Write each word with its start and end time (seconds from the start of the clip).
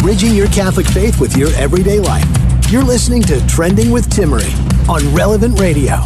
Bridging 0.00 0.34
your 0.34 0.46
Catholic 0.48 0.86
faith 0.86 1.20
with 1.20 1.36
your 1.36 1.54
everyday 1.56 2.00
life. 2.00 2.24
You're 2.70 2.82
listening 2.82 3.20
to 3.24 3.46
Trending 3.46 3.90
with 3.90 4.08
Timmerie 4.08 4.50
on 4.88 5.14
Relevant 5.14 5.60
Radio. 5.60 5.96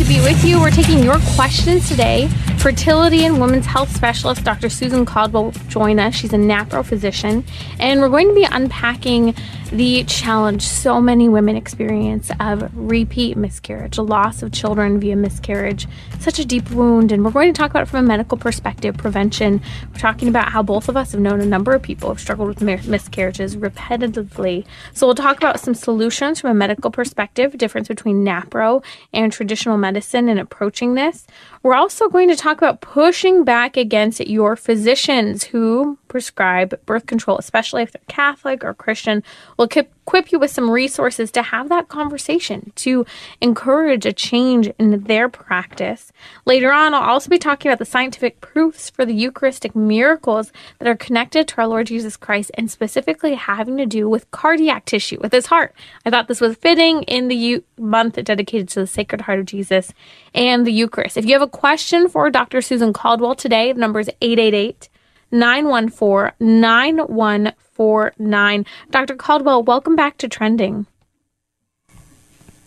To 0.00 0.08
be 0.08 0.20
with 0.20 0.42
you. 0.46 0.58
We're 0.58 0.70
taking 0.70 1.02
your 1.02 1.18
questions 1.34 1.86
today. 1.86 2.28
Fertility 2.56 3.26
and 3.26 3.38
women's 3.38 3.66
health 3.66 3.94
specialist 3.94 4.42
Dr. 4.44 4.70
Susan 4.70 5.04
Caldwell 5.04 5.44
will 5.44 5.50
join 5.68 5.98
us. 5.98 6.14
She's 6.14 6.32
a 6.32 6.38
NAPRO 6.38 6.86
physician, 6.86 7.44
and 7.78 8.00
we're 8.00 8.08
going 8.08 8.28
to 8.28 8.34
be 8.34 8.46
unpacking 8.50 9.34
the 9.70 10.02
challenge 10.04 10.62
so 10.62 11.00
many 11.00 11.28
women 11.28 11.54
experience 11.54 12.30
of 12.40 12.68
repeat 12.76 13.36
miscarriage, 13.36 13.98
loss 13.98 14.42
of 14.42 14.50
children 14.52 14.98
via 14.98 15.14
miscarriage, 15.14 15.86
such 16.18 16.40
a 16.40 16.44
deep 16.44 16.70
wound. 16.72 17.12
And 17.12 17.24
we're 17.24 17.30
going 17.30 17.52
to 17.52 17.58
talk 17.58 17.70
about 17.70 17.84
it 17.84 17.88
from 17.88 18.04
a 18.04 18.08
medical 18.08 18.36
perspective, 18.36 18.96
prevention. 18.96 19.62
We're 19.92 20.00
talking 20.00 20.28
about 20.28 20.50
how 20.50 20.62
both 20.62 20.88
of 20.88 20.96
us 20.96 21.12
have 21.12 21.20
known 21.20 21.40
a 21.40 21.46
number 21.46 21.72
of 21.72 21.82
people 21.82 22.08
have 22.08 22.18
struggled 22.20 22.48
with 22.48 22.62
miscarriages 22.88 23.56
repetitively. 23.56 24.66
So 24.92 25.06
we'll 25.06 25.14
talk 25.14 25.36
about 25.36 25.60
some 25.60 25.74
solutions 25.74 26.40
from 26.40 26.50
a 26.50 26.54
medical 26.54 26.90
perspective, 26.90 27.56
difference 27.56 27.86
between 27.86 28.24
NAPRO 28.24 28.82
and 29.12 29.32
traditional 29.32 29.76
medicine 29.76 30.28
in 30.28 30.38
approaching 30.38 30.94
this. 30.94 31.26
We're 31.62 31.74
also 31.74 32.08
going 32.08 32.30
to 32.30 32.36
talk 32.36 32.56
about 32.56 32.80
pushing 32.80 33.44
back 33.44 33.76
against 33.76 34.26
your 34.26 34.56
physicians 34.56 35.44
who 35.44 35.98
prescribe 36.08 36.74
birth 36.86 37.04
control, 37.04 37.36
especially 37.36 37.82
if 37.82 37.92
they're 37.92 38.00
Catholic 38.08 38.64
or 38.64 38.72
Christian. 38.72 39.22
We'll 39.56 39.68
equip 39.68 40.32
you 40.32 40.38
with 40.38 40.50
some 40.50 40.70
resources 40.70 41.30
to 41.32 41.42
have 41.42 41.68
that 41.68 41.88
conversation, 41.88 42.72
to 42.76 43.04
encourage 43.42 44.06
a 44.06 44.12
change 44.12 44.72
in 44.78 45.04
their 45.04 45.28
practice. 45.28 46.12
Later 46.46 46.72
on, 46.72 46.94
I'll 46.94 47.10
also 47.10 47.28
be 47.28 47.38
talking 47.38 47.70
about 47.70 47.78
the 47.78 47.84
scientific 47.84 48.40
proofs 48.40 48.88
for 48.88 49.04
the 49.04 49.14
Eucharistic 49.14 49.76
miracles 49.76 50.52
that 50.78 50.88
are 50.88 50.96
connected 50.96 51.46
to 51.46 51.58
our 51.58 51.68
Lord 51.68 51.86
Jesus 51.88 52.16
Christ 52.16 52.50
and 52.54 52.70
specifically 52.70 53.34
having 53.34 53.76
to 53.76 53.86
do 53.86 54.08
with 54.08 54.30
cardiac 54.30 54.86
tissue, 54.86 55.18
with 55.20 55.32
his 55.32 55.46
heart. 55.46 55.74
I 56.06 56.10
thought 56.10 56.26
this 56.26 56.40
was 56.40 56.56
fitting 56.56 57.02
in 57.02 57.28
the 57.28 57.62
month 57.78 58.14
dedicated 58.24 58.68
to 58.70 58.80
the 58.80 58.86
Sacred 58.86 59.20
Heart 59.20 59.40
of 59.40 59.46
Jesus 59.46 59.92
and 60.34 60.66
the 60.66 60.72
Eucharist. 60.72 61.16
If 61.16 61.26
you 61.26 61.34
have 61.34 61.42
a 61.42 61.49
question 61.50 62.08
for 62.08 62.30
Dr. 62.30 62.62
Susan 62.62 62.92
Caldwell 62.92 63.34
today, 63.34 63.72
the 63.72 63.80
number 63.80 63.98
is 64.00 64.10
888 64.22 64.88
914 65.30 66.32
9149. 66.40 68.66
Dr. 68.90 69.16
Caldwell, 69.16 69.62
welcome 69.62 69.96
back 69.96 70.18
to 70.18 70.28
Trending. 70.28 70.86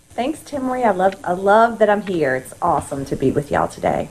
Thanks, 0.10 0.40
Timmerie. 0.40 0.86
I 0.86 0.92
love 0.92 1.16
I 1.24 1.34
love 1.34 1.80
that 1.80 1.90
I'm 1.90 2.04
here. 2.04 2.36
It's 2.36 2.54
awesome 2.62 3.04
to 3.06 3.16
be 3.16 3.32
with 3.32 3.50
y'all 3.50 3.68
today. 3.68 4.10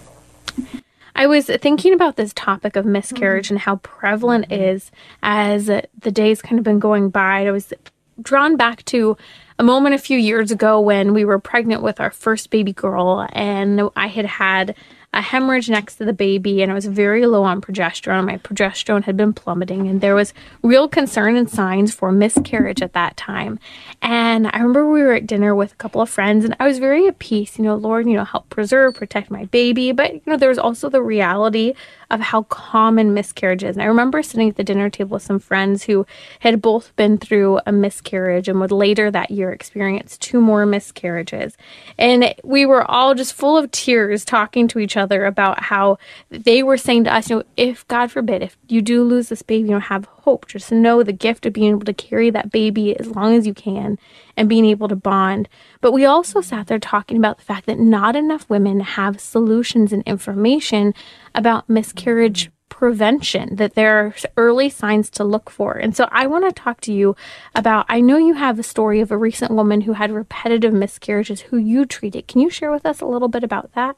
I 1.15 1.29
was 1.29 1.47
thinking 1.47 1.95
about 1.95 2.17
this 2.17 2.33
topic 2.35 2.75
of 2.75 2.85
miscarriage 2.85 3.47
mm-hmm. 3.47 3.55
and 3.55 3.61
how 3.61 3.77
prevalent 3.77 4.49
mm-hmm. 4.49 4.63
is 4.63 4.91
as 5.23 5.67
the 5.67 6.11
days 6.11 6.43
kind 6.43 6.59
of 6.59 6.65
been 6.65 6.81
going 6.81 7.11
by. 7.11 7.47
I 7.47 7.53
was 7.53 7.73
drawn 8.21 8.57
back 8.57 8.85
to 8.87 9.17
a 9.59 9.63
moment 9.63 9.95
a 9.95 9.99
few 9.99 10.19
years 10.19 10.51
ago 10.51 10.81
when 10.81 11.15
we 11.15 11.25
were 11.25 11.39
pregnant 11.39 11.83
with 11.83 12.01
our 12.01 12.11
first 12.11 12.51
baby 12.51 12.73
girl 12.73 13.27
and 13.33 13.81
I 13.97 14.09
had 14.09 14.27
had 14.27 14.75
a 15.15 15.21
hemorrhage 15.21 15.69
next 15.69 15.97
to 15.97 16.07
the 16.07 16.13
baby, 16.15 16.63
and 16.63 16.73
I 16.73 16.75
was 16.75 16.87
very 16.87 17.27
low 17.27 17.45
on 17.45 17.61
progesterone. 17.61 18.25
My 18.25 18.39
progesterone 18.39 19.05
had 19.05 19.15
been 19.15 19.35
plummeting, 19.35 19.87
and 19.87 20.01
there 20.01 20.15
was 20.15 20.33
real 20.63 20.89
concern 20.89 21.37
and 21.37 21.51
signs 21.51 21.95
for 21.95 22.11
miscarriage 22.11 22.81
at 22.81 22.95
that 22.95 23.17
time. 23.19 23.59
And 24.01 24.47
I 24.47 24.57
remember 24.57 24.89
we 24.89 25.03
were 25.03 25.13
at 25.13 25.27
dinner 25.27 25.55
with 25.55 25.73
a 25.73 25.77
couple 25.77 26.01
of 26.01 26.09
friends, 26.09 26.47
and 26.47 26.57
I 26.59 26.67
was 26.67 26.79
very 26.79 27.07
at 27.09 27.19
peace, 27.19 27.59
you 27.59 27.65
know, 27.65 27.75
Lord, 27.75 28.09
you 28.09 28.15
know, 28.15 28.25
help 28.25 28.49
preserve, 28.49 28.95
protect 28.95 29.31
my 29.31 29.45
baby. 29.47 29.93
But, 29.93 30.15
you 30.15 30.23
know, 30.25 30.39
there 30.39 30.49
was 30.49 30.59
also 30.59 30.89
the 30.89 31.03
reality 31.03 31.75
of 32.13 32.21
how 32.21 32.43
common 32.45 33.15
miscarriage 33.15 33.65
is. 33.65 33.75
And 33.75 33.83
I 33.83 33.87
remember 33.87 34.23
sitting 34.23 34.51
at 34.51 34.57
the 34.57 34.63
dinner 34.63 34.91
table 34.91 35.15
with 35.15 35.23
some 35.23 35.39
friends 35.39 35.83
who 35.83 36.07
had 36.41 36.61
both 36.61 36.95
been 36.95 37.17
through 37.17 37.59
a 37.67 37.73
miscarriage 37.73 38.49
and 38.49 38.61
would 38.61 38.71
later 38.71 39.11
that 39.11 39.31
year 39.31 39.51
experience 39.51 40.19
two 40.19 40.41
more 40.41 40.67
miscarriages. 40.67 41.57
And 41.99 42.35
we 42.45 42.67
were 42.67 42.89
all 42.89 43.15
just 43.15 43.33
full 43.33 43.57
of 43.57 43.71
tears 43.71 44.25
talking 44.27 44.69
to 44.69 44.79
each 44.79 44.97
other 44.97 45.25
about 45.25 45.63
how 45.63 45.99
they 46.29 46.63
were 46.63 46.77
saying 46.77 47.05
to 47.05 47.15
us, 47.15 47.31
you 47.31 47.37
know, 47.37 47.43
if 47.57 47.89
God 47.89 48.13
forbid, 48.13 48.43
if 48.43 48.59
you 48.69 48.83
do 48.83 49.03
lose 49.03 49.31
this 49.31 49.43
baby, 49.43 49.69
you 49.69 49.75
know, 49.75 49.81
have 49.81 50.05
hope. 50.23 50.47
Just 50.47 50.71
to 50.71 50.75
know 50.75 51.03
the 51.03 51.13
gift 51.13 51.47
of 51.47 51.53
being 51.53 51.71
able 51.71 51.85
to 51.85 51.93
carry 51.93 52.31
that 52.31 52.51
baby 52.51 52.99
as 52.99 53.09
long 53.09 53.35
as 53.35 53.47
you 53.47 53.55
can 53.55 53.99
and 54.37 54.49
being 54.49 54.65
able 54.65 54.89
to 54.89 54.97
bond. 54.97 55.49
But 55.81 55.93
we 55.93 56.05
also 56.05 56.41
sat 56.41 56.67
there 56.67 56.79
talking 56.79 57.17
about 57.17 57.39
the 57.39 57.45
fact 57.45 57.67
that 57.67 57.79
not 57.79 58.17
enough 58.17 58.49
women 58.49 58.81
have 58.81 59.21
solutions 59.21 59.93
and 59.93 60.03
information 60.05 60.95
about 61.35 61.69
miscarriage 61.69 62.51
prevention, 62.69 63.57
that 63.57 63.75
there 63.75 63.99
are 63.99 64.15
early 64.37 64.71
signs 64.71 65.11
to 65.11 65.23
look 65.23 65.51
for. 65.51 65.75
And 65.75 65.95
so 65.95 66.09
I 66.11 66.27
want 66.27 66.45
to 66.47 66.53
talk 66.53 66.81
to 66.81 66.93
you 66.93 67.15
about 67.55 67.85
I 67.89 68.01
know 68.01 68.17
you 68.17 68.35
have 68.35 68.59
a 68.59 68.63
story 68.63 69.01
of 69.01 69.11
a 69.11 69.17
recent 69.17 69.53
woman 69.53 69.83
who 69.83 69.93
had 69.93 70.11
repetitive 70.11 70.73
miscarriages 70.73 71.43
who 71.43 71.59
you 71.59 71.85
treated. 71.85 72.27
Can 72.27 72.41
you 72.41 72.49
share 72.49 72.73
with 72.73 72.87
us 72.87 73.01
a 73.01 73.07
little 73.07 73.29
bit 73.29 73.45
about 73.45 73.73
that? 73.75 73.97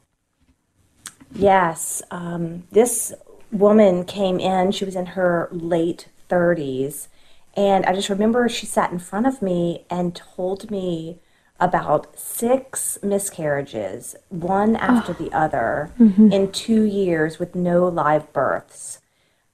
Yes. 1.33 2.01
Um, 2.11 2.63
this 2.71 3.13
woman 3.51 4.03
came 4.05 4.39
in, 4.39 4.71
she 4.71 4.85
was 4.85 4.95
in 4.95 5.05
her 5.07 5.47
late 5.51 6.07
30s. 6.29 7.07
And 7.55 7.85
I 7.85 7.93
just 7.93 8.09
remember 8.09 8.47
she 8.49 8.65
sat 8.65 8.91
in 8.91 8.99
front 8.99 9.27
of 9.27 9.41
me 9.41 9.85
and 9.89 10.15
told 10.15 10.69
me 10.69 11.19
about 11.59 12.19
six 12.19 12.97
miscarriages, 13.01 14.15
one 14.29 14.75
after 14.75 15.13
oh. 15.13 15.23
the 15.23 15.31
other, 15.33 15.91
mm-hmm. 15.99 16.31
in 16.31 16.51
two 16.51 16.83
years 16.83 17.39
with 17.39 17.55
no 17.55 17.87
live 17.87 18.31
births. 18.33 18.99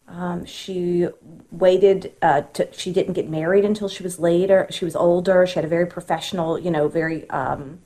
Um, 0.07 0.45
she 0.45 1.07
waited. 1.51 2.13
Uh, 2.21 2.41
to, 2.53 2.67
she 2.73 2.91
didn't 2.91 3.13
get 3.13 3.29
married 3.29 3.63
until 3.63 3.87
she 3.87 4.03
was 4.03 4.19
later. 4.19 4.67
She 4.69 4.83
was 4.83 4.95
older. 4.95 5.45
She 5.47 5.55
had 5.55 5.63
a 5.63 5.69
very 5.69 5.85
professional, 5.85 6.59
you 6.59 6.69
know, 6.69 6.87
very, 6.89 7.29
um, 7.29 7.79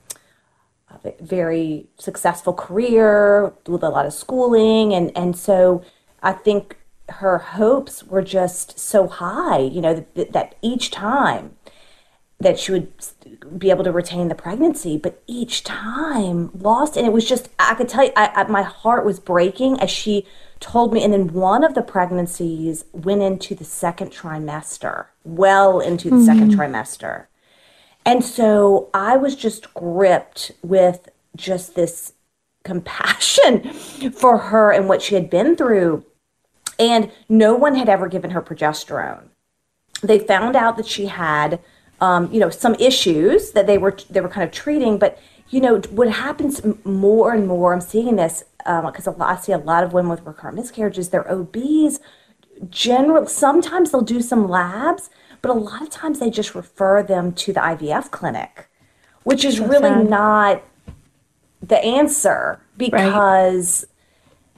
very 1.20 1.86
successful 2.00 2.54
career 2.54 3.54
with 3.68 3.84
a 3.84 3.90
lot 3.90 4.08
of 4.08 4.14
schooling, 4.14 4.94
and 4.94 5.16
and 5.16 5.38
so 5.38 5.84
I 6.24 6.32
think 6.32 6.78
her 7.10 7.38
hopes 7.38 8.04
were 8.04 8.22
just 8.22 8.80
so 8.80 9.08
high, 9.08 9.60
you 9.60 9.82
know, 9.82 10.06
that, 10.16 10.34
that 10.34 10.56
each 10.62 10.92
time 10.92 11.56
that 12.40 12.60
she 12.60 12.72
would 12.72 12.92
be 13.58 13.70
able 13.70 13.84
to 13.84 13.92
retain 13.92 14.28
the 14.28 14.36
pregnancy, 14.36 14.98
but 14.98 15.24
each 15.26 15.64
time 15.64 16.52
lost. 16.58 16.98
And 16.98 17.06
it 17.06 17.14
was 17.14 17.28
just, 17.28 17.50
I 17.58 17.76
could 17.76 17.88
tell 17.88 18.04
you, 18.04 18.12
I, 18.16 18.28
I, 18.36 18.44
my 18.48 18.64
heart 18.64 19.06
was 19.06 19.20
breaking 19.20 19.80
as 19.80 19.90
she 19.90 20.26
told 20.60 20.94
me. 20.94 21.04
And 21.04 21.14
then 21.14 21.34
one 21.34 21.64
of 21.64 21.76
the 21.76 21.82
pregnancies 21.82 22.86
went 22.92 23.22
into 23.22 23.56
the 23.56 23.64
second 23.64 24.12
trimester, 24.12 25.06
well 25.24 25.80
into 25.80 26.10
the 26.10 26.18
mm-hmm. 26.18 26.26
second 26.26 26.52
trimester. 26.52 27.28
And 28.06 28.24
so 28.24 28.90
I 28.94 29.18
was 29.18 29.36
just 29.36 29.74
gripped 29.74 30.52
with 30.62 31.10
just 31.36 31.76
this 31.76 32.14
compassion 32.64 33.72
for 34.14 34.38
her 34.38 34.72
and 34.72 34.90
what 34.90 35.02
she 35.02 35.16
had 35.16 35.30
been 35.30 35.56
through 35.56 36.06
and 36.80 37.12
no 37.30 37.56
one 37.56 37.76
had 37.76 37.90
ever 37.90 38.08
given 38.08 38.32
her 38.32 38.42
progesterone. 38.42 39.30
They 40.02 40.20
found 40.20 40.56
out 40.56 40.78
that 40.78 40.88
she 40.88 41.08
had, 41.08 41.60
um, 42.02 42.32
you 42.32 42.40
know, 42.40 42.50
some 42.50 42.76
issues 42.76 43.52
that 43.52 43.68
they 43.68 43.78
were 43.78 43.98
they 44.10 44.22
were 44.22 44.30
kind 44.30 44.48
of 44.48 44.54
treating. 44.54 44.98
But 44.98 45.20
you 45.50 45.62
know, 45.62 45.80
what 45.92 46.12
happens 46.12 46.62
more 46.84 47.34
and 47.34 47.48
more, 47.48 47.74
I'm 47.74 47.82
seeing 47.82 48.16
this 48.16 48.44
because 48.58 49.08
um, 49.08 49.22
I 49.22 49.36
see 49.38 49.52
a 49.52 49.58
lot 49.58 49.84
of 49.84 49.94
women 49.94 50.10
with 50.10 50.26
recurrent 50.26 50.58
miscarriages. 50.58 51.10
They're 51.10 51.30
OBs. 51.32 52.00
General, 52.70 53.28
sometimes 53.28 53.92
they'll 53.92 54.02
do 54.02 54.22
some 54.22 54.48
labs, 54.48 55.10
but 55.42 55.52
a 55.52 55.54
lot 55.54 55.82
of 55.82 55.90
times 55.90 56.20
they 56.20 56.30
just 56.30 56.56
refer 56.56 57.04
them 57.04 57.34
to 57.34 57.54
the 57.54 57.60
IVF 57.60 58.12
clinic, 58.12 58.70
which 59.24 59.44
is 59.44 59.60
really 59.60 59.90
sad. 59.90 60.10
not 60.10 60.64
the 61.62 61.78
answer 61.78 62.60
because. 62.78 63.82
Right 63.84 63.92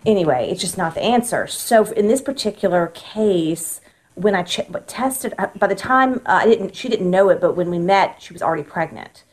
anyway, 0.08 0.50
it's 0.50 0.62
just 0.62 0.78
not 0.78 0.96
the 0.96 1.04
answer. 1.04 1.46
So 1.46 1.86
in 1.92 2.08
this 2.08 2.22
particular 2.22 2.88
case, 2.96 3.82
when 4.16 4.34
I 4.34 4.42
tested, 4.42 5.36
uh, 5.38 5.48
by 5.56 5.68
the 5.68 5.76
time 5.76 6.22
uh, 6.26 6.40
I 6.42 6.46
didn't, 6.46 6.76
she 6.76 6.90
didn't 6.90 7.12
know 7.12 7.30
it, 7.30 7.40
but 7.40 7.56
when 7.56 7.70
we 7.70 7.78
met, 7.78 8.20
she 8.20 8.34
was 8.34 8.42
already 8.42 8.64
pregnant. 8.64 9.24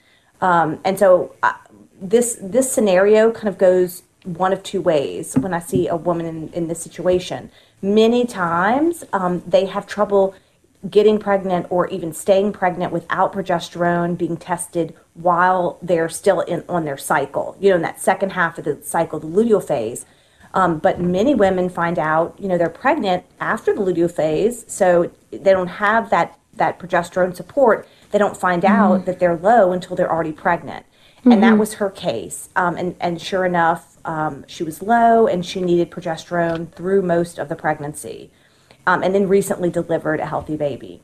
Um, 0.43 0.81
and 0.85 0.99
so 0.99 1.35
uh, 1.43 1.55
this 2.03 2.39
this 2.43 2.71
scenario 2.71 3.31
kind 3.31 3.49
of 3.49 3.57
goes 3.57 4.03
one 4.25 4.53
of 4.53 4.63
two 4.63 4.83
ways 4.83 5.35
when 5.35 5.55
I 5.55 5.61
see 5.61 5.89
a 5.89 5.97
woman 5.97 6.27
in, 6.27 6.49
in 6.53 6.69
this 6.69 6.83
situation. 6.83 7.51
Many 7.81 8.27
times 8.27 9.05
um, 9.13 9.43
they 9.47 9.67
have 9.67 9.87
trouble 9.87 10.35
getting 10.91 11.19
pregnant 11.19 11.67
or 11.71 11.89
even 11.89 12.13
staying 12.13 12.53
pregnant 12.53 12.93
without 12.93 13.33
progesterone 13.33 14.19
being 14.19 14.37
tested 14.37 14.95
while 15.15 15.79
they're 15.81 16.11
still 16.11 16.41
in 16.41 16.63
on 16.69 16.85
their 16.85 16.99
cycle, 16.99 17.57
you 17.59 17.71
know, 17.71 17.77
in 17.77 17.83
that 17.83 18.01
second 18.01 18.33
half 18.33 18.59
of 18.59 18.65
the 18.65 18.79
cycle, 18.83 19.19
the 19.19 19.27
luteal 19.27 19.67
phase. 19.67 20.05
Um, 20.55 20.79
but 20.79 21.01
many 21.01 21.35
women 21.35 21.69
find 21.69 21.99
out, 21.99 22.37
you 22.39 22.49
know, 22.49 22.57
they're 22.57 22.71
pregnant 22.71 23.25
after 23.41 23.75
the 23.75 23.81
luteal 23.81 24.11
phase, 24.11 24.65
so 24.69 25.11
they 25.31 25.53
don't 25.53 25.67
have 25.67 26.11
that 26.11 26.39
that 26.55 26.79
progesterone 26.79 27.35
support. 27.35 27.89
They 28.13 28.19
don't 28.19 28.37
find 28.37 28.63
mm-hmm. 28.63 28.73
out 28.75 29.07
that 29.07 29.19
they're 29.19 29.37
low 29.37 29.73
until 29.73 29.97
they're 29.97 30.11
already 30.11 30.33
pregnant, 30.33 30.87
mm-hmm. 30.87 31.33
and 31.33 31.43
that 31.43 31.51
mm-hmm. 31.51 31.59
was 31.59 31.75
her 31.75 31.91
case. 31.91 32.49
Um, 32.55 32.77
and 32.77 32.95
and 33.01 33.21
sure 33.21 33.45
enough, 33.45 33.99
um, 34.05 34.45
she 34.47 34.63
was 34.63 34.81
low, 34.81 35.27
and 35.27 35.45
she 35.45 35.61
needed 35.61 35.91
progesterone 35.91 36.73
through 36.73 37.03
most 37.03 37.39
of 37.39 37.49
the 37.49 37.57
pregnancy, 37.57 38.31
um, 38.87 39.03
and 39.03 39.13
then 39.13 39.29
recently 39.29 39.71
delivered 39.71 40.21
a 40.21 40.27
healthy 40.27 40.57
baby. 40.57 41.03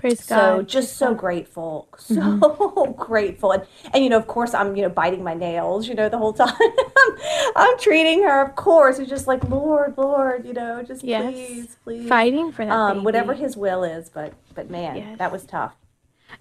Praise 0.00 0.24
so 0.24 0.56
God. 0.56 0.68
just 0.68 0.96
so 0.96 1.14
grateful, 1.14 1.88
so 1.98 2.14
mm-hmm. 2.14 2.92
grateful, 2.92 3.52
and 3.52 3.66
and 3.92 4.02
you 4.02 4.08
know, 4.08 4.16
of 4.16 4.26
course, 4.26 4.54
I'm 4.54 4.74
you 4.74 4.82
know 4.82 4.88
biting 4.88 5.22
my 5.22 5.34
nails, 5.34 5.86
you 5.86 5.94
know, 5.94 6.08
the 6.08 6.16
whole 6.16 6.32
time. 6.32 6.54
I'm 7.54 7.78
treating 7.78 8.22
her, 8.22 8.42
of 8.42 8.56
course. 8.56 8.98
It's 8.98 9.10
just 9.10 9.26
like 9.26 9.44
Lord, 9.44 9.98
Lord, 9.98 10.46
you 10.46 10.54
know, 10.54 10.82
just 10.82 11.04
yes. 11.04 11.32
please, 11.32 11.76
please, 11.84 12.08
fighting 12.08 12.50
for 12.50 12.64
that, 12.64 12.72
um, 12.72 13.04
whatever 13.04 13.34
His 13.34 13.58
will 13.58 13.84
is. 13.84 14.08
But 14.08 14.32
but 14.54 14.70
man, 14.70 14.96
yes. 14.96 15.18
that 15.18 15.30
was 15.30 15.44
tough. 15.44 15.74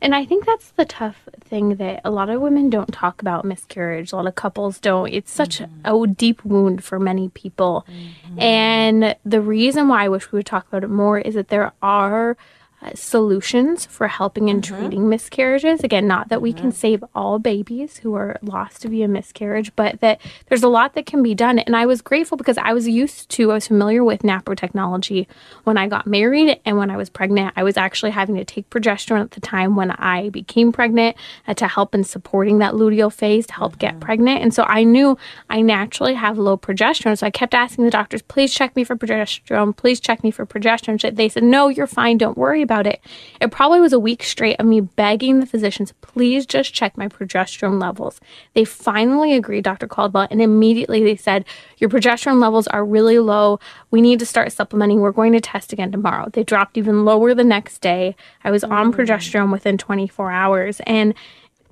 And 0.01 0.15
I 0.15 0.25
think 0.25 0.45
that's 0.45 0.71
the 0.71 0.85
tough 0.85 1.27
thing 1.41 1.75
that 1.75 2.01
a 2.05 2.11
lot 2.11 2.29
of 2.29 2.41
women 2.41 2.69
don't 2.69 2.93
talk 2.93 3.21
about 3.21 3.43
miscarriage. 3.43 4.11
A 4.11 4.15
lot 4.15 4.27
of 4.27 4.35
couples 4.35 4.79
don't. 4.79 5.11
It's 5.11 5.31
such 5.31 5.59
mm-hmm. 5.59 6.03
a 6.03 6.07
deep 6.07 6.45
wound 6.45 6.83
for 6.83 6.99
many 6.99 7.29
people. 7.29 7.85
Mm-hmm. 7.89 8.39
And 8.39 9.15
the 9.25 9.41
reason 9.41 9.87
why 9.87 10.05
I 10.05 10.09
wish 10.09 10.31
we 10.31 10.37
would 10.37 10.45
talk 10.45 10.67
about 10.67 10.83
it 10.83 10.89
more 10.89 11.19
is 11.19 11.35
that 11.35 11.49
there 11.49 11.73
are 11.81 12.37
uh, 12.81 12.91
solutions 12.95 13.85
for 13.85 14.07
helping 14.07 14.49
and 14.49 14.63
mm-hmm. 14.63 14.79
treating 14.79 15.09
miscarriages. 15.09 15.83
Again, 15.83 16.07
not 16.07 16.29
that 16.29 16.41
we 16.41 16.53
can 16.53 16.69
mm-hmm. 16.69 16.77
save 16.77 17.03
all 17.13 17.37
babies 17.37 17.97
who 17.97 18.13
are 18.15 18.37
lost 18.41 18.83
via 18.83 19.07
miscarriage, 19.07 19.75
but 19.75 19.99
that 19.99 20.21
there's 20.47 20.63
a 20.63 20.69
lot 20.69 20.93
that 20.93 21.05
can 21.05 21.21
be 21.21 21.35
done. 21.35 21.59
And 21.59 21.75
I 21.75 21.85
was 21.85 22.01
grateful 22.01 22.37
because 22.37 22.57
I 22.57 22.71
was 22.73 22.87
used 22.87 23.29
to, 23.31 23.51
I 23.51 23.55
was 23.55 23.67
familiar 23.67 24.03
with 24.03 24.21
NAPRO 24.21 24.55
technology 24.55 25.27
when 25.65 25.77
I 25.77 25.87
got 25.87 26.07
married 26.07 26.59
and 26.65 26.77
when 26.77 26.89
I 26.89 26.95
was 26.95 27.09
pregnant. 27.09 27.53
I 27.57 27.63
was 27.63 27.75
actually 27.75 28.11
having 28.11 28.35
to 28.35 28.45
take 28.45 28.69
progesterone 28.69 29.21
at 29.21 29.31
the 29.31 29.41
time 29.41 29.75
when 29.75 29.91
I 29.91 30.29
became 30.29 30.71
pregnant 30.71 31.17
uh, 31.47 31.53
to 31.55 31.67
help 31.67 31.93
in 31.93 32.03
supporting 32.03 32.59
that 32.59 32.75
luteal 32.75 33.11
phase 33.11 33.45
to 33.47 33.53
help 33.53 33.73
mm-hmm. 33.73 33.79
get 33.79 33.99
pregnant. 33.99 34.41
And 34.41 34.53
so 34.53 34.63
I 34.63 34.83
knew 34.83 35.17
I 35.49 35.61
naturally 35.61 36.13
have 36.13 36.37
low 36.37 36.57
progesterone. 36.57 37.17
So 37.17 37.27
I 37.27 37.31
kept 37.31 37.53
asking 37.53 37.85
the 37.85 37.91
doctors, 37.91 38.21
please 38.21 38.53
check 38.53 38.75
me 38.75 38.85
for 38.85 38.95
progesterone. 38.95 39.75
Please 39.75 39.99
check 39.99 40.23
me 40.23 40.31
for 40.31 40.45
progesterone. 40.45 41.15
They 41.15 41.27
said, 41.27 41.43
no, 41.43 41.67
you're 41.67 41.87
fine. 41.87 42.17
Don't 42.17 42.37
worry 42.37 42.61
about 42.69 42.85
it. 42.85 43.01
It 43.41 43.49
probably 43.49 43.79
was 43.79 43.93
a 43.93 43.99
week 43.99 44.23
straight 44.23 44.59
of 44.59 44.65
me 44.67 44.79
begging 44.79 45.39
the 45.39 45.47
physicians, 45.47 45.91
please 46.01 46.45
just 46.45 46.71
check 46.71 46.95
my 46.97 47.07
progesterone 47.07 47.81
levels. 47.81 48.19
They 48.53 48.63
finally 48.63 49.33
agreed, 49.33 49.63
Dr. 49.63 49.87
Caldwell, 49.87 50.27
and 50.29 50.39
immediately 50.39 51.03
they 51.03 51.15
said, 51.15 51.45
Your 51.79 51.89
progesterone 51.89 52.39
levels 52.39 52.67
are 52.67 52.85
really 52.85 53.17
low. 53.17 53.59
We 53.89 54.01
need 54.01 54.19
to 54.19 54.25
start 54.25 54.51
supplementing. 54.51 54.99
We're 54.99 55.11
going 55.11 55.33
to 55.33 55.41
test 55.41 55.73
again 55.73 55.91
tomorrow. 55.91 56.29
They 56.31 56.43
dropped 56.43 56.77
even 56.77 57.05
lower 57.05 57.33
the 57.33 57.43
next 57.43 57.79
day. 57.79 58.15
I 58.43 58.51
was 58.51 58.63
on 58.63 58.93
mm. 58.93 58.95
progesterone 58.95 59.51
within 59.51 59.79
24 59.79 60.31
hours. 60.31 60.79
And 60.85 61.15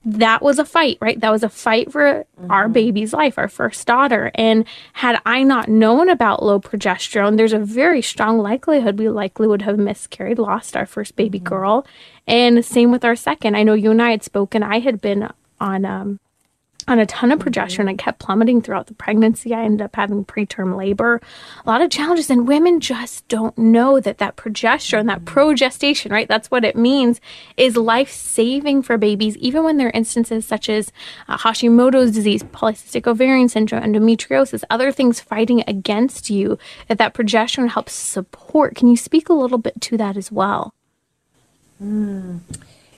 that 0.07 0.41
was 0.41 0.57
a 0.57 0.63
fight, 0.63 0.97
right? 1.01 1.19
That 1.19 1.31
was 1.31 1.43
a 1.43 1.49
fight 1.49 1.91
for 1.91 2.25
mm-hmm. 2.39 2.49
our 2.49 2.69
baby's 2.69 3.11
life, 3.11 3.37
our 3.37 3.49
first 3.49 3.85
daughter. 3.85 4.31
And 4.35 4.63
had 4.93 5.19
I 5.25 5.43
not 5.43 5.67
known 5.67 6.07
about 6.07 6.41
low 6.41 6.61
progesterone, 6.61 7.35
there's 7.35 7.51
a 7.51 7.59
very 7.59 8.01
strong 8.01 8.37
likelihood 8.39 8.99
we 8.99 9.09
likely 9.09 9.47
would 9.47 9.63
have 9.63 9.77
miscarried, 9.77 10.39
lost 10.39 10.77
our 10.77 10.85
first 10.85 11.17
baby 11.17 11.39
mm-hmm. 11.39 11.49
girl. 11.49 11.87
And 12.25 12.63
same 12.63 12.89
with 12.89 13.03
our 13.03 13.17
second. 13.17 13.57
I 13.57 13.63
know 13.63 13.73
you 13.73 13.91
and 13.91 14.01
I 14.01 14.11
had 14.11 14.23
spoken. 14.23 14.63
I 14.63 14.79
had 14.79 15.01
been 15.01 15.29
on 15.59 15.83
um, 15.83 16.19
on 16.87 16.99
a 16.99 17.05
ton 17.05 17.31
of 17.31 17.39
progesterone. 17.39 17.89
I 17.89 17.95
kept 17.95 18.19
plummeting 18.19 18.61
throughout 18.61 18.87
the 18.87 18.93
pregnancy. 18.93 19.53
I 19.53 19.63
ended 19.63 19.81
up 19.81 19.95
having 19.95 20.23
preterm 20.25 20.77
labor, 20.77 21.21
a 21.65 21.69
lot 21.69 21.81
of 21.81 21.89
challenges, 21.89 22.29
and 22.29 22.47
women 22.47 22.79
just 22.79 23.27
don't 23.27 23.57
know 23.57 23.99
that 23.99 24.19
that 24.19 24.37
progesterone, 24.37 25.07
that 25.07 25.25
progestation, 25.25 26.11
right? 26.11 26.27
That's 26.27 26.49
what 26.49 26.63
it 26.63 26.75
means, 26.75 27.19
is 27.57 27.75
life 27.75 28.11
saving 28.11 28.83
for 28.83 28.97
babies, 28.97 29.35
even 29.37 29.63
when 29.63 29.77
there 29.77 29.87
are 29.87 29.91
instances 29.91 30.45
such 30.45 30.69
as 30.69 30.91
uh, 31.27 31.37
Hashimoto's 31.37 32.11
disease, 32.11 32.43
polycystic 32.43 33.07
ovarian 33.07 33.49
syndrome, 33.49 33.83
endometriosis, 33.83 34.63
other 34.69 34.91
things 34.91 35.19
fighting 35.19 35.63
against 35.67 36.29
you. 36.29 36.57
That 36.87 36.97
that 36.99 37.13
progesterone 37.13 37.69
helps 37.69 37.93
support. 37.93 38.75
Can 38.75 38.87
you 38.87 38.97
speak 38.97 39.29
a 39.29 39.33
little 39.33 39.57
bit 39.57 39.81
to 39.81 39.97
that 39.97 40.15
as 40.15 40.31
well? 40.31 40.73
Mm. 41.83 42.39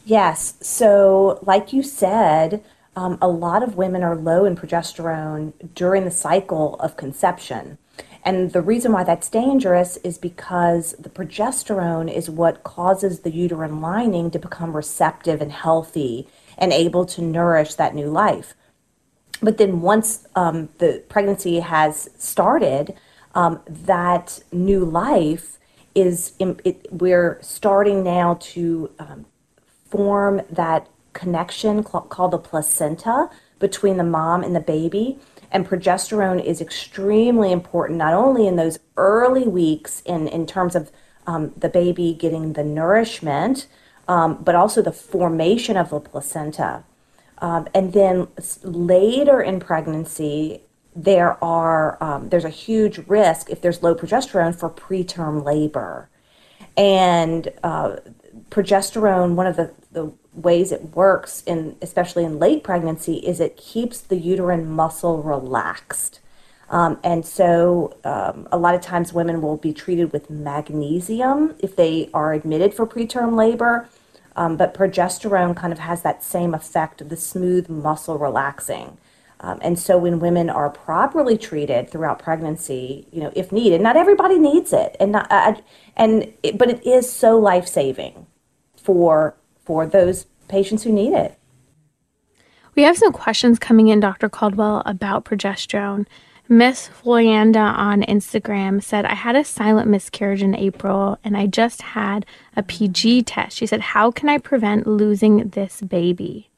Yes. 0.05 0.55
So, 0.61 1.39
like 1.43 1.73
you 1.73 1.83
said 1.83 2.63
um, 2.95 3.17
a 3.21 3.27
lot 3.27 3.63
of 3.63 3.75
women 3.75 4.03
are 4.03 4.15
low 4.15 4.45
in 4.45 4.55
progesterone 4.55 5.53
during 5.73 6.05
the 6.05 6.11
cycle 6.11 6.75
of 6.75 6.97
conception. 6.97 7.77
And 8.23 8.51
the 8.51 8.61
reason 8.61 8.91
why 8.91 9.03
that's 9.03 9.29
dangerous 9.29 9.97
is 9.97 10.17
because 10.17 10.93
the 10.99 11.09
progesterone 11.09 12.13
is 12.13 12.29
what 12.29 12.63
causes 12.63 13.21
the 13.21 13.31
uterine 13.31 13.79
lining 13.79 14.29
to 14.31 14.39
become 14.39 14.75
receptive 14.75 15.41
and 15.41 15.51
healthy 15.51 16.27
and 16.57 16.73
able 16.73 17.05
to 17.05 17.21
nourish 17.21 17.75
that 17.75 17.95
new 17.95 18.07
life. 18.07 18.53
But 19.41 19.57
then 19.57 19.81
once 19.81 20.27
um, 20.35 20.67
the 20.79 21.03
pregnancy 21.07 21.61
has 21.61 22.09
started, 22.17 22.93
um, 23.33 23.61
that 23.67 24.39
new 24.51 24.83
life 24.83 25.57
is, 25.95 26.33
it, 26.39 26.87
we're 26.91 27.39
starting 27.41 28.03
now 28.03 28.37
to 28.41 28.91
um, 28.99 29.25
form 29.89 30.41
that 30.49 30.87
connection 31.13 31.83
called 31.83 32.31
the 32.31 32.37
placenta 32.37 33.29
between 33.59 33.97
the 33.97 34.03
mom 34.03 34.43
and 34.43 34.55
the 34.55 34.59
baby. 34.59 35.19
And 35.51 35.67
progesterone 35.67 36.43
is 36.43 36.61
extremely 36.61 37.51
important, 37.51 37.97
not 37.97 38.13
only 38.13 38.47
in 38.47 38.55
those 38.55 38.79
early 38.97 39.47
weeks 39.47 40.01
in, 40.05 40.27
in 40.27 40.45
terms 40.45 40.75
of 40.75 40.91
um, 41.25 41.53
the 41.57 41.69
baby 41.69 42.13
getting 42.13 42.53
the 42.53 42.63
nourishment, 42.63 43.67
um, 44.07 44.43
but 44.43 44.55
also 44.55 44.81
the 44.81 44.91
formation 44.91 45.77
of 45.77 45.89
the 45.89 45.99
placenta. 45.99 46.83
Um, 47.39 47.67
and 47.73 47.93
then 47.93 48.27
later 48.63 49.41
in 49.41 49.59
pregnancy, 49.59 50.61
there 50.95 51.41
are 51.43 52.01
um, 52.03 52.29
there's 52.29 52.45
a 52.45 52.49
huge 52.49 52.97
risk 53.07 53.49
if 53.49 53.61
there's 53.61 53.81
low 53.81 53.95
progesterone 53.95 54.55
for 54.55 54.69
preterm 54.69 55.45
labor, 55.45 56.09
and 56.75 57.49
uh, 57.63 57.97
progesterone. 58.49 59.35
One 59.35 59.47
of 59.47 59.55
the, 59.55 59.73
the 59.91 60.11
ways 60.33 60.71
it 60.71 60.95
works 60.95 61.43
in 61.45 61.75
especially 61.81 62.23
in 62.23 62.39
late 62.39 62.63
pregnancy 62.63 63.15
is 63.17 63.39
it 63.39 63.57
keeps 63.57 63.99
the 63.99 64.17
uterine 64.17 64.69
muscle 64.69 65.21
relaxed. 65.23 66.19
Um, 66.69 66.99
and 67.03 67.25
so 67.25 67.97
um, 68.03 68.47
a 68.51 68.57
lot 68.57 68.75
of 68.75 68.81
times 68.81 69.11
women 69.11 69.41
will 69.41 69.57
be 69.57 69.73
treated 69.73 70.13
with 70.13 70.29
magnesium 70.29 71.55
if 71.59 71.75
they 71.75 72.11
are 72.13 72.33
admitted 72.33 72.75
for 72.75 72.85
preterm 72.85 73.35
labor 73.35 73.89
um, 74.35 74.55
but 74.55 74.73
progesterone 74.73 75.55
kind 75.55 75.73
of 75.73 75.79
has 75.79 76.01
that 76.03 76.23
same 76.23 76.53
effect 76.53 77.01
of 77.01 77.09
the 77.09 77.17
smooth 77.17 77.67
muscle 77.69 78.17
relaxing. 78.17 78.97
Um, 79.41 79.59
and 79.61 79.77
so 79.77 79.97
when 79.97 80.19
women 80.19 80.49
are 80.49 80.69
properly 80.69 81.37
treated 81.37 81.89
throughout 81.89 82.19
pregnancy 82.19 83.07
you 83.11 83.21
know 83.21 83.31
if 83.35 83.51
needed 83.51 83.81
not 83.81 83.97
everybody 83.97 84.37
needs 84.39 84.71
it. 84.73 84.95
And 84.99 85.11
not, 85.13 85.31
uh, 85.31 85.55
and 85.95 86.33
it, 86.41 86.57
but 86.57 86.69
it 86.69 86.85
is 86.85 87.11
so 87.11 87.37
life-saving 87.37 88.27
for 88.77 89.35
for 89.69 89.85
those 89.85 90.25
patients 90.47 90.81
who 90.81 90.91
need 90.91 91.13
it. 91.13 91.37
We 92.73 92.81
have 92.81 92.97
some 92.97 93.13
questions 93.13 93.59
coming 93.59 93.89
in, 93.89 93.99
Dr. 93.99 94.27
Caldwell, 94.27 94.81
about 94.83 95.25
progesterone. 95.25 96.07
Miss 96.47 96.89
Floyanda 96.89 97.77
on 97.77 98.01
Instagram 98.01 98.81
said, 98.81 99.05
I 99.05 99.13
had 99.13 99.35
a 99.35 99.43
silent 99.43 99.87
miscarriage 99.87 100.41
in 100.41 100.55
April 100.55 101.19
and 101.23 101.37
I 101.37 101.45
just 101.45 101.83
had 101.83 102.25
a 102.55 102.63
PG 102.63 103.21
test. 103.23 103.55
She 103.57 103.67
said, 103.67 103.81
How 103.81 104.09
can 104.09 104.27
I 104.27 104.39
prevent 104.39 104.87
losing 104.87 105.49
this 105.49 105.81
baby? 105.81 106.49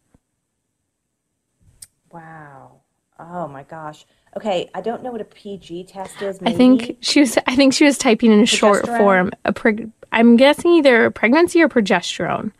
Wow. 2.13 2.79
Oh 3.19 3.49
my 3.49 3.63
gosh. 3.63 4.05
Okay, 4.37 4.69
I 4.73 4.79
don't 4.79 5.03
know 5.03 5.11
what 5.11 5.19
a 5.19 5.25
PG 5.25 5.83
test 5.83 6.21
is. 6.21 6.39
Maybe? 6.39 6.55
I 6.55 6.57
think 6.57 6.97
she 7.01 7.19
was. 7.19 7.37
I 7.45 7.57
think 7.57 7.73
she 7.73 7.83
was 7.83 7.97
typing 7.97 8.31
in 8.31 8.39
a 8.39 8.45
short 8.45 8.87
form. 8.87 9.31
A 9.43 9.51
preg- 9.51 9.91
I'm 10.13 10.37
guessing 10.37 10.71
either 10.71 11.11
pregnancy 11.11 11.61
or 11.61 11.67
progesterone. 11.67 12.53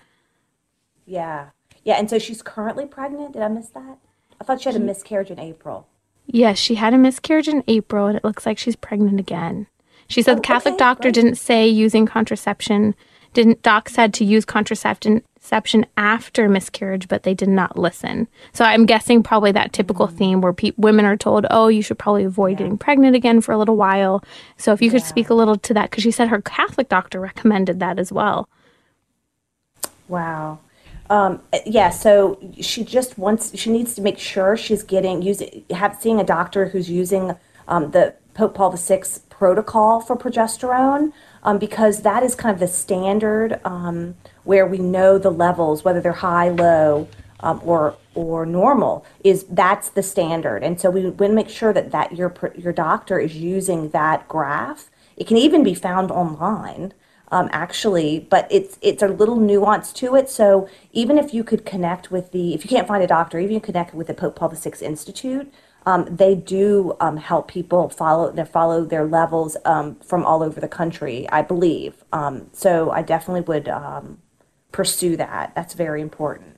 Yeah. 1.12 1.50
Yeah. 1.84 1.96
And 1.96 2.10
so 2.10 2.18
she's 2.18 2.42
currently 2.42 2.86
pregnant. 2.86 3.34
Did 3.34 3.42
I 3.42 3.50
miss 3.50 3.68
that? 3.70 3.98
I 4.40 4.44
thought 4.46 4.62
she 4.62 4.70
had 4.70 4.76
a 4.78 4.80
miscarriage 4.84 5.30
in 5.30 5.40
April. 5.40 5.88
Yes, 6.26 6.58
she 6.58 6.76
had 6.76 6.94
a 6.94 6.98
miscarriage 6.98 7.50
in 7.50 7.64
April 7.68 8.08
and 8.08 8.16
it 8.18 8.24
looks 8.24 8.46
like 8.46 8.58
she's 8.58 8.78
pregnant 8.78 9.20
again. 9.20 9.68
She 10.08 10.22
said 10.22 10.34
Oh, 10.34 10.36
the 10.36 10.42
Catholic 10.42 10.74
okay, 10.76 10.80
doctor 10.80 11.04
great. 11.10 11.16
didn't 11.16 11.36
say 11.36 11.68
using 11.68 12.06
contraception. 12.06 12.96
Didn't 13.34 13.62
doc 13.62 13.90
said 13.90 14.14
to 14.16 14.26
use 14.26 14.46
contraception 14.46 15.86
after 15.98 16.48
miscarriage, 16.50 17.08
but 17.10 17.24
they 17.24 17.34
did 17.34 17.50
not 17.50 17.78
listen. 17.78 18.28
So 18.54 18.64
I'm 18.64 18.86
guessing 18.86 19.22
probably 19.24 19.52
that 19.54 19.74
typical 19.74 20.08
Mm. 20.08 20.18
theme 20.18 20.42
where 20.42 20.54
pe- 20.54 20.72
women 20.78 21.06
are 21.06 21.18
told, 21.18 21.46
"Oh, 21.50 21.68
you 21.68 21.82
should 21.82 22.00
probably 22.00 22.24
avoid 22.24 22.58
getting 22.58 22.78
pregnant 22.78 23.16
again 23.16 23.42
for 23.42 23.52
a 23.52 23.58
little 23.58 23.76
while." 23.78 24.24
So 24.58 24.72
if 24.74 24.82
you 24.82 24.92
could 24.92 25.04
speak 25.04 25.30
a 25.30 25.34
little 25.34 25.58
to 25.58 25.74
that, 25.74 25.90
because 25.90 26.04
she 26.04 26.12
said 26.12 26.30
her 26.30 26.42
Catholic 26.42 26.88
doctor 26.90 27.20
recommended 27.20 27.80
that 27.82 28.00
as 28.00 28.12
well. 28.14 28.48
Wow. 30.08 30.60
Um, 31.12 31.42
yeah, 31.66 31.90
so 31.90 32.40
she 32.62 32.86
just 32.86 33.18
wants, 33.18 33.58
she 33.60 33.70
needs 33.70 33.96
to 33.96 34.02
make 34.02 34.18
sure 34.18 34.56
she's 34.56 34.82
getting, 34.82 35.22
using, 35.22 35.66
have, 35.70 35.98
seeing 36.00 36.22
a 36.22 36.24
doctor 36.24 36.70
who's 36.70 36.90
using 36.90 37.36
um, 37.68 37.92
the 37.92 38.16
Pope 38.34 38.56
Paul 38.56 38.72
VI 38.72 39.04
protocol 39.30 40.00
for 40.00 40.16
progesterone 40.16 41.12
um, 41.44 41.58
because 41.58 42.04
that 42.04 42.24
is 42.24 42.34
kind 42.34 42.54
of 42.54 42.62
the 42.62 42.68
standard 42.68 43.60
um, 43.66 44.16
where 44.46 44.66
we 44.66 44.78
know 44.78 45.18
the 45.18 45.30
levels, 45.30 45.84
whether 45.84 46.00
they're 46.00 46.14
high, 46.14 46.48
low, 46.48 47.10
um, 47.42 47.60
or 47.66 47.98
or 48.14 48.46
normal 48.46 49.06
is 49.24 49.44
that's 49.50 49.90
the 49.90 50.04
standard. 50.04 50.64
And 50.64 50.80
so 50.80 50.90
we 50.90 51.04
want 51.04 51.18
to 51.18 51.30
make 51.34 51.50
sure 51.50 51.74
that 51.74 51.92
that 51.92 52.16
your 52.16 52.34
your 52.56 52.72
doctor 52.72 53.20
is 53.20 53.36
using 53.36 53.90
that 53.90 54.30
graph. 54.30 54.90
It 55.18 55.28
can 55.28 55.38
even 55.38 55.62
be 55.64 55.74
found 55.74 56.10
online 56.10 56.94
um, 57.32 57.50
actually, 57.52 58.20
but 58.30 58.48
it's 58.52 58.78
it's 58.82 59.02
a 59.02 59.08
little 59.08 59.38
nuance 59.38 59.94
to 59.94 60.16
it. 60.16 60.30
So 60.30 60.68
even 60.92 61.18
if 61.18 61.34
you 61.34 61.44
could 61.44 61.66
connect 61.66 62.12
with 62.12 62.32
the, 62.32 62.54
if 62.54 62.64
you 62.64 62.70
can't 62.70 62.88
find 62.88 63.04
a 63.04 63.08
doctor, 63.08 63.40
even 63.40 63.56
you 63.56 63.62
connect 63.62 63.94
with 63.94 64.08
the 64.08 64.14
Pope 64.14 64.36
Paul 64.36 64.50
VI 64.50 64.74
Institute, 64.82 65.52
um, 65.86 66.06
they 66.10 66.36
do 66.36 66.96
um, 67.00 67.18
help 67.18 67.48
people 67.48 67.90
follow 67.90 68.32
they 68.32 68.46
follow 68.46 68.84
their 68.84 69.06
levels 69.06 69.58
um, 69.66 69.96
from 69.96 70.26
all 70.26 70.44
over 70.44 70.60
the 70.60 70.68
country, 70.68 71.28
I 71.30 71.42
believe. 71.42 72.04
Um, 72.12 72.50
so 72.54 72.92
I 72.92 73.02
definitely 73.02 73.42
would 73.42 73.70
um, 73.70 74.20
pursue 74.72 75.16
that. 75.18 75.54
That's 75.56 75.74
very 75.74 76.02
important. 76.02 76.58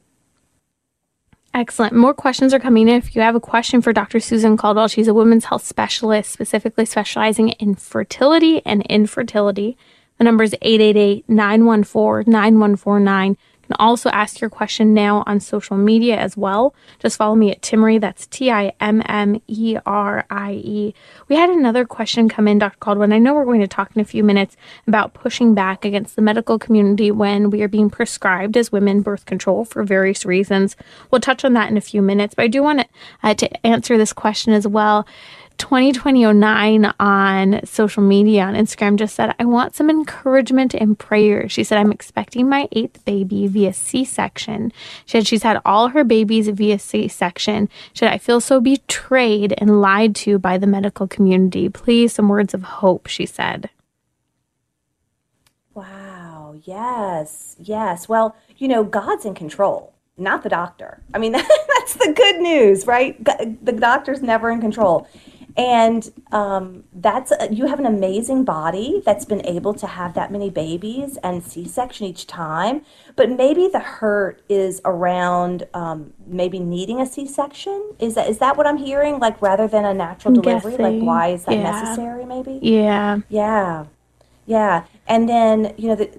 Excellent. 1.56 1.94
More 1.94 2.16
questions 2.16 2.52
are 2.52 2.60
coming 2.60 2.88
in. 2.88 2.96
If 2.96 3.16
you 3.16 3.22
have 3.22 3.36
a 3.36 3.40
question 3.40 3.80
for 3.80 3.94
Dr. 3.94 4.20
Susan 4.20 4.58
Caldwell, 4.58 4.88
she's 4.88 5.08
a 5.08 5.14
women's 5.14 5.46
health 5.46 5.64
specialist, 5.64 6.32
specifically 6.32 6.84
specializing 6.84 7.50
in 7.50 7.76
fertility 7.76 8.66
and 8.66 8.82
infertility. 8.88 9.78
The 10.18 10.24
number 10.24 10.44
is 10.44 10.56
888 10.62 11.28
914 11.28 12.32
9149. 12.32 13.38
You 13.64 13.68
can 13.68 13.76
also 13.80 14.10
ask 14.10 14.42
your 14.42 14.50
question 14.50 14.94
now 14.94 15.24
on 15.26 15.40
social 15.40 15.78
media 15.78 16.18
as 16.18 16.36
well. 16.36 16.76
Just 17.00 17.16
follow 17.16 17.34
me 17.34 17.50
at 17.50 17.62
Timmerie. 17.62 18.00
That's 18.00 18.28
T 18.28 18.52
I 18.52 18.74
M 18.82 19.02
M 19.06 19.42
E 19.48 19.78
R 19.86 20.26
I 20.30 20.52
E. 20.52 20.94
We 21.30 21.38
had 21.38 21.50
another 21.50 21.86
question 21.86 22.28
come 22.28 22.50
in, 22.50 22.60
Dr. 22.60 22.78
Caldwell, 22.80 23.14
I 23.14 23.20
know 23.20 23.34
we're 23.34 23.46
going 23.46 23.62
to 23.62 23.68
talk 23.68 23.92
in 23.96 24.02
a 24.02 24.06
few 24.06 24.22
minutes 24.22 24.58
about 24.86 25.14
pushing 25.14 25.54
back 25.54 25.86
against 25.86 26.18
the 26.18 26.22
medical 26.22 26.60
community 26.60 27.10
when 27.10 27.50
we 27.50 27.62
are 27.62 27.70
being 27.70 27.90
prescribed 27.90 28.58
as 28.58 28.70
women 28.70 29.02
birth 29.02 29.26
control 29.26 29.64
for 29.64 29.84
various 29.86 30.26
reasons. 30.26 30.76
We'll 31.10 31.22
touch 31.22 31.46
on 31.46 31.54
that 31.54 31.72
in 31.72 31.78
a 31.78 31.82
few 31.82 32.02
minutes, 32.02 32.36
but 32.36 32.44
I 32.44 32.48
do 32.50 32.64
want 32.64 32.82
to, 32.82 32.88
uh, 33.24 33.34
to 33.36 33.66
answer 33.66 33.98
this 33.98 34.12
question 34.12 34.52
as 34.52 34.68
well. 34.68 35.08
202009 35.58 36.94
on 37.00 37.66
social 37.66 38.04
media 38.04 38.44
on 38.44 38.54
Instagram 38.54 38.96
just 38.96 39.16
said, 39.16 39.36
I 39.40 39.46
want 39.46 39.76
some 39.76 39.90
encouragement 39.90 40.74
and 40.74 40.98
prayer. 40.98 41.48
She 41.50 41.64
said, 41.64 41.78
I'm 41.78 41.92
expecting 41.92 42.50
my 42.50 42.68
eighth 42.72 43.04
baby 43.06 43.48
via 43.48 43.74
C 43.74 44.06
section. 44.06 44.72
She 45.06 45.18
said, 45.18 45.28
she's 45.28 45.44
had 45.44 45.62
all 45.66 45.90
her 45.90 46.04
babies 46.04 46.48
via 46.50 46.80
C 46.80 47.08
section. 47.08 47.70
She 47.94 48.00
said, 48.00 48.14
I 48.14 48.18
feel 48.18 48.42
so 48.42 48.60
betrayed 48.60 49.54
and 49.58 49.82
lied 49.82 50.16
to 50.18 50.40
by 50.40 50.58
the 50.58 50.68
medical 50.68 51.08
community. 51.08 51.70
Please, 51.70 52.14
some 52.14 52.30
words 52.30 52.54
of 52.54 52.64
hope, 52.64 53.08
she 53.08 53.26
said. 53.26 53.70
Wow. 55.74 56.56
Yes. 56.64 57.56
Yes. 57.60 58.08
Well, 58.08 58.36
you 58.58 58.68
know, 58.68 58.84
God's 58.84 59.26
in 59.26 59.34
control, 59.34 59.94
not 60.18 60.44
the 60.44 60.50
doctor. 60.50 61.02
I 61.14 61.18
mean, 61.18 61.32
that's 61.78 61.94
the 61.96 62.14
good 62.16 62.40
news, 62.40 62.86
right? 62.86 63.22
The 63.24 63.72
doctor's 63.72 64.22
never 64.22 64.52
in 64.52 64.62
control. 64.62 65.08
And 65.56 66.12
um, 66.32 66.84
that's 66.94 67.32
you 67.52 67.68
have 67.68 67.80
an 67.80 67.86
amazing 67.86 68.44
body 68.44 69.04
that's 69.06 69.24
been 69.24 69.46
able 69.46 69.74
to 69.76 69.86
have 69.86 70.16
that 70.16 70.32
many 70.32 70.50
babies 70.50 71.18
and 71.18 71.44
C-section 71.44 72.08
each 72.08 72.26
time. 72.26 72.84
But 73.16 73.30
maybe 73.30 73.68
the 73.68 73.80
hurt 73.80 74.42
is 74.50 74.82
around 74.84 75.68
um, 75.76 76.14
maybe 76.26 76.60
needing 76.60 77.00
a 77.00 77.06
C-section. 77.06 77.94
Is 78.00 78.16
that 78.16 78.28
is 78.30 78.40
that 78.40 78.58
what 78.58 78.66
I'm 78.66 78.78
hearing? 78.78 79.20
Like 79.20 79.40
rather 79.42 79.68
than 79.68 79.86
a 79.86 79.94
natural 79.94 80.34
I'm 80.36 80.42
delivery, 80.42 80.78
like 80.78 81.02
why 81.02 81.28
is 81.30 81.46
that 81.46 81.54
Yeah. 81.54 81.64
necessary? 81.72 82.26
Maybe. 82.26 82.60
Yeah. 82.62 83.20
Yeah, 83.30 83.86
yeah. 84.48 84.86
And 85.08 85.30
then, 85.30 85.74
you 85.78 85.90
know, 85.90 85.96
the 85.96 86.10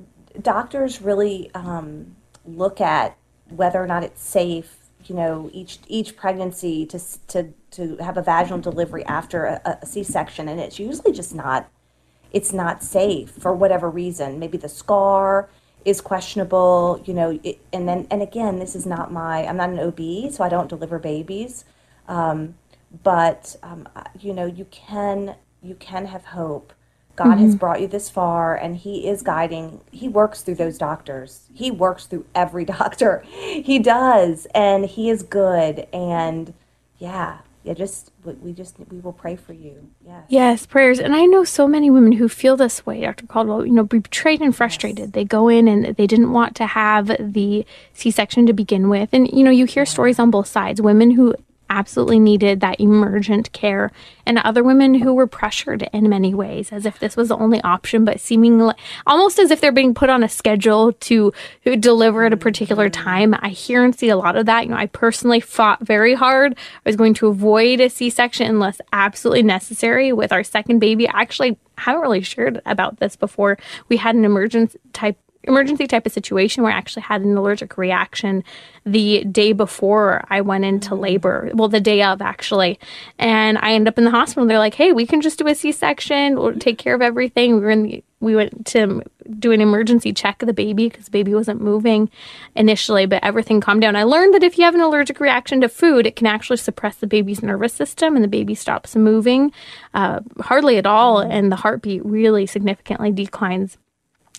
doctors 0.41 1.03
really 1.03 1.51
um, 1.55 2.15
look 2.47 2.81
at 2.81 3.17
whether 3.49 3.83
or 3.83 3.87
not 3.87 4.03
it's 4.05 4.23
safe, 4.23 4.77
you 5.09 5.15
know, 5.15 5.51
each 5.53 5.79
each 5.89 6.17
pregnancy 6.17 6.87
to 6.87 7.01
to 7.29 7.53
to 7.73 7.97
have 7.97 8.17
a 8.17 8.23
vaginal 8.23 8.61
delivery 8.61 9.05
after 9.07 9.47
a, 9.47 9.79
a 9.83 9.87
C-section, 9.87 10.49
and 10.49 10.61
it's 10.61 10.79
usually 10.79 11.13
just 11.13 11.35
not 11.35 11.71
it's 12.33 12.53
not 12.53 12.83
safe 12.83 13.31
for 13.31 13.53
whatever 13.55 13.89
reason. 13.89 14.39
Maybe 14.39 14.59
the 14.59 14.69
scar 14.69 15.49
is 15.85 16.01
questionable, 16.01 17.03
you 17.05 17.15
know, 17.15 17.39
it, 17.43 17.61
and 17.73 17.89
then 17.89 18.07
and 18.11 18.23
again, 18.23 18.59
this 18.59 18.75
is 18.75 18.87
not 18.87 19.13
my 19.13 19.47
I'm 19.47 19.57
not 19.57 19.71
an 19.71 19.79
OB, 19.79 20.33
so 20.33 20.43
I 20.45 20.49
don't 20.49 20.69
deliver 20.69 20.99
babies. 20.99 21.65
Um, 22.09 22.57
but 23.03 23.57
um, 23.63 23.89
you 24.21 24.33
know, 24.35 24.47
you 24.47 24.67
can 24.67 25.37
you 25.63 25.75
can 25.77 26.07
have 26.07 26.25
hope. 26.25 26.73
God 27.17 27.39
has 27.39 27.51
mm-hmm. 27.51 27.59
brought 27.59 27.81
you 27.81 27.87
this 27.87 28.11
far, 28.11 28.57
and 28.57 28.77
He 28.77 29.09
is 29.09 29.23
guiding. 29.23 29.81
He 29.91 30.09
works 30.09 30.43
through 30.43 30.57
those 30.57 30.79
doctors. 30.79 31.49
He 31.53 31.71
works 31.71 32.07
through 32.07 32.27
every 32.35 32.65
doctor. 32.65 33.25
He 33.29 33.79
does, 33.79 34.47
and 34.55 34.87
He 34.87 35.11
is 35.11 35.23
good. 35.23 35.87
And 35.93 36.55
yeah, 36.99 37.39
yeah. 37.63 37.75
Just 37.75 38.11
we- 38.25 38.33
we 38.35 38.53
just 38.53 38.77
we 38.91 38.99
will 38.99 39.13
pray 39.13 39.37
for 39.37 39.53
you. 39.53 39.91
Yes. 40.05 40.25
Yes, 40.29 40.67
prayers. 40.67 40.99
And 40.99 41.15
I 41.15 41.25
know 41.27 41.45
so 41.45 41.69
many 41.69 41.91
women 41.91 42.13
who 42.13 42.29
feel 42.29 42.57
this 42.57 42.85
way, 42.85 43.01
Dr. 43.03 43.27
Caldwell, 43.27 43.65
you 43.65 43.73
know, 43.73 43.85
betrayed 43.85 44.41
and 44.41 44.55
frustrated. 44.55 45.13
They 45.13 45.25
go 45.25 45.49
in 45.49 45.69
and 45.69 45.97
they 45.97 46.07
didn't 46.07 46.33
want 46.33 46.57
to 46.57 46.67
have 46.67 47.09
the 47.19 47.65
C 47.93 48.11
section 48.11 48.47
to 48.47 48.53
begin 48.53 48.89
with. 48.89 49.11
And, 49.13 49.31
you 49.31 49.45
know, 49.45 49.51
you 49.51 49.67
hear 49.67 49.87
stories 49.87 50.19
on 50.19 50.31
both 50.31 50.49
sides 50.49 50.81
women 50.83 51.13
who 51.13 51.35
absolutely 51.75 52.21
needed 52.21 52.61
that 52.61 52.81
emergent 52.81 53.53
care, 53.53 53.91
and 54.25 54.39
other 54.39 54.63
women 54.63 54.95
who 54.95 55.13
were 55.13 55.27
pressured 55.27 55.89
in 55.93 56.09
many 56.09 56.33
ways, 56.33 56.73
as 56.73 56.87
if 56.87 56.99
this 56.99 57.17
was 57.17 57.29
the 57.29 57.37
only 57.37 57.61
option, 57.63 58.05
but 58.05 58.21
seemingly 58.21 58.75
almost 59.07 59.39
as 59.39 59.51
if 59.51 59.61
they're 59.61 59.73
being 59.73 59.95
put 59.95 60.09
on 60.09 60.23
a 60.23 60.29
schedule 60.29 60.93
to 60.93 61.33
to 61.65 61.77
deliver 61.77 62.25
at 62.25 62.33
a 62.33 62.37
particular 62.37 62.89
time. 62.89 63.35
I 63.41 63.49
hear 63.49 63.85
and 63.85 63.95
see 63.95 64.09
a 64.09 64.17
lot 64.17 64.37
of 64.37 64.47
that. 64.47 64.65
You 64.65 64.71
know, 64.71 64.77
I 64.77 64.87
personally 64.87 65.41
fought 65.41 65.81
very 65.81 66.15
hard. 66.15 66.55
I 66.55 66.89
was 66.89 66.97
going 66.97 67.15
to 67.15 67.27
avoid 67.27 67.81
a 67.81 67.91
C 67.91 68.09
section 68.09 68.47
unless 68.49 68.81
absolutely 68.93 69.43
necessary 69.43 70.13
with 70.13 70.33
our 70.33 70.45
second 70.45 70.79
baby. 70.79 71.09
Actually, 71.09 71.59
I 71.77 71.83
haven't 71.83 72.03
really 72.03 72.23
shared 72.23 72.63
about 72.65 73.01
this 73.01 73.17
before. 73.17 73.59
We 73.89 73.97
had 73.97 74.15
an 74.15 74.25
emergent 74.25 74.77
type 74.93 75.19
emergency 75.47 75.87
type 75.87 76.07
of 76.07 76.13
situation 76.13 76.63
where 76.63 76.73
I 76.73 76.77
actually 76.77 77.03
had 77.03 77.23
an 77.23 77.37
allergic 77.37 77.77
reaction 77.79 78.45
the 78.85 79.25
day 79.25 79.53
before 79.53 80.25
I 80.29 80.41
went 80.41 80.65
into 80.65 80.95
labor. 80.95 81.51
Well, 81.55 81.69
the 81.69 81.81
day 81.81 82.03
of 82.03 82.21
actually. 82.21 82.79
And 83.19 83.59
I 83.59 83.73
ended 83.73 83.89
up 83.89 83.99
in 83.99 84.05
the 84.05 84.11
hospital. 84.11 84.47
They're 84.47 84.59
like, 84.59 84.75
hey, 84.75 84.93
we 84.93 85.07
can 85.07 85.21
just 85.21 85.39
do 85.39 85.47
a 85.47 85.55
C 85.55 85.73
section. 85.73 86.39
We'll 86.39 86.55
take 86.55 86.79
care 86.79 86.95
of 86.95 87.03
everything. 87.03 87.55
We 87.55 87.61
were 87.61 87.71
in 87.71 87.83
the, 87.83 88.05
we 88.21 88.35
went 88.35 88.67
to 88.67 89.03
do 89.39 89.53
an 89.53 89.61
emergency 89.61 90.13
check 90.13 90.43
of 90.43 90.47
the 90.47 90.55
baby 90.55 90.89
because 90.89 91.07
the 91.07 91.11
baby 91.11 91.35
wasn't 91.35 91.61
moving 91.61 92.11
initially, 92.55 93.07
but 93.07 93.23
everything 93.23 93.61
calmed 93.61 93.83
down. 93.83 93.97
I 93.97 94.05
learned 94.05 94.35
that 94.35 94.43
if 94.43 94.57
you 94.57 94.65
have 94.65 94.75
an 94.75 94.81
allergic 94.81 95.21
reaction 95.21 95.61
to 95.61 95.69
food, 95.69 96.07
it 96.07 96.17
can 96.17 96.27
actually 96.27 96.57
suppress 96.57 96.97
the 96.97 97.07
baby's 97.07 97.43
nervous 97.43 97.75
system 97.75 98.17
and 98.17 98.25
the 98.25 98.29
baby 98.29 98.55
stops 98.55 98.97
moving 98.97 99.53
uh, 99.93 100.21
hardly 100.41 100.79
at 100.79 100.87
all. 100.87 101.19
And 101.19 101.53
the 101.53 101.57
heartbeat 101.57 102.05
really 102.05 102.47
significantly 102.47 103.13
declines 103.13 103.77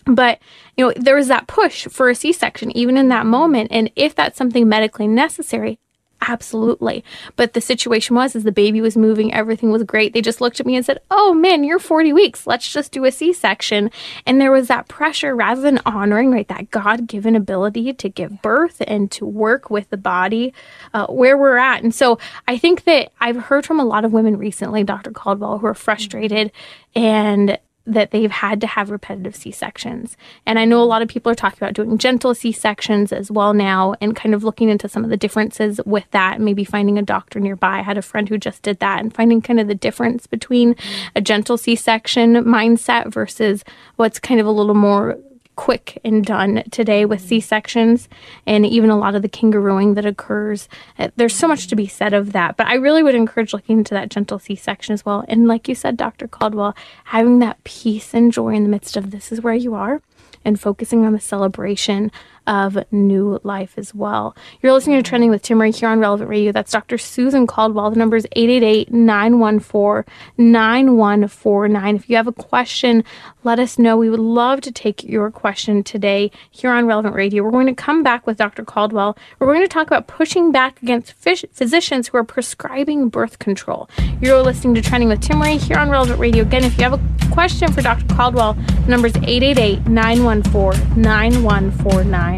but 0.05 0.39
you 0.77 0.85
know 0.85 0.93
there 0.95 1.15
was 1.15 1.27
that 1.27 1.47
push 1.47 1.87
for 1.87 2.09
a 2.09 2.15
c-section 2.15 2.75
even 2.77 2.97
in 2.97 3.09
that 3.09 3.25
moment 3.25 3.69
and 3.71 3.91
if 3.95 4.13
that's 4.15 4.37
something 4.37 4.67
medically 4.67 5.07
necessary 5.07 5.79
absolutely. 6.27 7.03
But 7.35 7.53
the 7.53 7.61
situation 7.61 8.15
was 8.15 8.35
as 8.35 8.43
the 8.43 8.51
baby 8.51 8.81
was 8.81 8.97
moving 8.97 9.33
everything 9.33 9.71
was 9.71 9.83
great. 9.83 10.13
They 10.13 10.21
just 10.21 10.41
looked 10.41 10.59
at 10.59 10.65
me 10.65 10.75
and 10.75 10.85
said 10.85 10.99
oh 11.11 11.33
man 11.33 11.63
you're 11.63 11.79
40 11.79 12.13
weeks. 12.13 12.47
Let's 12.47 12.71
just 12.71 12.91
do 12.91 13.05
a 13.05 13.11
c-section. 13.11 13.91
And 14.25 14.39
there 14.39 14.51
was 14.51 14.67
that 14.67 14.87
pressure 14.87 15.35
rather 15.35 15.61
than 15.61 15.81
honoring 15.85 16.31
right 16.31 16.47
that 16.47 16.71
god-given 16.71 17.35
ability 17.35 17.93
to 17.93 18.09
give 18.09 18.41
birth 18.41 18.81
and 18.87 19.11
to 19.11 19.25
work 19.25 19.69
with 19.69 19.89
the 19.89 19.97
body 19.97 20.53
uh, 20.93 21.07
where 21.07 21.37
we're 21.37 21.57
at. 21.57 21.83
And 21.83 21.93
so 21.93 22.17
i 22.47 22.57
think 22.57 22.85
that 22.85 23.11
i've 23.19 23.37
heard 23.37 23.65
from 23.65 23.79
a 23.79 23.85
lot 23.85 24.05
of 24.05 24.13
women 24.13 24.37
recently 24.37 24.83
dr 24.83 25.11
caldwell 25.11 25.59
who 25.59 25.67
are 25.67 25.73
frustrated 25.73 26.51
and 26.95 27.59
that 27.85 28.11
they've 28.11 28.31
had 28.31 28.59
to 28.61 28.67
have 28.67 28.89
repetitive 28.89 29.35
C 29.35 29.51
sections. 29.51 30.17
And 30.45 30.57
I 30.57 30.65
know 30.65 30.81
a 30.81 30.85
lot 30.85 31.01
of 31.01 31.07
people 31.07 31.31
are 31.31 31.35
talking 31.35 31.59
about 31.59 31.73
doing 31.73 31.97
gentle 31.97 32.33
C 32.33 32.51
sections 32.51 33.11
as 33.11 33.29
well 33.29 33.53
now 33.53 33.95
and 34.01 34.15
kind 34.15 34.33
of 34.33 34.43
looking 34.43 34.69
into 34.69 34.89
some 34.89 35.03
of 35.03 35.09
the 35.09 35.17
differences 35.17 35.79
with 35.85 36.09
that, 36.11 36.41
maybe 36.41 36.63
finding 36.63 36.97
a 36.97 37.03
doctor 37.03 37.39
nearby. 37.39 37.79
I 37.79 37.83
had 37.83 37.97
a 37.97 38.01
friend 38.01 38.27
who 38.27 38.37
just 38.37 38.61
did 38.61 38.79
that 38.79 39.01
and 39.01 39.13
finding 39.13 39.41
kind 39.41 39.59
of 39.59 39.67
the 39.67 39.75
difference 39.75 40.27
between 40.27 40.75
a 41.15 41.21
gentle 41.21 41.57
C 41.57 41.75
section 41.75 42.35
mindset 42.43 43.13
versus 43.13 43.63
what's 43.97 44.19
kind 44.19 44.39
of 44.39 44.47
a 44.47 44.51
little 44.51 44.75
more 44.75 45.17
quick 45.55 45.99
and 46.03 46.25
done 46.25 46.63
today 46.71 47.05
with 47.05 47.21
C 47.21 47.39
sections 47.39 48.07
and 48.45 48.65
even 48.65 48.89
a 48.89 48.97
lot 48.97 49.15
of 49.15 49.21
the 49.21 49.29
kangarooing 49.29 49.95
that 49.95 50.05
occurs. 50.05 50.67
Uh, 50.99 51.09
there's 51.15 51.35
so 51.35 51.47
much 51.47 51.67
to 51.67 51.75
be 51.75 51.87
said 51.87 52.13
of 52.13 52.31
that, 52.33 52.57
but 52.57 52.67
I 52.67 52.75
really 52.75 53.03
would 53.03 53.15
encourage 53.15 53.53
looking 53.53 53.79
into 53.79 53.93
that 53.93 54.09
gentle 54.09 54.39
C 54.39 54.55
section 54.55 54.93
as 54.93 55.05
well. 55.05 55.25
And 55.27 55.47
like 55.47 55.67
you 55.67 55.75
said, 55.75 55.97
Dr. 55.97 56.27
Caldwell, 56.27 56.75
having 57.05 57.39
that 57.39 57.63
peace 57.63 58.13
and 58.13 58.31
joy 58.31 58.53
in 58.55 58.63
the 58.63 58.69
midst 58.69 58.97
of 58.97 59.11
this 59.11 59.31
is 59.31 59.41
where 59.41 59.53
you 59.53 59.73
are 59.73 60.01
and 60.43 60.59
focusing 60.59 61.05
on 61.05 61.13
the 61.13 61.19
celebration 61.19 62.11
of 62.47 62.77
new 62.91 63.39
life 63.43 63.73
as 63.77 63.93
well. 63.93 64.35
You're 64.61 64.73
listening 64.73 65.01
to 65.01 65.03
Trending 65.03 65.29
with 65.29 65.43
Timmerie 65.43 65.75
here 65.75 65.89
on 65.89 65.99
Relevant 65.99 66.29
Radio. 66.29 66.51
That's 66.51 66.71
Dr. 66.71 66.97
Susan 66.97 67.47
Caldwell. 67.47 67.89
The 67.89 67.97
number 67.97 68.15
is 68.15 68.27
888 68.33 68.93
914 68.93 70.13
9149. 70.37 71.95
If 71.95 72.09
you 72.09 72.15
have 72.15 72.27
a 72.27 72.31
question, 72.31 73.03
let 73.43 73.59
us 73.59 73.77
know. 73.77 73.97
We 73.97 74.09
would 74.09 74.19
love 74.19 74.61
to 74.61 74.71
take 74.71 75.03
your 75.03 75.31
question 75.31 75.83
today 75.83 76.31
here 76.51 76.71
on 76.71 76.85
Relevant 76.85 77.15
Radio. 77.15 77.43
We're 77.43 77.51
going 77.51 77.67
to 77.67 77.75
come 77.75 78.03
back 78.03 78.25
with 78.25 78.37
Dr. 78.37 78.63
Caldwell. 78.63 79.17
We're 79.39 79.47
going 79.47 79.61
to 79.61 79.67
talk 79.67 79.87
about 79.87 80.07
pushing 80.07 80.51
back 80.51 80.81
against 80.81 81.13
physicians 81.13 82.07
who 82.07 82.17
are 82.17 82.23
prescribing 82.23 83.09
birth 83.09 83.39
control. 83.39 83.89
You're 84.21 84.41
listening 84.41 84.75
to 84.75 84.81
Trending 84.81 85.09
with 85.09 85.21
Timmerie 85.21 85.59
here 85.59 85.77
on 85.77 85.89
Relevant 85.89 86.19
Radio. 86.19 86.43
Again, 86.43 86.63
if 86.63 86.77
you 86.77 86.83
have 86.83 86.93
a 86.93 87.31
question 87.31 87.71
for 87.71 87.81
Dr. 87.81 88.05
Caldwell, 88.15 88.53
the 88.53 88.87
number 88.87 89.07
is 89.07 89.15
888 89.15 89.87
914 89.87 91.01
9149. 91.01 92.34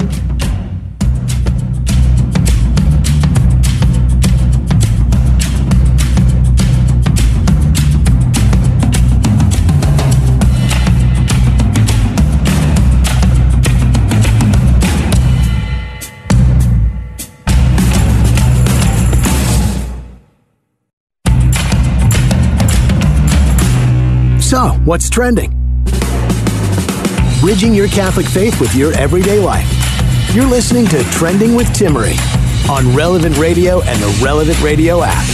So, 24.47 24.69
what's 24.85 25.09
trending? 25.09 25.51
Bridging 27.41 27.73
your 27.73 27.89
Catholic 27.89 28.25
faith 28.25 28.61
with 28.61 28.73
your 28.75 28.93
everyday 28.93 29.39
life. 29.39 29.76
You're 30.37 30.45
listening 30.45 30.85
to 30.89 31.03
Trending 31.05 31.55
with 31.55 31.65
Timmerie 31.69 32.15
on 32.69 32.95
Relevant 32.95 33.39
Radio 33.39 33.81
and 33.81 33.99
the 33.99 34.21
Relevant 34.23 34.61
Radio 34.61 35.01
app. 35.03 35.25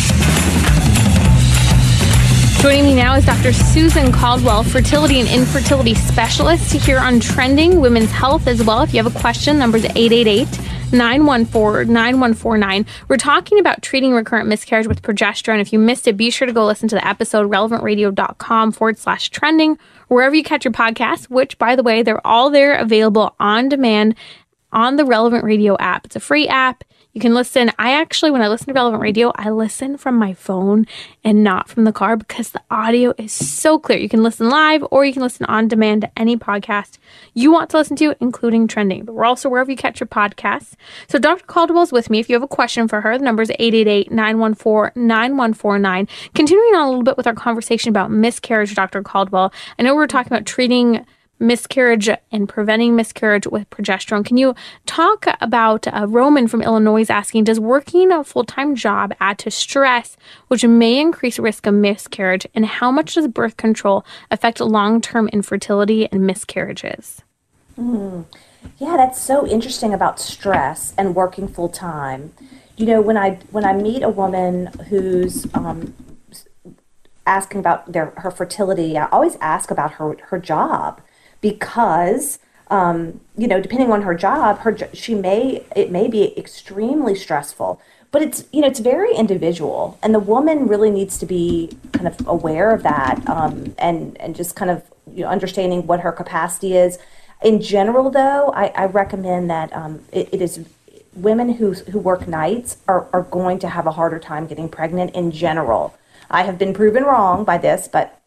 Joining 2.62 2.86
me 2.86 2.96
now 2.96 3.16
is 3.16 3.26
Dr. 3.26 3.52
Susan 3.52 4.14
Caldwell, 4.14 4.64
fertility 4.64 5.20
and 5.20 5.28
infertility 5.28 5.94
specialist 5.94 6.72
here 6.72 7.00
on 7.00 7.20
Trending 7.20 7.82
Women's 7.82 8.12
Health 8.12 8.48
as 8.48 8.64
well. 8.64 8.82
If 8.82 8.94
you 8.94 9.04
have 9.04 9.14
a 9.14 9.20
question, 9.20 9.60
number 9.60 9.76
is 9.76 9.84
888 9.84 10.48
914 10.94 11.92
9149. 11.92 12.86
We're 13.10 13.18
talking 13.18 13.60
about 13.60 13.82
treating 13.82 14.14
recurrent 14.14 14.48
miscarriage 14.48 14.88
with 14.88 15.02
progesterone. 15.02 15.60
If 15.60 15.74
you 15.74 15.80
missed 15.80 16.08
it, 16.08 16.16
be 16.16 16.30
sure 16.30 16.46
to 16.46 16.54
go 16.54 16.66
listen 16.66 16.88
to 16.88 16.96
the 16.96 17.06
episode, 17.06 17.52
relevantradio.com 17.52 18.72
forward 18.72 18.98
slash 18.98 19.32
trending, 19.32 19.78
wherever 20.08 20.34
you 20.34 20.44
catch 20.44 20.64
your 20.64 20.72
podcasts, 20.72 21.26
which, 21.26 21.58
by 21.58 21.76
the 21.76 21.84
way, 21.84 22.04
they're 22.04 22.26
all 22.26 22.50
there 22.50 22.76
available 22.76 23.36
on 23.38 23.68
demand 23.68 24.16
on 24.74 24.98
the 24.98 25.06
Relevant 25.06 25.44
Radio 25.44 25.78
app. 25.80 26.06
It's 26.06 26.16
a 26.16 26.20
free 26.20 26.48
app. 26.48 26.84
You 27.14 27.22
can 27.22 27.36
listen. 27.36 27.72
I 27.78 27.94
actually, 27.94 28.32
when 28.32 28.42
I 28.42 28.48
listen 28.48 28.68
to 28.68 28.74
Relevant 28.74 29.02
Radio, 29.02 29.32
I 29.36 29.52
listen 29.52 29.98
from 29.98 30.16
my 30.16 30.34
phone 30.34 30.88
and 31.24 31.44
not 31.44 31.70
from 31.70 31.84
the 31.84 31.92
car 31.92 32.18
because 32.18 32.50
the 32.50 32.62
audio 32.72 33.14
is 33.20 33.32
so 33.32 33.78
clear. 33.78 34.00
You 34.00 34.10
can 34.10 34.24
listen 34.24 34.50
live 34.50 34.84
or 34.90 35.06
you 35.06 35.14
can 35.14 35.22
listen 35.22 35.46
on 35.46 35.68
demand 35.68 36.02
to 36.02 36.12
any 36.18 36.38
podcast 36.38 36.98
you 37.36 37.52
want 37.52 37.70
to 37.70 37.78
listen 37.78 37.96
to, 37.98 38.16
including 38.20 38.68
trending. 38.68 39.06
But 39.06 39.14
we're 39.14 39.26
also 39.26 39.48
wherever 39.48 39.70
you 39.70 39.78
catch 39.78 40.00
your 40.00 40.08
podcasts. 40.08 40.74
So 41.08 41.20
Dr. 41.20 41.46
Caldwell's 41.46 41.92
with 41.92 42.10
me. 42.10 42.20
If 42.20 42.30
you 42.30 42.36
have 42.36 42.42
a 42.42 42.48
question 42.48 42.88
for 42.88 43.02
her, 43.02 43.16
the 43.16 43.24
number 43.24 43.44
is 43.44 43.52
888 43.52 44.12
914 44.12 45.08
9149. 45.08 46.08
Continuing 46.34 46.76
on 46.76 46.82
a 46.82 46.90
little 46.90 47.04
bit 47.04 47.18
with 47.18 47.28
our 47.28 47.36
conversation 47.36 47.90
about 47.90 48.10
miscarriage, 48.10 48.74
Dr. 48.74 49.04
Caldwell, 49.04 49.54
I 49.78 49.84
know 49.84 49.96
we 49.96 50.04
are 50.04 50.08
talking 50.08 50.34
about 50.34 50.48
treating 50.48 51.06
miscarriage 51.44 52.10
and 52.32 52.50
preventing 52.50 52.96
miscarriage 52.96 53.46
with 53.46 53.70
progesterone. 53.70 54.26
Can 54.26 54.38
you 54.38 54.56
talk 54.86 55.26
about 55.42 55.88
uh, 55.88 56.08
Roman 56.08 56.48
from 56.48 56.62
Illinois 56.62 57.10
asking, 57.10 57.44
does 57.44 57.60
working 57.60 58.12
a 58.12 58.24
full 58.24 58.44
time 58.44 58.76
job 58.76 59.14
add 59.20 59.38
to 59.40 59.52
stress, 59.52 60.18
which 60.48 60.66
may 60.66 61.00
increase 61.00 61.38
risk 61.38 61.68
of 61.68 61.74
miscarriage? 61.74 62.48
And 62.56 62.66
how 62.66 62.92
much 62.92 63.16
does 63.16 63.28
birth 63.28 63.58
control 63.58 64.06
affect 64.32 64.60
long 64.60 65.02
term 65.02 65.28
infertility 65.30 66.10
and 66.12 66.26
miscarriages? 66.26 67.22
Mm. 67.78 68.26
Yeah, 68.78 68.96
that's 68.98 69.22
so 69.22 69.46
interesting 69.46 69.94
about 69.94 70.20
stress 70.20 70.94
and 70.98 71.16
working 71.16 71.48
full 71.48 71.70
time. 71.70 72.34
You 72.78 72.86
know, 72.86 73.02
when 73.02 73.18
I 73.18 73.36
when 73.52 73.66
I 73.66 73.74
meet 73.74 74.04
a 74.04 74.10
woman 74.10 74.68
who's 74.90 75.46
um, 75.54 75.94
asking 77.26 77.60
about 77.60 77.92
their 77.92 78.14
her 78.18 78.32
fertility, 78.32 78.98
I 78.98 79.08
always 79.10 79.36
ask 79.42 79.70
about 79.70 79.94
her 79.94 80.16
her 80.28 80.40
job 80.40 81.02
because 81.44 82.40
um, 82.72 83.20
you 83.38 83.48
know 83.48 83.62
depending 83.62 83.92
on 83.92 84.02
her 84.02 84.16
job 84.16 84.60
her 84.60 84.76
she 84.94 85.14
may 85.14 85.64
it 85.76 85.92
may 85.92 86.08
be 86.08 86.36
extremely 86.36 87.14
stressful. 87.14 87.80
But 88.10 88.22
it's 88.22 88.46
you 88.52 88.62
know 88.62 88.68
it's 88.68 88.80
very 88.80 89.14
individual 89.16 90.00
and 90.02 90.16
the 90.16 90.20
woman 90.20 90.68
really 90.68 90.90
needs 90.90 91.20
to 91.20 91.28
be 91.28 91.78
kind 91.92 92.08
of 92.08 92.16
aware 92.28 92.72
of 92.72 92.82
that 92.84 93.22
um, 93.30 93.76
and 93.78 94.18
and 94.20 94.36
just 94.36 94.56
kind 94.56 94.72
of 94.72 94.84
you 95.12 95.24
know 95.24 95.30
understanding 95.30 95.86
what 95.86 96.00
her 96.00 96.12
capacity 96.12 96.76
is. 96.76 96.98
In 97.44 97.62
general 97.62 98.10
though 98.10 98.54
i, 98.56 98.68
I 98.84 98.86
recommend 98.86 99.50
that 99.50 99.74
um, 99.74 100.02
it, 100.14 100.30
it 100.32 100.42
is 100.42 100.66
women 101.14 101.54
who 101.56 101.74
who 101.74 102.00
work 102.00 102.28
nights 102.28 102.78
are, 102.88 103.08
are 103.12 103.24
going 103.24 103.60
to 103.60 103.68
have 103.68 103.86
a 103.86 103.92
harder 103.92 104.20
time 104.20 104.48
getting 104.48 104.70
pregnant 104.70 105.14
in 105.14 105.30
general. 105.32 105.94
I 106.32 106.44
have 106.44 106.58
been 106.58 106.74
proven 106.74 107.04
wrong 107.04 107.44
by 107.44 107.58
this 107.58 107.90
but 107.90 108.23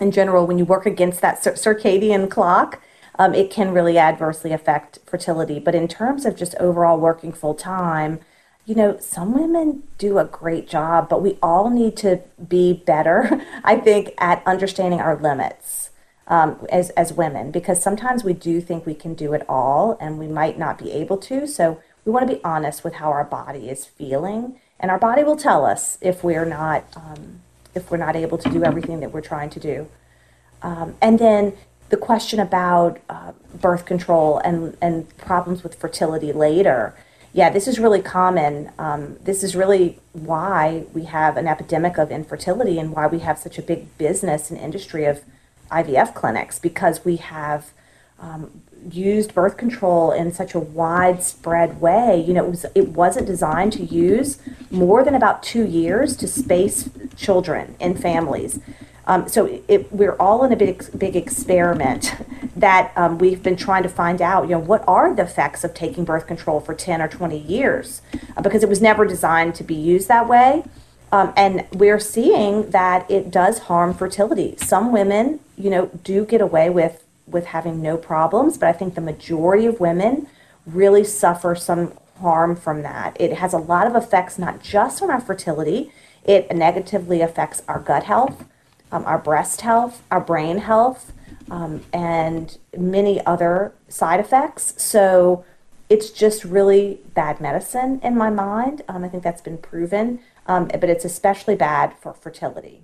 in 0.00 0.10
general, 0.10 0.46
when 0.46 0.58
you 0.58 0.64
work 0.64 0.86
against 0.86 1.20
that 1.20 1.42
circadian 1.42 2.30
clock, 2.30 2.80
um, 3.18 3.34
it 3.34 3.50
can 3.50 3.72
really 3.72 3.98
adversely 3.98 4.52
affect 4.52 4.98
fertility. 5.06 5.58
But 5.58 5.74
in 5.74 5.88
terms 5.88 6.26
of 6.26 6.36
just 6.36 6.54
overall 6.56 6.98
working 6.98 7.32
full 7.32 7.54
time, 7.54 8.20
you 8.66 8.74
know, 8.74 8.98
some 8.98 9.32
women 9.32 9.84
do 9.96 10.18
a 10.18 10.24
great 10.24 10.68
job, 10.68 11.08
but 11.08 11.22
we 11.22 11.38
all 11.42 11.70
need 11.70 11.96
to 11.98 12.20
be 12.48 12.72
better, 12.72 13.40
I 13.64 13.76
think, 13.76 14.12
at 14.18 14.42
understanding 14.46 15.00
our 15.00 15.16
limits 15.16 15.90
um, 16.26 16.66
as, 16.70 16.90
as 16.90 17.12
women, 17.12 17.50
because 17.50 17.80
sometimes 17.80 18.24
we 18.24 18.32
do 18.32 18.60
think 18.60 18.84
we 18.84 18.94
can 18.94 19.14
do 19.14 19.32
it 19.32 19.44
all 19.48 19.96
and 20.00 20.18
we 20.18 20.26
might 20.26 20.58
not 20.58 20.78
be 20.78 20.90
able 20.90 21.16
to. 21.18 21.46
So 21.46 21.80
we 22.04 22.12
want 22.12 22.28
to 22.28 22.34
be 22.34 22.42
honest 22.44 22.82
with 22.82 22.94
how 22.94 23.10
our 23.10 23.24
body 23.24 23.68
is 23.70 23.86
feeling, 23.86 24.60
and 24.78 24.90
our 24.90 24.98
body 24.98 25.22
will 25.24 25.36
tell 25.36 25.64
us 25.64 25.96
if 26.00 26.22
we're 26.22 26.44
not. 26.44 26.84
Um, 26.94 27.40
if 27.76 27.90
we're 27.90 27.96
not 27.98 28.16
able 28.16 28.38
to 28.38 28.48
do 28.48 28.64
everything 28.64 29.00
that 29.00 29.12
we're 29.12 29.20
trying 29.20 29.50
to 29.50 29.60
do. 29.60 29.88
Um, 30.62 30.96
and 31.00 31.18
then 31.18 31.52
the 31.90 31.96
question 31.96 32.40
about 32.40 32.98
uh, 33.08 33.32
birth 33.54 33.84
control 33.84 34.38
and, 34.38 34.76
and 34.80 35.16
problems 35.18 35.62
with 35.62 35.74
fertility 35.76 36.32
later. 36.32 36.94
Yeah, 37.32 37.50
this 37.50 37.68
is 37.68 37.78
really 37.78 38.00
common. 38.00 38.72
Um, 38.78 39.18
this 39.22 39.44
is 39.44 39.54
really 39.54 39.98
why 40.12 40.86
we 40.94 41.04
have 41.04 41.36
an 41.36 41.46
epidemic 41.46 41.98
of 41.98 42.10
infertility 42.10 42.78
and 42.78 42.92
why 42.92 43.06
we 43.06 43.20
have 43.20 43.38
such 43.38 43.58
a 43.58 43.62
big 43.62 43.96
business 43.98 44.50
and 44.50 44.58
industry 44.58 45.04
of 45.04 45.22
IVF 45.70 46.14
clinics 46.14 46.58
because 46.58 47.04
we 47.04 47.16
have 47.16 47.72
um, 48.18 48.62
used 48.90 49.34
birth 49.34 49.56
control 49.56 50.12
in 50.12 50.32
such 50.32 50.54
a 50.54 50.60
widespread 50.60 51.80
way. 51.80 52.24
You 52.26 52.34
know, 52.34 52.44
it 52.44 52.50
was 52.50 52.66
it 52.74 52.88
wasn't 52.88 53.26
designed 53.26 53.72
to 53.74 53.84
use 53.84 54.38
more 54.70 55.04
than 55.04 55.14
about 55.14 55.42
two 55.42 55.66
years 55.66 56.16
to 56.16 56.28
space 56.28 56.88
children 57.16 57.76
and 57.80 58.00
families. 58.00 58.60
Um, 59.08 59.28
so 59.28 59.62
it, 59.68 59.92
we're 59.92 60.16
all 60.16 60.44
in 60.44 60.52
a 60.52 60.56
big 60.56 60.84
big 60.98 61.14
experiment 61.14 62.14
that 62.56 62.92
um, 62.96 63.18
we've 63.18 63.42
been 63.42 63.56
trying 63.56 63.84
to 63.84 63.88
find 63.88 64.20
out. 64.20 64.44
You 64.44 64.56
know, 64.56 64.58
what 64.58 64.82
are 64.88 65.14
the 65.14 65.22
effects 65.22 65.62
of 65.64 65.74
taking 65.74 66.04
birth 66.04 66.26
control 66.26 66.60
for 66.60 66.74
ten 66.74 67.00
or 67.00 67.08
twenty 67.08 67.38
years? 67.38 68.02
Uh, 68.36 68.42
because 68.42 68.62
it 68.64 68.68
was 68.68 68.80
never 68.80 69.06
designed 69.06 69.54
to 69.56 69.64
be 69.64 69.74
used 69.74 70.08
that 70.08 70.28
way. 70.28 70.64
Um, 71.12 71.32
and 71.36 71.64
we're 71.72 72.00
seeing 72.00 72.70
that 72.70 73.08
it 73.08 73.30
does 73.30 73.60
harm 73.60 73.94
fertility. 73.94 74.56
Some 74.58 74.90
women, 74.90 75.38
you 75.56 75.70
know, 75.70 75.86
do 76.02 76.24
get 76.24 76.40
away 76.40 76.68
with 76.68 77.04
with 77.28 77.46
having 77.46 77.80
no 77.80 77.96
problems, 77.96 78.58
but 78.58 78.68
I 78.68 78.72
think 78.72 78.94
the 78.94 79.00
majority 79.00 79.66
of 79.66 79.78
women 79.78 80.26
really 80.64 81.04
suffer 81.04 81.54
some 81.54 81.92
harm 82.20 82.56
from 82.56 82.82
that. 82.82 83.16
It 83.20 83.34
has 83.34 83.52
a 83.52 83.58
lot 83.58 83.86
of 83.86 83.94
effects, 83.94 84.36
not 84.38 84.62
just 84.62 85.00
on 85.02 85.10
our 85.10 85.20
fertility, 85.20 85.92
it 86.26 86.54
negatively 86.54 87.20
affects 87.20 87.62
our 87.68 87.78
gut 87.78 88.04
health, 88.04 88.44
um, 88.92 89.04
our 89.04 89.18
breast 89.18 89.62
health, 89.62 90.02
our 90.10 90.20
brain 90.20 90.58
health. 90.58 91.12
um, 91.50 91.82
and 91.92 92.58
many 92.76 93.24
other 93.24 93.72
side 93.88 94.20
effects. 94.20 94.74
So 94.82 95.44
it's 95.88 96.10
just 96.10 96.44
really 96.44 97.00
bad 97.14 97.40
medicine 97.40 98.00
in 98.02 98.16
my 98.16 98.30
mind. 98.30 98.82
Um, 98.88 99.04
I 99.04 99.08
think 99.08 99.22
that's 99.22 99.42
been 99.42 99.58
proven, 99.58 100.20
um, 100.46 100.66
but 100.66 100.84
it's 100.84 101.04
especially 101.04 101.54
bad 101.54 101.94
for 101.98 102.12
fertility. 102.12 102.82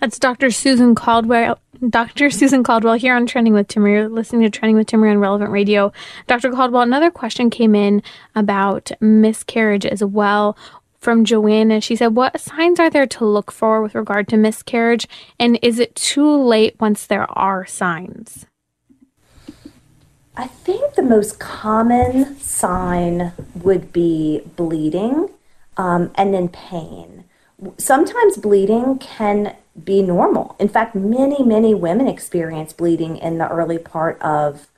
That's 0.00 0.18
Dr. 0.18 0.50
Susan 0.50 0.94
Caldwell. 0.94 1.58
Dr. 1.90 2.30
Susan 2.30 2.62
Caldwell 2.62 2.94
here 2.94 3.14
on 3.14 3.26
Trending 3.26 3.52
with 3.52 3.68
Timmerie. 3.68 3.92
You're 3.92 4.08
listening 4.08 4.42
to 4.42 4.50
Trending 4.50 4.76
with 4.76 4.86
Timmerie 4.86 5.10
on 5.10 5.18
Relevant 5.18 5.50
Radio. 5.50 5.92
Dr. 6.26 6.50
Caldwell, 6.50 6.82
another 6.82 7.10
question 7.10 7.50
came 7.50 7.74
in 7.74 8.02
about 8.34 8.92
miscarriage 9.00 9.84
as 9.84 10.02
well 10.02 10.56
from 11.00 11.24
Joanna. 11.24 11.80
She 11.80 11.96
said, 11.96 12.14
What 12.14 12.40
signs 12.40 12.78
are 12.78 12.90
there 12.90 13.06
to 13.06 13.24
look 13.24 13.50
for 13.50 13.82
with 13.82 13.94
regard 13.94 14.28
to 14.28 14.36
miscarriage? 14.36 15.08
And 15.38 15.58
is 15.62 15.78
it 15.78 15.96
too 15.96 16.30
late 16.30 16.76
once 16.78 17.06
there 17.06 17.30
are 17.36 17.66
signs? 17.66 18.46
I 20.36 20.46
think 20.46 20.94
the 20.94 21.02
most 21.02 21.38
common 21.38 22.38
sign 22.38 23.32
would 23.54 23.92
be 23.92 24.42
bleeding 24.56 25.30
um, 25.76 26.12
and 26.14 26.32
then 26.32 26.48
pain. 26.48 27.24
Sometimes 27.76 28.36
bleeding 28.36 28.98
can 28.98 29.56
be 29.82 30.02
normal. 30.02 30.56
In 30.58 30.68
fact, 30.68 30.94
many, 30.94 31.42
many 31.42 31.74
women 31.74 32.08
experience 32.08 32.72
bleeding 32.72 33.16
in 33.16 33.38
the 33.38 33.48
early 33.48 33.78
part 33.78 34.20
of 34.22 34.68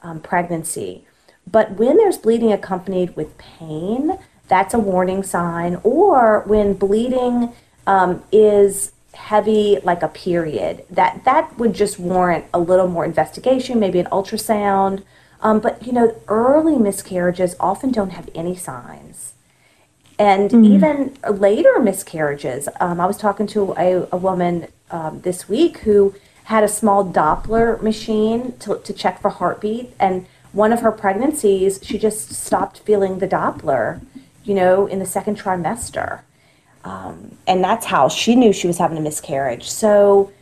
um, 0.00 0.20
pregnancy. 0.20 1.04
But 1.50 1.72
when 1.72 1.96
there's 1.96 2.18
bleeding 2.18 2.52
accompanied 2.52 3.16
with 3.16 3.38
pain, 3.38 4.18
that's 4.48 4.74
a 4.74 4.78
warning 4.78 5.22
sign. 5.22 5.80
Or 5.82 6.42
when 6.46 6.74
bleeding 6.74 7.52
um, 7.86 8.22
is 8.32 8.92
heavy, 9.14 9.78
like 9.82 10.02
a 10.02 10.08
period, 10.08 10.84
that 10.90 11.24
that 11.24 11.58
would 11.58 11.74
just 11.74 11.98
warrant 11.98 12.44
a 12.54 12.58
little 12.58 12.88
more 12.88 13.04
investigation, 13.04 13.78
maybe 13.78 13.98
an 13.98 14.06
ultrasound. 14.06 15.02
Um, 15.40 15.60
but 15.60 15.86
you 15.86 15.92
know, 15.92 16.16
early 16.28 16.76
miscarriages 16.76 17.54
often 17.60 17.92
don't 17.92 18.10
have 18.10 18.28
any 18.34 18.56
signs. 18.56 19.34
And 20.18 20.50
mm. 20.50 20.66
even 20.66 21.16
later 21.30 21.78
miscarriages, 21.78 22.68
um, 22.80 23.00
I 23.00 23.06
was 23.06 23.16
talking 23.16 23.46
to 23.48 23.72
a, 23.78 24.08
a 24.10 24.16
woman 24.16 24.66
um, 24.90 25.20
this 25.20 25.48
week 25.48 25.78
who 25.78 26.14
had 26.44 26.64
a 26.64 26.68
small 26.68 27.04
Doppler 27.04 27.80
machine 27.82 28.56
to, 28.58 28.78
to 28.78 28.92
check 28.92 29.20
for 29.20 29.28
heartbeat. 29.28 29.94
And 30.00 30.26
one 30.52 30.72
of 30.72 30.80
her 30.80 30.90
pregnancies, 30.90 31.78
she 31.82 31.98
just 31.98 32.32
stopped 32.32 32.80
feeling 32.80 33.18
the 33.18 33.28
Doppler, 33.28 34.00
you 34.48 34.54
know, 34.54 34.86
in 34.86 34.98
the 34.98 35.06
second 35.06 35.38
trimester. 35.38 36.20
Um, 36.84 37.36
and 37.46 37.62
that's 37.62 37.86
how 37.86 38.08
she 38.08 38.34
knew 38.34 38.52
she 38.52 38.66
was 38.66 38.78
having 38.78 38.96
a 38.96 39.00
miscarriage. 39.00 39.68
So 39.68 40.32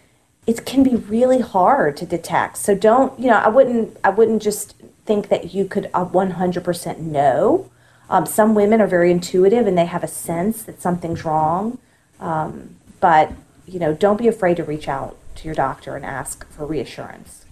it 0.47 0.64
can 0.64 0.83
be 0.83 0.97
really 0.97 1.40
hard 1.40 1.97
to 1.99 2.07
detect. 2.07 2.59
So 2.59 2.75
don't, 2.75 3.19
you 3.19 3.27
know, 3.27 3.37
I 3.37 3.49
wouldn't, 3.49 3.97
I 4.05 4.11
wouldn't 4.11 4.42
just 4.42 4.75
think 5.05 5.29
that 5.29 5.53
you 5.55 5.64
could 5.66 5.90
100% 5.92 6.87
uh, 6.87 7.01
know 7.01 7.71
um, 8.09 8.27
some 8.27 8.55
women 8.55 8.81
are 8.81 8.87
very 8.87 9.11
intuitive 9.11 9.66
and 9.66 9.77
they 9.77 9.87
have 9.87 10.05
a 10.05 10.09
sense 10.09 10.62
that 10.62 10.81
something's 10.81 11.25
wrong. 11.25 11.79
Um, 12.21 12.77
but, 13.01 13.33
you 13.66 13.79
know, 13.79 13.95
don't 13.95 14.16
be 14.16 14.29
afraid 14.29 14.57
to 14.59 14.64
reach 14.64 14.88
out 14.88 15.16
to 15.37 15.45
your 15.45 15.55
doctor 15.55 15.97
and 15.97 16.05
ask 16.05 16.49
for 16.51 16.66
reassurance. 16.66 17.45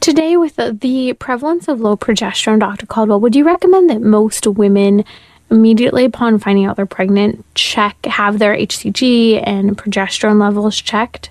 Today, 0.00 0.36
with 0.36 0.56
the, 0.56 0.72
the 0.72 1.14
prevalence 1.14 1.66
of 1.66 1.80
low 1.80 1.96
progesterone, 1.96 2.60
Dr. 2.60 2.86
Caldwell, 2.86 3.20
would 3.20 3.34
you 3.34 3.44
recommend 3.44 3.88
that 3.90 4.02
most 4.02 4.46
women 4.46 5.04
immediately 5.50 6.04
upon 6.04 6.38
finding 6.38 6.64
out 6.64 6.76
they're 6.76 6.86
pregnant 6.86 7.44
check, 7.54 7.96
have 8.06 8.38
their 8.38 8.56
HCG 8.56 9.42
and 9.46 9.76
progesterone 9.76 10.40
levels 10.40 10.80
checked? 10.80 11.30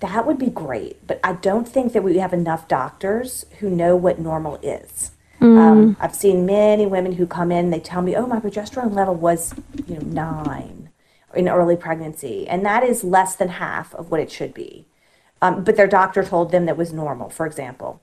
That 0.00 0.26
would 0.26 0.38
be 0.38 0.48
great, 0.48 1.06
but 1.06 1.20
I 1.22 1.34
don't 1.34 1.68
think 1.68 1.92
that 1.92 2.02
we 2.02 2.18
have 2.18 2.32
enough 2.32 2.68
doctors 2.68 3.44
who 3.58 3.68
know 3.68 3.96
what 3.96 4.18
normal 4.18 4.56
is. 4.62 5.12
Mm. 5.40 5.58
Um, 5.58 5.96
I've 6.00 6.14
seen 6.14 6.46
many 6.46 6.86
women 6.86 7.12
who 7.12 7.26
come 7.26 7.52
in, 7.52 7.70
they 7.70 7.80
tell 7.80 8.02
me, 8.02 8.16
oh, 8.16 8.26
my 8.26 8.40
progesterone 8.40 8.94
level 8.94 9.14
was, 9.14 9.54
you 9.86 9.96
know, 9.96 10.00
nine 10.00 10.90
in 11.34 11.48
early 11.48 11.76
pregnancy. 11.76 12.48
And 12.48 12.64
that 12.64 12.82
is 12.82 13.04
less 13.04 13.36
than 13.36 13.48
half 13.48 13.94
of 13.94 14.10
what 14.10 14.20
it 14.20 14.30
should 14.30 14.52
be. 14.52 14.86
Um, 15.42 15.64
but 15.64 15.76
their 15.76 15.86
doctor 15.86 16.22
told 16.22 16.50
them 16.50 16.66
that 16.66 16.76
was 16.76 16.92
normal, 16.92 17.30
for 17.30 17.46
example. 17.46 18.00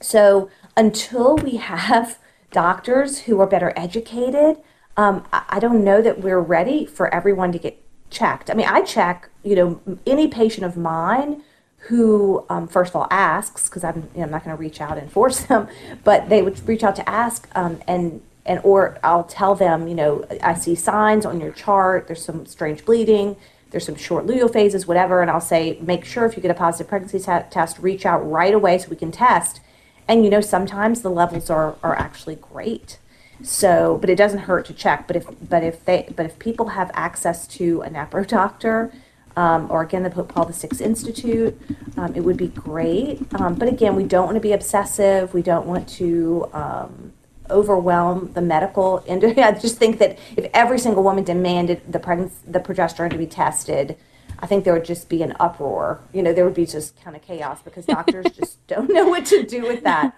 So 0.00 0.50
until 0.76 1.36
we 1.36 1.56
have 1.56 2.18
doctors 2.50 3.20
who 3.20 3.40
are 3.40 3.46
better 3.46 3.72
educated, 3.76 4.58
um, 4.96 5.24
I, 5.32 5.60
don't 5.60 5.84
know 5.84 6.02
that 6.02 6.20
we're 6.20 6.40
ready 6.40 6.84
for 6.84 7.12
everyone 7.14 7.52
to 7.52 7.58
get 7.58 7.80
checked. 8.10 8.50
I 8.50 8.54
mean, 8.54 8.66
I 8.66 8.82
check, 8.82 9.30
you 9.44 9.54
know, 9.54 9.80
any 10.06 10.26
patient 10.26 10.66
of 10.66 10.76
mine 10.76 11.42
who, 11.82 12.44
um, 12.48 12.66
first 12.66 12.90
of 12.90 12.96
all, 12.96 13.06
asks 13.10 13.68
because 13.68 13.84
I'm, 13.84 14.08
you 14.12 14.18
know, 14.18 14.24
I'm 14.24 14.30
not 14.30 14.44
going 14.44 14.56
to 14.56 14.60
reach 14.60 14.80
out 14.80 14.98
and 14.98 15.10
force 15.10 15.40
them, 15.46 15.68
but 16.02 16.28
they 16.28 16.42
would 16.42 16.66
reach 16.68 16.82
out 16.82 16.96
to 16.96 17.08
ask, 17.08 17.48
um, 17.54 17.80
and 17.86 18.22
and 18.44 18.60
or 18.64 18.98
I'll 19.04 19.24
tell 19.24 19.54
them, 19.54 19.86
you 19.86 19.94
know, 19.94 20.24
I 20.42 20.54
see 20.54 20.74
signs 20.74 21.26
on 21.26 21.38
your 21.38 21.52
chart. 21.52 22.06
There's 22.06 22.24
some 22.24 22.46
strange 22.46 22.84
bleeding. 22.84 23.36
There's 23.70 23.84
some 23.84 23.94
short 23.94 24.26
luteal 24.26 24.50
phases, 24.50 24.86
whatever, 24.86 25.20
and 25.20 25.30
I'll 25.30 25.42
say, 25.42 25.78
make 25.82 26.06
sure 26.06 26.24
if 26.24 26.34
you 26.34 26.42
get 26.42 26.50
a 26.50 26.54
positive 26.54 26.88
pregnancy 26.88 27.18
t- 27.18 27.48
test, 27.50 27.78
reach 27.78 28.06
out 28.06 28.18
right 28.28 28.54
away 28.54 28.78
so 28.78 28.88
we 28.88 28.96
can 28.96 29.12
test. 29.12 29.60
And 30.08 30.24
you 30.24 30.30
know, 30.30 30.40
sometimes 30.40 31.02
the 31.02 31.10
levels 31.10 31.50
are 31.50 31.76
are 31.82 31.96
actually 31.96 32.36
great. 32.36 32.98
So, 33.42 33.98
but 34.00 34.10
it 34.10 34.16
doesn't 34.16 34.40
hurt 34.40 34.66
to 34.66 34.74
check. 34.74 35.06
But 35.06 35.16
if 35.16 35.26
but 35.48 35.62
if 35.62 35.84
they 35.84 36.08
but 36.16 36.26
if 36.26 36.38
people 36.38 36.68
have 36.68 36.90
access 36.94 37.46
to 37.48 37.82
a 37.82 37.90
NAPRO 37.90 38.26
doctor 38.26 38.92
um, 39.38 39.70
or 39.70 39.82
again 39.82 40.02
the 40.02 40.10
Pope 40.10 40.28
Paul 40.28 40.46
VI 40.46 40.68
Institute. 40.80 41.60
Um, 41.96 42.14
it 42.16 42.20
would 42.20 42.36
be 42.36 42.48
great. 42.48 43.22
Um, 43.40 43.54
but 43.54 43.68
again, 43.68 43.94
we 43.94 44.02
don't 44.02 44.26
want 44.26 44.34
to 44.34 44.40
be 44.40 44.52
obsessive. 44.52 45.32
We 45.32 45.42
don't 45.42 45.66
want 45.66 45.88
to 45.90 46.50
um, 46.52 47.12
overwhelm 47.48 48.32
the 48.32 48.42
medical 48.42 49.04
industry. 49.06 49.42
I 49.44 49.52
just 49.52 49.76
think 49.76 50.00
that 50.00 50.18
if 50.36 50.50
every 50.52 50.80
single 50.80 51.04
woman 51.04 51.22
demanded 51.22 51.80
the 51.90 52.00
pregnancy, 52.00 52.34
the 52.48 52.58
progesterone 52.58 53.10
to 53.10 53.18
be 53.18 53.26
tested, 53.26 53.96
I 54.40 54.46
think 54.46 54.64
there 54.64 54.72
would 54.72 54.84
just 54.84 55.08
be 55.08 55.22
an 55.22 55.34
uproar. 55.40 56.00
You 56.12 56.22
know, 56.22 56.32
there 56.32 56.44
would 56.44 56.54
be 56.54 56.66
just 56.66 57.00
kind 57.02 57.16
of 57.16 57.22
chaos 57.22 57.60
because 57.62 57.84
doctors 57.86 58.26
just 58.36 58.64
don't 58.68 58.88
know 58.92 59.08
what 59.08 59.26
to 59.26 59.42
do 59.42 59.62
with 59.62 59.82
that. 59.82 60.14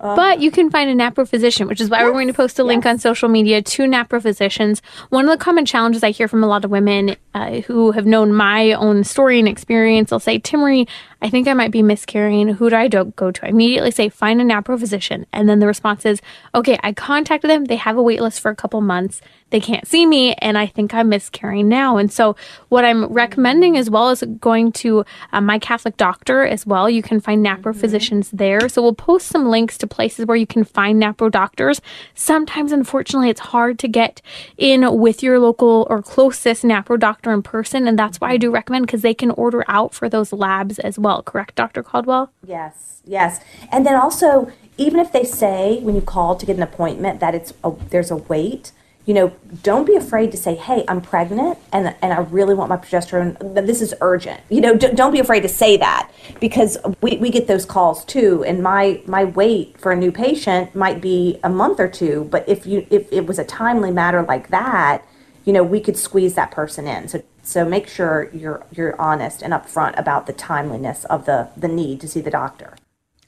Um, 0.00 0.16
but 0.16 0.40
you 0.40 0.50
can 0.50 0.70
find 0.70 0.88
a 0.88 0.94
NAPRO 0.94 1.28
physician, 1.28 1.68
which 1.68 1.80
is 1.80 1.90
why 1.90 1.98
yes, 1.98 2.06
we're 2.06 2.12
going 2.12 2.28
to 2.28 2.34
post 2.34 2.58
a 2.58 2.64
link 2.64 2.84
yes. 2.84 2.92
on 2.92 2.98
social 2.98 3.28
media 3.28 3.60
to 3.60 3.82
NAPRO 3.82 4.22
physicians. 4.22 4.80
One 5.10 5.26
of 5.26 5.30
the 5.30 5.42
common 5.42 5.66
challenges 5.66 6.02
I 6.02 6.10
hear 6.10 6.28
from 6.28 6.42
a 6.42 6.46
lot 6.46 6.64
of 6.64 6.70
women 6.70 7.16
uh, 7.34 7.60
who 7.60 7.92
have 7.92 8.06
known 8.06 8.32
my 8.32 8.72
own 8.72 9.04
story 9.04 9.38
and 9.38 9.46
experience, 9.46 10.10
they'll 10.10 10.18
say, 10.18 10.38
Timmerie, 10.38 10.88
I 11.20 11.30
think 11.30 11.46
I 11.46 11.54
might 11.54 11.70
be 11.70 11.82
miscarrying. 11.82 12.48
Who 12.48 12.70
do 12.70 12.76
I 12.76 12.88
do- 12.88 13.12
go 13.16 13.30
to? 13.30 13.46
I 13.46 13.50
immediately 13.50 13.90
say, 13.90 14.08
find 14.08 14.40
a 14.40 14.44
NAPRO 14.44 14.78
physician. 14.78 15.26
And 15.32 15.48
then 15.48 15.60
the 15.60 15.66
response 15.66 16.06
is, 16.06 16.20
okay, 16.54 16.78
I 16.82 16.92
contacted 16.92 17.50
them. 17.50 17.66
They 17.66 17.76
have 17.76 17.96
a 17.96 18.02
wait 18.02 18.20
list 18.20 18.40
for 18.40 18.50
a 18.50 18.56
couple 18.56 18.80
months. 18.80 19.20
They 19.50 19.60
can't 19.60 19.86
see 19.86 20.06
me, 20.06 20.32
and 20.34 20.56
I 20.56 20.66
think 20.66 20.94
I'm 20.94 21.10
miscarrying 21.10 21.68
now. 21.68 21.98
And 21.98 22.10
so, 22.10 22.36
what 22.70 22.86
I'm 22.86 23.04
recommending 23.04 23.41
as 23.76 23.88
well 23.88 24.10
as 24.10 24.24
going 24.40 24.72
to 24.72 25.04
uh, 25.32 25.40
my 25.40 25.58
Catholic 25.58 25.96
doctor 25.96 26.44
as 26.44 26.66
well. 26.66 26.90
You 26.90 27.02
can 27.02 27.20
find 27.20 27.44
NAPRO 27.44 27.62
mm-hmm. 27.62 27.80
physicians 27.80 28.30
there. 28.30 28.68
So, 28.68 28.82
we'll 28.82 28.94
post 28.94 29.28
some 29.28 29.48
links 29.48 29.78
to 29.78 29.86
places 29.86 30.26
where 30.26 30.36
you 30.36 30.46
can 30.46 30.64
find 30.64 31.00
NAPRO 31.00 31.30
doctors. 31.30 31.80
Sometimes, 32.14 32.72
unfortunately, 32.72 33.30
it's 33.30 33.40
hard 33.40 33.78
to 33.78 33.88
get 33.88 34.20
in 34.58 34.98
with 34.98 35.22
your 35.22 35.38
local 35.38 35.86
or 35.88 36.02
closest 36.02 36.64
NAPRO 36.64 36.98
doctor 36.98 37.32
in 37.32 37.42
person. 37.42 37.86
And 37.86 37.98
that's 37.98 38.20
why 38.20 38.30
I 38.30 38.36
do 38.38 38.50
recommend 38.50 38.86
because 38.86 39.02
they 39.02 39.14
can 39.14 39.30
order 39.32 39.64
out 39.68 39.94
for 39.94 40.08
those 40.08 40.32
labs 40.32 40.78
as 40.80 40.98
well 40.98 41.12
well, 41.12 41.22
correct, 41.22 41.54
Dr. 41.54 41.82
Caldwell? 41.82 42.32
Yes, 42.46 43.02
yes. 43.04 43.40
And 43.70 43.84
then 43.84 43.94
also, 43.94 44.50
even 44.78 44.98
if 44.98 45.12
they 45.12 45.24
say 45.24 45.80
when 45.82 45.94
you 45.94 46.00
call 46.00 46.36
to 46.36 46.46
get 46.46 46.56
an 46.56 46.62
appointment 46.62 47.20
that 47.20 47.34
it's 47.34 47.52
a, 47.62 47.72
there's 47.90 48.10
a 48.10 48.16
wait, 48.16 48.72
you 49.04 49.14
know, 49.14 49.32
don't 49.62 49.84
be 49.84 49.96
afraid 49.96 50.30
to 50.30 50.36
say, 50.36 50.54
"Hey, 50.54 50.84
I'm 50.86 51.00
pregnant, 51.00 51.58
and 51.72 51.94
and 52.02 52.12
I 52.12 52.20
really 52.20 52.54
want 52.54 52.68
my 52.68 52.76
progesterone. 52.76 53.66
This 53.66 53.82
is 53.82 53.94
urgent." 54.00 54.40
You 54.48 54.60
know, 54.60 54.76
don't, 54.76 54.94
don't 54.94 55.12
be 55.12 55.18
afraid 55.18 55.40
to 55.40 55.48
say 55.48 55.76
that 55.76 56.10
because 56.40 56.78
we, 57.00 57.16
we 57.16 57.30
get 57.30 57.48
those 57.48 57.64
calls 57.64 58.04
too. 58.04 58.44
And 58.44 58.62
my 58.62 59.02
my 59.06 59.24
wait 59.24 59.76
for 59.78 59.90
a 59.90 59.96
new 59.96 60.12
patient 60.12 60.74
might 60.74 61.00
be 61.00 61.40
a 61.42 61.48
month 61.48 61.80
or 61.80 61.88
two, 61.88 62.28
but 62.30 62.48
if 62.48 62.64
you 62.66 62.86
if 62.90 63.12
it 63.12 63.26
was 63.26 63.38
a 63.38 63.44
timely 63.44 63.90
matter 63.90 64.22
like 64.22 64.48
that, 64.50 65.04
you 65.44 65.52
know, 65.52 65.64
we 65.64 65.80
could 65.80 65.96
squeeze 65.96 66.34
that 66.34 66.52
person 66.52 66.86
in. 66.86 67.08
So 67.08 67.22
so 67.42 67.64
make 67.64 67.88
sure 67.88 68.30
you're 68.32 68.64
you're 68.72 69.00
honest 69.00 69.42
and 69.42 69.52
upfront 69.52 69.98
about 69.98 70.26
the 70.26 70.32
timeliness 70.32 71.04
of 71.06 71.26
the 71.26 71.48
the 71.56 71.68
need 71.68 72.00
to 72.02 72.08
see 72.08 72.20
the 72.20 72.30
doctor. 72.30 72.76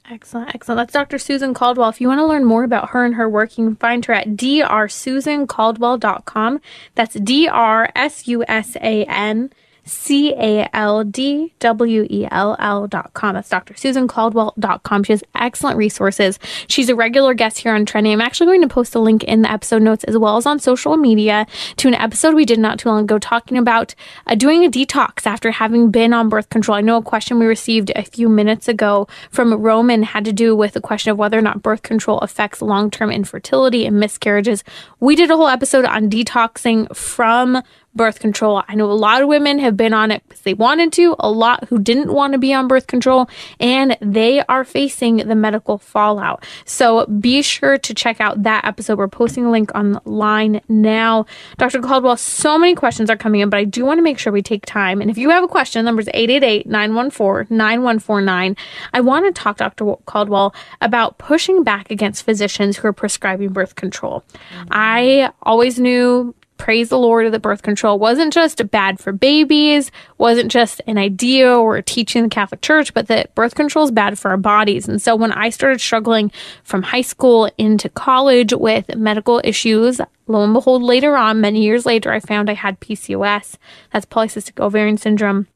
Excellent, 0.09 0.53
excellent. 0.53 0.77
That's 0.77 0.93
Dr. 0.93 1.17
Susan 1.17 1.55
Caldwell. 1.55 1.89
If 1.89 1.99
you 1.99 2.07
want 2.07 2.19
to 2.19 2.25
learn 2.25 2.45
more 2.45 2.63
about 2.63 2.91
her 2.91 3.03
and 3.03 3.15
her 3.15 3.27
work, 3.27 3.57
you 3.57 3.65
can 3.65 3.75
find 3.75 4.05
her 4.05 4.13
at 4.13 4.35
drsusancaldwell.com. 4.35 6.61
That's 6.93 7.15
D 7.15 7.47
R 7.47 7.89
S 7.95 8.27
U 8.27 8.45
S 8.47 8.75
A 8.77 9.03
N 9.05 9.49
C 9.85 10.33
A 10.33 10.67
L 10.73 11.03
D 11.03 11.53
W 11.59 12.07
E 12.09 12.27
L 12.31 12.55
L 12.59 12.87
dot 12.87 13.13
com. 13.13 13.35
That's 13.35 13.49
Dr. 13.49 13.75
Susan 13.75 14.07
Caldwell 14.07 14.53
dot 14.59 14.83
com. 14.83 15.03
She 15.03 15.13
has 15.13 15.23
excellent 15.35 15.77
resources. 15.77 16.39
She's 16.67 16.89
a 16.89 16.95
regular 16.95 17.33
guest 17.33 17.59
here 17.59 17.73
on 17.73 17.85
Trending. 17.85 18.13
I'm 18.13 18.21
actually 18.21 18.47
going 18.47 18.61
to 18.61 18.67
post 18.67 18.95
a 18.95 18.99
link 18.99 19.23
in 19.23 19.43
the 19.43 19.51
episode 19.51 19.81
notes 19.81 20.03
as 20.05 20.17
well 20.17 20.37
as 20.37 20.45
on 20.45 20.59
social 20.59 20.97
media 20.97 21.45
to 21.77 21.87
an 21.87 21.93
episode 21.93 22.33
we 22.33 22.45
did 22.45 22.59
not 22.59 22.79
too 22.79 22.89
long 22.89 23.03
ago 23.03 23.19
talking 23.19 23.57
about 23.57 23.93
uh, 24.27 24.35
doing 24.35 24.65
a 24.65 24.69
detox 24.69 25.25
after 25.27 25.51
having 25.51 25.91
been 25.91 26.13
on 26.13 26.29
birth 26.29 26.49
control. 26.49 26.77
I 26.77 26.81
know 26.81 26.97
a 26.97 27.03
question 27.03 27.39
we 27.39 27.45
received 27.45 27.91
a 27.95 28.03
few 28.03 28.27
minutes 28.27 28.67
ago 28.67 29.07
from 29.29 29.53
Roman 29.53 30.03
had 30.03 30.25
to 30.25 30.33
do 30.33 30.55
with 30.55 30.73
the 30.73 30.81
question 30.81 31.11
of 31.11 31.17
whether 31.17 31.37
or 31.37 31.41
not 31.41 31.61
birth 31.61 31.83
control 31.83 32.19
affects 32.19 32.61
long 32.61 32.89
term 32.89 33.11
infertility 33.11 33.85
and 33.85 33.99
miscarriages. 33.99 34.63
We 34.99 35.15
did 35.15 35.29
a 35.29 35.37
whole 35.37 35.47
episode 35.47 35.85
on 35.85 36.09
detoxing 36.09 36.93
from 36.95 37.61
birth 37.95 38.19
control. 38.19 38.63
I 38.67 38.75
know 38.75 38.91
a 38.91 38.93
lot 38.93 39.21
of 39.21 39.27
women 39.27 39.59
have 39.59 39.77
been 39.77 39.93
on 39.93 40.11
it 40.11 40.23
because 40.27 40.41
they 40.41 40.53
wanted 40.53 40.91
to, 40.93 41.15
a 41.19 41.29
lot 41.29 41.65
who 41.69 41.79
didn't 41.79 42.13
want 42.13 42.33
to 42.33 42.39
be 42.39 42.53
on 42.53 42.67
birth 42.67 42.87
control, 42.87 43.29
and 43.59 43.97
they 44.01 44.41
are 44.41 44.63
facing 44.63 45.17
the 45.17 45.35
medical 45.35 45.77
fallout. 45.77 46.45
So 46.65 47.05
be 47.05 47.41
sure 47.41 47.77
to 47.77 47.93
check 47.93 48.19
out 48.19 48.43
that 48.43 48.65
episode. 48.65 48.97
We're 48.97 49.07
posting 49.07 49.45
a 49.45 49.51
link 49.51 49.73
online 49.73 50.61
now. 50.67 51.25
Dr. 51.57 51.81
Caldwell, 51.81 52.17
so 52.17 52.57
many 52.57 52.75
questions 52.75 53.09
are 53.09 53.17
coming 53.17 53.41
in, 53.41 53.49
but 53.49 53.59
I 53.59 53.63
do 53.63 53.85
want 53.85 53.97
to 53.97 54.03
make 54.03 54.19
sure 54.19 54.33
we 54.33 54.41
take 54.41 54.65
time. 54.65 55.01
And 55.01 55.09
if 55.09 55.17
you 55.17 55.29
have 55.29 55.43
a 55.43 55.47
question, 55.47 55.85
number 55.85 56.01
is 56.01 56.09
888 56.13 56.67
914 56.67 57.55
9149. 57.55 58.57
I 58.93 59.01
want 59.01 59.25
to 59.25 59.41
talk, 59.41 59.57
Dr. 59.57 59.95
Caldwell, 60.05 60.53
about 60.81 61.17
pushing 61.17 61.63
back 61.63 61.89
against 61.89 62.23
physicians 62.23 62.77
who 62.77 62.87
are 62.87 62.93
prescribing 62.93 63.49
birth 63.49 63.75
control. 63.75 64.23
Mm-hmm. 64.53 64.67
I 64.71 65.31
always 65.43 65.79
knew 65.79 66.35
praise 66.57 66.89
the 66.89 66.97
Lord 66.97 67.31
that 67.31 67.41
birth 67.41 67.61
control 67.61 67.99
wasn't 67.99 68.33
just 68.33 68.69
bad 68.71 68.99
for 68.99 69.11
babies, 69.11 69.91
wasn't 70.17 70.51
just 70.51 70.81
an 70.87 70.97
idea 70.97 71.51
or 71.53 71.77
a 71.77 71.83
teaching 71.83 72.19
in 72.19 72.25
the 72.25 72.33
Catholic 72.33 72.61
Church, 72.61 72.93
but 72.93 73.07
that 73.07 73.33
birth 73.35 73.55
control 73.55 73.85
is 73.85 73.91
bad 73.91 74.17
for 74.17 74.31
our 74.31 74.37
bodies. 74.37 74.87
And 74.87 75.01
so 75.01 75.15
when 75.15 75.31
I 75.31 75.49
started 75.49 75.81
struggling 75.81 76.31
from 76.63 76.83
high 76.83 77.01
school 77.01 77.49
into 77.57 77.89
college 77.89 78.53
with 78.53 78.95
medical 78.95 79.41
issues, 79.43 79.99
lo 80.27 80.43
and 80.43 80.53
behold, 80.53 80.83
later 80.83 81.15
on, 81.15 81.41
many 81.41 81.63
years 81.63 81.85
later, 81.85 82.11
I 82.11 82.19
found 82.19 82.49
I 82.49 82.53
had 82.53 82.79
PCOS, 82.79 83.57
that's 83.91 84.05
polycystic 84.05 84.59
ovarian 84.59 84.97
syndrome, 84.97 85.47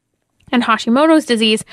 and 0.51 0.63
Hashimoto's 0.63 1.25
disease. 1.25 1.63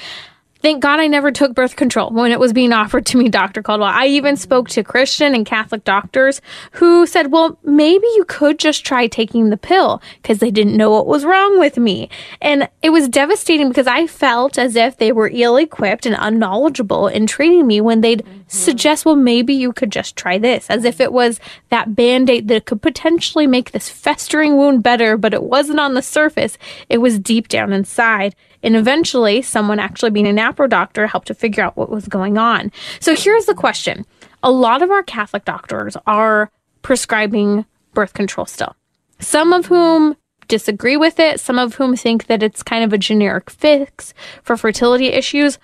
Thank 0.67 0.83
God 0.83 0.99
I 0.99 1.07
never 1.07 1.31
took 1.31 1.55
birth 1.55 1.77
control 1.77 2.11
when 2.11 2.33
it 2.33 2.41
was 2.41 2.53
being 2.53 2.73
offered 2.73 3.07
to 3.07 3.17
me, 3.17 3.29
Dr. 3.29 3.63
Caldwell. 3.63 3.89
I 3.89 4.07
even 4.07 4.37
spoke 4.37 4.69
to 4.71 4.83
Christian 4.83 5.33
and 5.33 5.47
Catholic 5.47 5.85
doctors 5.85 6.41
who 6.73 7.07
said, 7.07 7.31
well, 7.31 7.57
maybe 7.63 8.05
you 8.17 8.25
could 8.27 8.59
just 8.59 8.85
try 8.85 9.07
taking 9.07 9.51
the 9.51 9.57
pill 9.57 10.03
because 10.21 10.41
they 10.41 10.51
didn't 10.51 10.77
know 10.77 10.91
what 10.91 11.07
was 11.07 11.25
wrong 11.25 11.61
with 11.61 11.77
me. 11.79 12.11
And 12.41 12.69
it 12.83 12.91
was 12.91 13.09
devastating 13.09 13.69
because 13.69 13.87
I 13.87 14.09
felt 14.09 14.59
as 14.59 14.75
if 14.75 14.97
they 14.97 15.13
were 15.13 15.31
ill 15.33 15.57
equipped 15.57 16.05
and 16.05 16.17
unknowledgeable 16.19 17.07
in 17.07 17.29
treating 17.29 17.65
me 17.65 17.81
when 17.81 18.01
they'd 18.01 18.25
mm-hmm. 18.25 18.41
suggest, 18.49 19.07
well, 19.07 19.15
maybe 19.15 19.55
you 19.55 19.73
could 19.73 19.93
just 19.93 20.17
try 20.17 20.37
this, 20.37 20.69
as 20.69 20.85
if 20.85 21.01
it 21.01 21.13
was 21.13 21.39
that 21.69 21.95
band 21.95 22.29
aid 22.29 22.49
that 22.49 22.65
could 22.65 22.83
potentially 22.83 23.47
make 23.47 23.71
this 23.71 23.89
festering 23.89 24.57
wound 24.57 24.83
better, 24.83 25.17
but 25.17 25.33
it 25.33 25.45
wasn't 25.45 25.79
on 25.79 25.95
the 25.95 26.03
surface. 26.03 26.59
It 26.89 26.99
was 26.99 27.21
deep 27.21 27.47
down 27.47 27.73
inside. 27.73 28.35
And 28.67 28.75
eventually, 28.75 29.43
someone 29.43 29.79
actually 29.79 30.11
being 30.11 30.27
a 30.27 30.33
NAPRO 30.33 30.69
doctor 30.69 31.07
helped 31.07 31.29
to 31.29 31.35
figure 31.35 31.63
out 31.63 31.77
what 31.77 31.89
was 31.89 32.09
going 32.09 32.37
on. 32.37 32.73
So 32.99 33.15
here's 33.15 33.47
the 33.47 33.55
question 33.55 34.05
a 34.43 34.51
lot 34.51 34.83
of 34.83 34.91
our 34.91 35.05
Catholic 35.05 35.45
doctors 35.45 35.97
are 36.05 36.51
prescribing 36.83 37.65
birth 37.95 38.13
control 38.13 38.45
still, 38.45 38.75
some 39.21 39.53
of 39.53 39.67
whom 39.67 40.17
disagree 40.49 40.97
with 40.97 41.21
it, 41.21 41.39
some 41.39 41.61
of 41.61 41.77
whom 41.77 41.95
think 41.95 42.27
that 42.27 42.43
it's 42.43 42.65
kind 42.65 42.83
of 42.83 42.93
a 42.93 42.99
generic 42.99 43.51
fix 43.51 44.13
for 44.43 44.57
fertility 44.57 45.07
issues. 45.07 45.59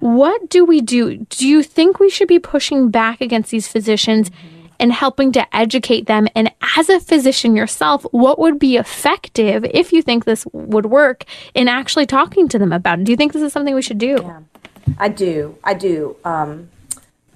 What 0.00 0.50
do 0.50 0.66
we 0.66 0.82
do? 0.82 1.24
Do 1.30 1.48
you 1.48 1.62
think 1.62 1.98
we 2.00 2.10
should 2.10 2.28
be 2.28 2.38
pushing 2.38 2.90
back 2.90 3.22
against 3.22 3.50
these 3.50 3.66
physicians? 3.66 4.28
Mm-hmm 4.28 4.61
and 4.82 4.92
helping 4.92 5.30
to 5.30 5.56
educate 5.56 6.06
them. 6.06 6.26
And 6.34 6.52
as 6.76 6.88
a 6.88 6.98
physician 6.98 7.54
yourself, 7.54 8.02
what 8.10 8.40
would 8.40 8.58
be 8.58 8.76
effective 8.76 9.64
if 9.72 9.92
you 9.92 10.02
think 10.02 10.24
this 10.24 10.44
would 10.52 10.86
work 10.86 11.24
in 11.54 11.68
actually 11.68 12.04
talking 12.04 12.48
to 12.48 12.58
them 12.58 12.72
about 12.72 12.98
it? 12.98 13.04
Do 13.04 13.12
you 13.12 13.16
think 13.16 13.32
this 13.32 13.42
is 13.42 13.52
something 13.52 13.76
we 13.76 13.80
should 13.80 13.98
do? 13.98 14.18
Yeah, 14.20 14.40
I 14.98 15.08
do. 15.08 15.56
I 15.62 15.74
do. 15.74 16.16
Um, 16.24 16.68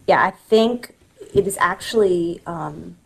yeah, 0.08 0.24
I 0.24 0.32
think 0.32 0.96
it 1.32 1.46
is 1.46 1.56
actually, 1.60 2.42
um, 2.46 2.96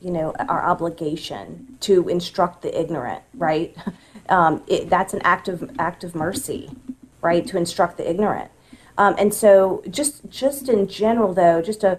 you 0.00 0.10
know, 0.10 0.34
our 0.48 0.64
obligation 0.64 1.78
to 1.82 2.08
instruct 2.08 2.62
the 2.62 2.78
ignorant, 2.78 3.22
right? 3.34 3.74
Um, 4.28 4.62
it, 4.68 4.88
that's 4.88 5.12
an 5.12 5.20
act 5.24 5.48
of 5.48 5.68
act 5.80 6.04
of 6.04 6.14
mercy, 6.14 6.70
right? 7.20 7.44
To 7.48 7.56
instruct 7.56 7.96
the 7.96 8.08
ignorant. 8.08 8.48
Um, 8.96 9.16
and 9.18 9.34
so, 9.34 9.82
just 9.90 10.30
just 10.30 10.68
in 10.68 10.86
general, 10.86 11.34
though, 11.34 11.60
just 11.60 11.82
a 11.82 11.98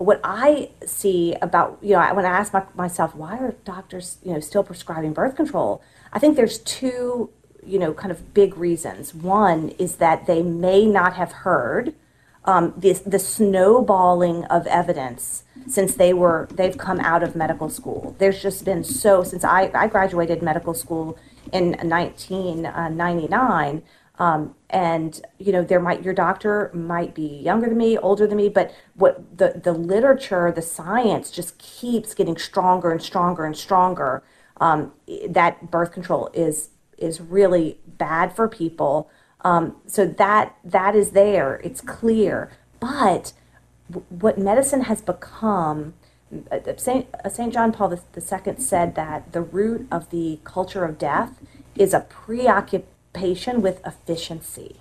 what 0.00 0.20
I 0.24 0.70
see 0.86 1.34
about, 1.42 1.78
you 1.82 1.92
know, 1.92 2.14
when 2.14 2.24
I 2.24 2.30
ask 2.30 2.54
my, 2.54 2.64
myself, 2.74 3.14
why 3.14 3.36
are 3.36 3.52
doctors, 3.66 4.16
you 4.24 4.32
know, 4.32 4.40
still 4.40 4.64
prescribing 4.64 5.12
birth 5.12 5.36
control? 5.36 5.82
I 6.10 6.18
think 6.18 6.36
there's 6.36 6.56
two, 6.60 7.28
you 7.62 7.78
know, 7.78 7.92
kind 7.92 8.10
of 8.10 8.32
big 8.32 8.56
reasons. 8.56 9.14
One 9.14 9.68
is 9.78 9.96
that 9.96 10.26
they 10.26 10.42
may 10.42 10.86
not 10.86 11.16
have 11.16 11.32
heard 11.32 11.94
um, 12.46 12.72
the 12.78 13.18
snowballing 13.18 14.46
of 14.46 14.66
evidence 14.66 15.44
since 15.68 15.94
they 15.94 16.14
were 16.14 16.48
they've 16.50 16.78
come 16.78 16.98
out 17.00 17.22
of 17.22 17.36
medical 17.36 17.68
school. 17.68 18.16
There's 18.18 18.40
just 18.40 18.64
been 18.64 18.82
so 18.82 19.22
since 19.22 19.44
I, 19.44 19.70
I 19.74 19.88
graduated 19.88 20.42
medical 20.42 20.72
school 20.72 21.18
in 21.52 21.72
1999. 21.72 23.82
Um, 24.20 24.54
and 24.68 25.18
you 25.38 25.50
know 25.50 25.64
there 25.64 25.80
might 25.80 26.04
your 26.04 26.12
doctor 26.12 26.70
might 26.74 27.14
be 27.14 27.26
younger 27.26 27.70
than 27.70 27.78
me 27.78 27.96
older 27.96 28.26
than 28.26 28.36
me 28.36 28.50
but 28.50 28.70
what 28.94 29.38
the 29.38 29.60
the 29.64 29.72
literature 29.72 30.52
the 30.52 30.60
science 30.60 31.30
just 31.30 31.56
keeps 31.58 32.12
getting 32.12 32.36
stronger 32.36 32.92
and 32.92 33.02
stronger 33.02 33.46
and 33.46 33.56
stronger. 33.56 34.22
Um, 34.60 34.92
that 35.26 35.70
birth 35.70 35.90
control 35.90 36.28
is 36.34 36.68
is 36.98 37.18
really 37.18 37.78
bad 37.86 38.36
for 38.36 38.46
people. 38.46 39.10
Um, 39.40 39.76
so 39.86 40.04
that 40.04 40.54
that 40.64 40.94
is 40.94 41.12
there. 41.12 41.58
It's 41.64 41.80
clear. 41.80 42.50
But 42.78 43.32
w- 43.90 44.06
what 44.10 44.36
medicine 44.38 44.82
has 44.82 45.00
become 45.00 45.94
uh, 46.52 46.58
Saint, 46.76 47.06
uh, 47.24 47.30
Saint 47.30 47.54
John 47.54 47.72
Paul 47.72 47.90
II 47.94 48.54
said 48.58 48.94
that 48.96 49.32
the 49.32 49.40
root 49.40 49.88
of 49.90 50.10
the 50.10 50.40
culture 50.44 50.84
of 50.84 50.98
death 50.98 51.40
is 51.74 51.94
a 51.94 52.00
preoccupation 52.00 52.86
occupation 53.14 53.62
with 53.62 53.84
efficiency. 53.86 54.76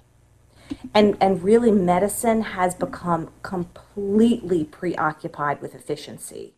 And, 0.94 1.18
and 1.20 1.44
really, 1.44 1.72
medicine 1.72 2.42
has 2.42 2.76
become 2.76 3.32
completely 3.42 4.66
preoccupied 4.66 5.62
with 5.62 5.74
efficiency. 5.74 6.54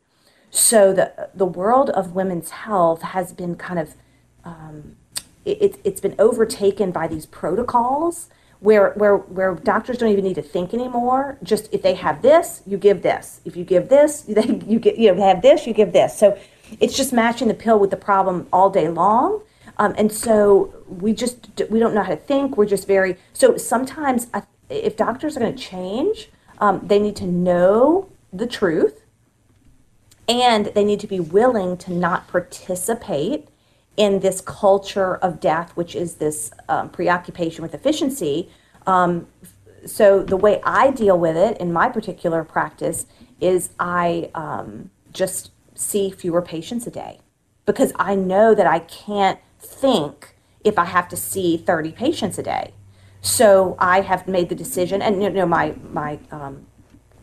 So 0.50 0.92
the, 0.92 1.30
the 1.34 1.46
world 1.46 1.90
of 1.92 2.14
women's 2.14 2.50
health 2.50 3.04
has 3.04 3.32
been 3.32 3.56
kind 3.56 3.80
of, 3.80 3.94
um, 4.44 4.98
it, 5.46 5.80
it's 5.86 6.02
been 6.02 6.16
overtaken 6.20 6.92
by 6.92 7.08
these 7.08 7.26
protocols 7.26 8.30
where, 8.60 8.92
where, 8.92 9.16
where 9.16 9.56
doctors 9.56 9.98
don't 9.98 10.12
even 10.12 10.26
need 10.26 10.36
to 10.36 10.42
think 10.42 10.74
anymore. 10.74 11.38
Just 11.42 11.74
if 11.74 11.82
they 11.82 11.96
have 11.96 12.22
this, 12.22 12.64
you 12.68 12.78
give 12.78 13.02
this. 13.02 13.40
If 13.46 13.56
you 13.56 13.64
give 13.64 13.88
this, 13.88 14.22
they, 14.24 14.44
you 14.68 14.78
get, 14.78 14.98
you 14.98 15.14
have 15.14 15.42
this, 15.42 15.66
you 15.66 15.74
give 15.74 15.94
this. 15.94 16.18
So 16.18 16.38
it's 16.82 16.98
just 16.98 17.14
matching 17.14 17.48
the 17.48 17.54
pill 17.54 17.80
with 17.80 17.92
the 17.92 17.98
problem 17.98 18.48
all 18.52 18.70
day 18.70 18.90
long. 18.90 19.42
Um, 19.78 19.94
and 19.98 20.12
so 20.12 20.74
we 20.88 21.14
just 21.14 21.64
we 21.70 21.80
don't 21.80 21.94
know 21.94 22.04
how 22.04 22.10
to 22.10 22.18
think. 22.18 22.58
We're 22.58 22.66
just 22.66 22.88
very 22.88 23.18
so 23.34 23.58
sometimes 23.58 24.28
if 24.70 24.96
doctors 24.96 25.36
are 25.36 25.40
going 25.40 25.56
to 25.56 25.62
change, 25.62 26.30
um, 26.60 26.82
they 26.84 27.00
need 27.00 27.16
to 27.18 27.26
know 27.26 28.10
the 28.32 28.48
truth, 28.48 29.04
and 30.28 30.68
they 30.68 30.84
need 30.84 31.00
to 31.02 31.08
be 31.08 31.20
willing 31.20 31.78
to 31.78 31.92
not 31.92 32.28
participate 32.28 33.50
in 33.98 34.20
this 34.22 34.42
culture 34.42 35.16
of 35.18 35.40
death, 35.40 35.72
which 35.76 35.96
is 35.96 36.16
this 36.16 36.52
um, 36.70 36.90
preoccupation 36.90 37.62
with 37.62 37.74
efficiency. 37.74 38.50
Um, 38.88 39.28
so 39.86 40.24
the 40.24 40.38
way 40.38 40.62
I 40.64 40.92
deal 40.92 41.20
with 41.20 41.36
it 41.36 41.58
in 41.58 41.74
my 41.74 41.90
particular 41.90 42.44
practice 42.44 43.06
is 43.40 43.72
I 43.80 44.30
um, 44.36 44.92
just 45.12 45.52
see 45.76 46.12
fewer 46.12 46.42
patients 46.42 46.88
a 46.88 46.92
day 46.92 47.20
because 47.66 47.92
I 47.98 48.16
know 48.16 48.54
that 48.56 48.68
I 48.68 48.80
can't 48.80 49.40
think 49.62 50.36
if 50.64 50.78
I 50.78 50.86
have 50.86 51.08
to 51.10 51.18
see 51.18 51.58
30 51.58 51.92
patients 51.92 52.38
a 52.38 52.44
day. 52.44 52.74
So 53.22 53.76
I 53.80 54.02
have 54.02 54.28
made 54.28 54.50
the 54.50 54.56
decision, 54.56 55.02
and 55.02 55.22
you 55.22 55.30
know, 55.30 55.46
my 55.46 55.76
my 55.92 56.20
um, 56.32 56.66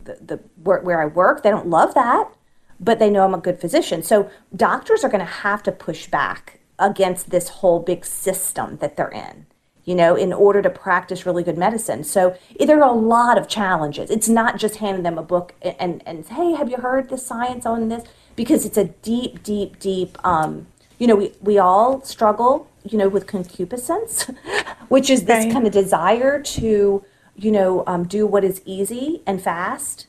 the, 0.05 0.17
the 0.21 0.39
where, 0.63 1.01
I 1.01 1.05
work, 1.05 1.43
they 1.43 1.49
don't 1.49 1.67
love 1.67 1.93
that, 1.93 2.33
but 2.79 2.99
they 2.99 3.09
know 3.09 3.25
I'm 3.25 3.33
a 3.33 3.39
good 3.39 3.59
physician. 3.59 4.01
So 4.01 4.29
doctors 4.55 5.03
are 5.03 5.09
going 5.09 5.19
to 5.19 5.25
have 5.25 5.61
to 5.63 5.71
push 5.71 6.07
back 6.07 6.59
against 6.79 7.29
this 7.29 7.49
whole 7.49 7.79
big 7.79 8.05
system 8.05 8.77
that 8.77 8.95
they're 8.95 9.09
in, 9.09 9.45
you 9.83 9.93
know, 9.93 10.15
in 10.15 10.31
order 10.31 10.61
to 10.61 10.69
practice 10.69 11.25
really 11.25 11.43
good 11.43 11.57
medicine. 11.57 12.05
So 12.05 12.37
there 12.57 12.81
are 12.81 12.89
a 12.89 12.93
lot 12.97 13.37
of 13.37 13.49
challenges. 13.49 14.09
It's 14.09 14.29
not 14.29 14.57
just 14.57 14.77
handing 14.77 15.03
them 15.03 15.17
a 15.17 15.23
book 15.23 15.53
and 15.61 15.75
and, 15.79 16.03
and 16.05 16.25
hey, 16.25 16.53
have 16.53 16.69
you 16.69 16.77
heard 16.77 17.09
the 17.09 17.17
science 17.17 17.65
on 17.65 17.89
this? 17.89 18.05
Because 18.37 18.65
it's 18.65 18.77
a 18.77 18.85
deep, 18.85 19.43
deep, 19.43 19.79
deep 19.79 20.17
um, 20.25 20.67
you 20.99 21.07
know, 21.07 21.15
we, 21.15 21.33
we 21.41 21.57
all 21.57 22.01
struggle, 22.03 22.69
you 22.83 22.97
know, 22.97 23.09
with 23.09 23.27
concupiscence, 23.27 24.29
which 24.89 25.09
is 25.09 25.25
this 25.25 25.45
Right. 25.45 25.53
kind 25.53 25.65
of 25.67 25.73
desire 25.73 26.41
to, 26.41 27.03
you 27.35 27.51
know, 27.51 27.83
um, 27.87 28.05
do 28.05 28.27
what 28.27 28.43
is 28.43 28.61
easy 28.65 29.21
and 29.25 29.41
fast, 29.41 30.07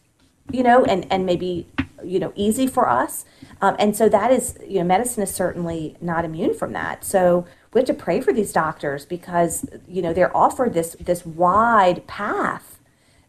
you 0.52 0.62
know, 0.62 0.84
and, 0.84 1.06
and 1.10 1.24
maybe, 1.26 1.68
you 2.04 2.18
know, 2.18 2.32
easy 2.36 2.66
for 2.66 2.88
us. 2.88 3.24
Um, 3.62 3.76
and 3.78 3.96
so 3.96 4.08
that 4.08 4.32
is, 4.32 4.58
you 4.66 4.78
know, 4.80 4.84
medicine 4.84 5.22
is 5.22 5.34
certainly 5.34 5.96
not 6.00 6.24
immune 6.24 6.54
from 6.54 6.72
that. 6.74 7.04
So 7.04 7.46
we 7.72 7.80
have 7.80 7.86
to 7.86 7.94
pray 7.94 8.20
for 8.20 8.32
these 8.32 8.52
doctors 8.52 9.06
because, 9.06 9.66
you 9.88 10.02
know, 10.02 10.12
they're 10.12 10.36
offered 10.36 10.74
this, 10.74 10.96
this 11.00 11.24
wide 11.24 12.06
path 12.06 12.78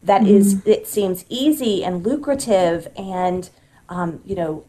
that 0.02 0.26
is 0.26 0.66
it 0.66 0.86
seems 0.88 1.24
easy 1.28 1.84
and 1.84 2.04
lucrative 2.04 2.88
and 2.96 3.50
um, 3.88 4.20
you 4.24 4.34
know 4.34 4.64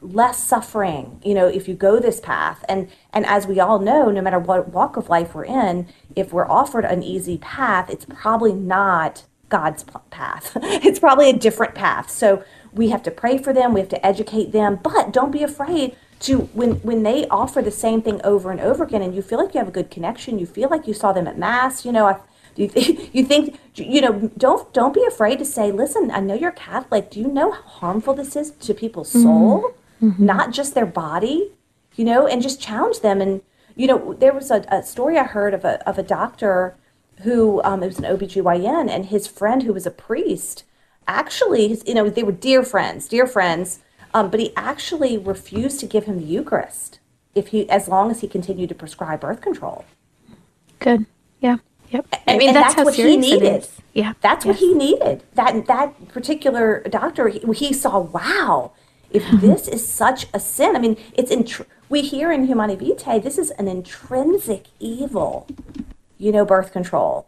less 0.00 0.42
suffering 0.42 1.20
you 1.24 1.34
know 1.34 1.46
if 1.46 1.68
you 1.68 1.74
go 1.74 1.98
this 1.98 2.20
path. 2.20 2.64
And 2.68 2.90
and 3.12 3.26
as 3.26 3.46
we 3.46 3.60
all 3.60 3.78
know 3.78 4.10
no 4.10 4.20
matter 4.20 4.38
what 4.38 4.68
walk 4.68 4.96
of 4.96 5.08
life 5.08 5.34
we're 5.34 5.44
in 5.44 5.88
if 6.16 6.32
we're 6.32 6.48
offered 6.48 6.84
an 6.84 7.02
easy 7.02 7.38
path 7.38 7.90
it's 7.90 8.04
probably 8.04 8.52
not 8.52 9.24
god's 9.48 9.84
path. 10.10 10.56
It's 10.62 10.98
probably 10.98 11.28
a 11.28 11.36
different 11.36 11.74
path. 11.74 12.10
So 12.10 12.42
we 12.72 12.90
have 12.90 13.02
to 13.02 13.10
pray 13.10 13.36
for 13.36 13.52
them. 13.52 13.74
We 13.74 13.80
have 13.80 13.88
to 13.90 14.06
educate 14.06 14.52
them. 14.52 14.78
But 14.82 15.12
don't 15.12 15.32
be 15.32 15.42
afraid 15.42 15.96
to 16.20 16.38
when 16.52 16.74
when 16.82 17.02
they 17.02 17.26
offer 17.28 17.60
the 17.60 17.70
same 17.70 18.02
thing 18.02 18.20
over 18.22 18.50
and 18.50 18.60
over 18.60 18.84
again 18.84 19.02
and 19.02 19.14
you 19.14 19.22
feel 19.22 19.38
like 19.38 19.54
you 19.54 19.58
have 19.58 19.68
a 19.68 19.72
good 19.72 19.90
connection 19.90 20.38
you 20.38 20.46
feel 20.46 20.68
like 20.68 20.86
you 20.86 20.92
saw 20.92 21.12
them 21.12 21.26
at 21.26 21.38
mass 21.38 21.84
you 21.84 21.90
know 21.90 22.06
I, 22.06 22.16
do 22.54 22.62
you, 22.62 22.68
th- 22.68 23.10
you 23.12 23.24
think 23.24 23.58
you 23.74 24.00
know 24.00 24.30
don't 24.36 24.72
don't 24.72 24.94
be 24.94 25.04
afraid 25.04 25.38
to 25.38 25.44
say 25.44 25.72
listen 25.72 26.10
i 26.10 26.20
know 26.20 26.34
you're 26.34 26.50
catholic. 26.52 27.10
Do 27.10 27.20
you 27.20 27.28
know 27.28 27.52
how 27.52 27.62
harmful 27.62 28.14
this 28.14 28.36
is 28.36 28.50
to 28.52 28.74
people's 28.74 29.10
soul? 29.10 29.74
Not 30.18 30.52
just 30.52 30.74
their 30.74 30.86
body 30.86 31.52
you 31.96 32.04
know 32.04 32.26
and 32.26 32.42
just 32.42 32.60
challenge 32.60 33.00
them. 33.00 33.20
And 33.20 33.42
you 33.76 33.86
know 33.86 34.14
there 34.14 34.32
was 34.32 34.50
a, 34.50 34.64
a 34.68 34.82
story 34.82 35.16
i 35.18 35.24
heard 35.24 35.54
of 35.54 35.64
a, 35.64 35.86
of 35.88 35.98
a 35.98 36.02
doctor 36.02 36.76
who 37.22 37.62
um, 37.62 37.82
it 37.82 37.86
was 37.86 37.98
an 37.98 38.04
obgyn 38.04 38.88
and 38.88 39.06
his 39.06 39.26
friend 39.26 39.62
who 39.62 39.72
was 39.72 39.86
a 39.86 39.90
priest 39.90 40.64
actually 41.06 41.80
you 41.86 41.94
know 41.94 42.08
they 42.08 42.22
were 42.22 42.32
dear 42.32 42.62
friends 42.62 43.08
dear 43.08 43.26
friends 43.26 43.80
um, 44.12 44.30
but 44.30 44.40
he 44.40 44.52
actually 44.56 45.16
refused 45.16 45.80
to 45.80 45.86
give 45.86 46.04
him 46.04 46.18
the 46.18 46.24
eucharist 46.24 46.98
if 47.34 47.48
he 47.48 47.68
as 47.70 47.88
long 47.88 48.10
as 48.10 48.20
he 48.20 48.28
continued 48.28 48.68
to 48.68 48.74
prescribe 48.74 49.20
birth 49.20 49.40
control. 49.40 49.84
Good. 50.78 51.06
Yeah. 51.40 51.58
Yep. 51.90 52.06
I 52.26 52.38
mean, 52.38 52.48
and 52.48 52.56
that's, 52.56 52.74
that's, 52.74 52.84
what 52.84 52.94
he 52.94 53.16
needed. 53.16 53.66
Yeah. 53.94 54.14
That's 54.20 54.44
what 54.44 54.56
he 54.56 54.74
needed. 54.74 55.24
That 55.34 55.66
that 55.66 56.08
particular 56.08 56.82
doctor, 56.88 57.28
he, 57.28 57.40
he 57.52 57.72
saw, 57.72 57.98
wow, 58.00 58.72
if 59.10 59.24
this 59.40 59.66
is 59.68 59.86
such 59.86 60.26
a 60.32 60.40
sin, 60.40 60.76
I 60.76 60.78
mean, 60.78 60.96
it's 61.14 61.32
intr- 61.32 61.66
we 61.88 62.02
hear 62.02 62.30
in 62.30 62.46
Humanae 62.46 62.76
Vitae, 62.76 63.18
this 63.18 63.36
is 63.38 63.50
an 63.52 63.66
intrinsic 63.66 64.66
evil, 64.78 65.48
you 66.18 66.30
know, 66.30 66.44
birth 66.44 66.72
control. 66.72 67.26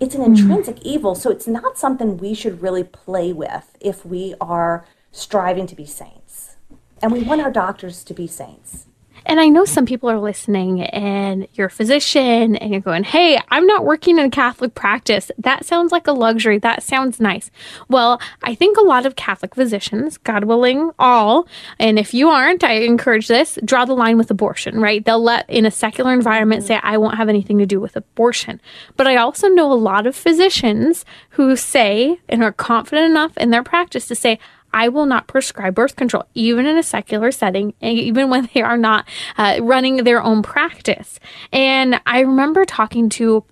It's 0.00 0.14
an 0.14 0.20
Mm-hmm. 0.22 0.34
intrinsic 0.50 0.82
evil, 0.82 1.14
so 1.14 1.30
it's 1.30 1.46
not 1.46 1.78
something 1.78 2.18
we 2.18 2.34
should 2.34 2.60
really 2.60 2.84
play 2.84 3.32
with 3.32 3.76
if 3.80 4.04
we 4.04 4.34
are 4.40 4.84
striving 5.12 5.66
to 5.68 5.74
be 5.76 5.86
saints. 5.86 6.56
And 7.00 7.12
we 7.12 7.22
want 7.22 7.40
our 7.40 7.50
doctors 7.50 8.02
to 8.04 8.14
be 8.14 8.26
saints. 8.26 8.86
And 9.26 9.40
I 9.40 9.48
know 9.48 9.64
some 9.64 9.86
people 9.86 10.10
are 10.10 10.20
listening 10.20 10.82
and 10.82 11.48
you're 11.54 11.68
a 11.68 11.70
physician 11.70 12.56
and 12.56 12.70
you're 12.70 12.80
going, 12.80 13.04
Hey, 13.04 13.38
I'm 13.50 13.66
not 13.66 13.84
working 13.84 14.18
in 14.18 14.26
a 14.26 14.30
Catholic 14.30 14.74
practice. 14.74 15.30
That 15.38 15.64
sounds 15.64 15.92
like 15.92 16.06
a 16.06 16.12
luxury. 16.12 16.58
That 16.58 16.82
sounds 16.82 17.20
nice. 17.20 17.50
Well, 17.88 18.20
I 18.42 18.54
think 18.54 18.76
a 18.76 18.82
lot 18.82 19.06
of 19.06 19.16
Catholic 19.16 19.54
physicians, 19.54 20.18
God 20.18 20.44
willing, 20.44 20.90
all, 20.98 21.48
and 21.78 21.98
if 21.98 22.12
you 22.12 22.28
aren't, 22.28 22.64
I 22.64 22.74
encourage 22.74 23.28
this, 23.28 23.58
draw 23.64 23.84
the 23.84 23.94
line 23.94 24.18
with 24.18 24.30
abortion, 24.30 24.80
right? 24.80 25.04
They'll 25.04 25.22
let 25.22 25.48
in 25.48 25.66
a 25.66 25.70
secular 25.70 26.12
environment 26.12 26.64
say, 26.64 26.78
I 26.82 26.98
won't 26.98 27.16
have 27.16 27.28
anything 27.28 27.58
to 27.58 27.66
do 27.66 27.80
with 27.80 27.96
abortion. 27.96 28.60
But 28.96 29.06
I 29.06 29.16
also 29.16 29.48
know 29.48 29.72
a 29.72 29.74
lot 29.74 30.06
of 30.06 30.14
physicians 30.14 31.04
who 31.30 31.56
say 31.56 32.20
and 32.28 32.42
are 32.42 32.52
confident 32.52 33.10
enough 33.10 33.36
in 33.36 33.50
their 33.50 33.62
practice 33.62 34.06
to 34.08 34.14
say, 34.14 34.38
I 34.74 34.88
will 34.88 35.06
not 35.06 35.28
prescribe 35.28 35.76
birth 35.76 35.94
control, 35.94 36.24
even 36.34 36.66
in 36.66 36.76
a 36.76 36.82
secular 36.82 37.30
setting, 37.30 37.72
and 37.80 37.96
even 38.10 38.28
when 38.28 38.50
they 38.52 38.60
are 38.60 38.76
not 38.76 39.08
uh, 39.38 39.60
running 39.62 40.04
their 40.04 40.22
own 40.22 40.42
practice. 40.42 41.18
And 41.52 42.00
I 42.04 42.20
remember 42.20 42.64
talking 42.66 43.08
to 43.10 43.44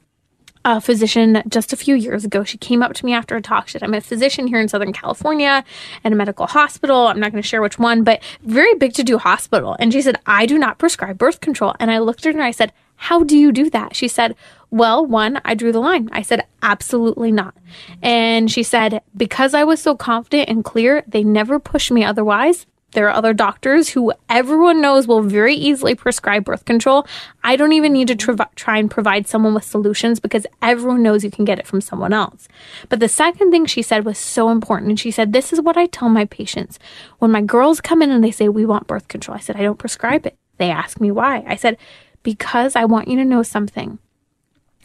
a 0.65 0.81
physician 0.81 1.43
just 1.49 1.73
a 1.73 1.77
few 1.77 1.95
years 1.95 2.25
ago. 2.25 2.45
She 2.45 2.59
came 2.59 2.83
up 2.83 2.93
to 2.95 3.05
me 3.05 3.13
after 3.15 3.37
a 3.37 3.43
talk. 3.43 3.69
She 3.69 3.73
said, 3.73 3.83
I'm 3.83 3.95
a 3.95 4.01
physician 4.01 4.47
here 4.47 4.61
in 4.61 4.69
Southern 4.69 4.93
California 4.93 5.65
at 6.05 6.13
a 6.13 6.15
medical 6.15 6.47
hospital. 6.47 7.09
I'm 7.09 7.19
not 7.19 7.33
going 7.33 7.43
to 7.43 7.49
share 7.49 7.63
which 7.63 7.79
one, 7.79 8.05
but 8.05 8.23
very 8.43 8.75
big 8.75 8.93
to 8.95 9.03
do 9.03 9.19
hospital. 9.19 9.77
And 9.81 9.93
she 9.93 10.03
said, 10.03 10.21
I 10.27 10.47
do 10.47 10.59
not 10.59 10.79
prescribe 10.79 11.19
birth 11.19 11.41
control. 11.41 11.75
And 11.81 11.91
I 11.91 11.99
looked 11.99 12.21
at 12.27 12.35
her 12.35 12.39
and 12.39 12.47
I 12.47 12.53
said, 12.53 12.73
How 13.03 13.25
do 13.25 13.37
you 13.37 13.51
do 13.51 13.69
that? 13.71 13.97
She 13.97 14.07
said, 14.07 14.37
Well, 14.71 15.05
one, 15.05 15.41
I 15.45 15.55
drew 15.55 15.73
the 15.73 15.81
line. 15.81 16.09
I 16.13 16.23
said, 16.23 16.47
Absolutely 16.63 17.33
not. 17.33 17.53
And 18.01 18.49
she 18.49 18.63
said, 18.63 19.03
Because 19.17 19.55
I 19.55 19.65
was 19.65 19.83
so 19.83 19.97
confident 19.97 20.49
and 20.49 20.65
clear, 20.65 21.03
they 21.09 21.25
never 21.25 21.59
pushed 21.59 21.91
me 21.91 22.05
otherwise. 22.05 22.65
There 22.93 23.09
are 23.09 23.17
other 23.17 23.33
doctors 23.33 23.89
who 23.89 24.13
everyone 24.29 24.81
knows 24.81 25.09
will 25.09 25.23
very 25.23 25.57
easily 25.57 25.97
prescribe 25.97 26.45
birth 26.45 26.65
control. 26.65 27.05
I 27.43 27.57
don't 27.57 27.73
even 27.73 27.93
need 27.93 28.07
to 28.07 28.15
tr- 28.15 28.35
try 28.55 28.79
and 28.79 28.89
provide 28.89 29.27
someone 29.27 29.55
with 29.55 29.65
solutions 29.65 30.21
because 30.21 30.47
everyone 30.61 31.03
knows 31.03 31.25
you 31.25 31.31
can 31.31 31.45
get 31.45 31.59
it 31.59 31.67
from 31.67 31.81
someone 31.81 32.13
else. 32.13 32.47
But 32.89 33.01
the 33.01 33.09
second 33.09 33.51
thing 33.51 33.67
she 33.67 33.83
said 33.83 34.05
was 34.05 34.17
so 34.19 34.51
important. 34.51 34.91
And 34.91 35.01
she 35.01 35.11
said, 35.11 35.33
This 35.33 35.53
is 35.53 35.61
what 35.61 35.77
I 35.77 35.87
tell 35.87 36.09
my 36.09 36.27
patients. 36.27 36.79
When 37.19 37.33
my 37.33 37.41
girls 37.41 37.81
come 37.81 38.01
in 38.01 38.13
and 38.13 38.23
they 38.23 38.31
say, 38.31 38.49
We 38.49 38.65
want 38.65 38.87
birth 38.87 39.09
control, 39.09 39.37
I 39.37 39.41
said, 39.41 39.57
I 39.57 39.63
don't 39.63 39.79
prescribe 39.79 40.25
it. 40.25 40.37
They 40.59 40.71
ask 40.71 41.01
me 41.01 41.11
why. 41.11 41.43
I 41.49 41.57
said, 41.57 41.79
Because 42.23 42.77
I 42.77 42.85
want 42.85 43.09
you 43.09 43.17
to 43.17 43.25
know 43.25 43.43
something. 43.43 43.99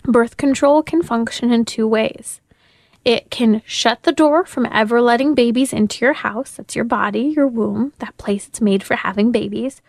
Birth 0.03 0.37
control 0.37 0.81
can 0.83 1.03
function 1.03 1.51
in 1.51 1.65
two 1.65 1.87
ways. 1.87 2.39
It 3.03 3.29
can 3.29 3.61
shut 3.65 4.03
the 4.03 4.11
door 4.11 4.45
from 4.45 4.67
ever 4.71 5.01
letting 5.01 5.33
babies 5.33 5.71
into 5.71 6.03
your 6.03 6.13
house. 6.13 6.51
That's 6.51 6.75
your 6.75 6.85
body, 6.85 7.21
your 7.21 7.47
womb, 7.47 7.93
that 7.99 8.17
place 8.17 8.47
it's 8.47 8.59
made 8.61 8.83
for 8.83 8.95
having 8.95 9.31
babies. 9.31 9.81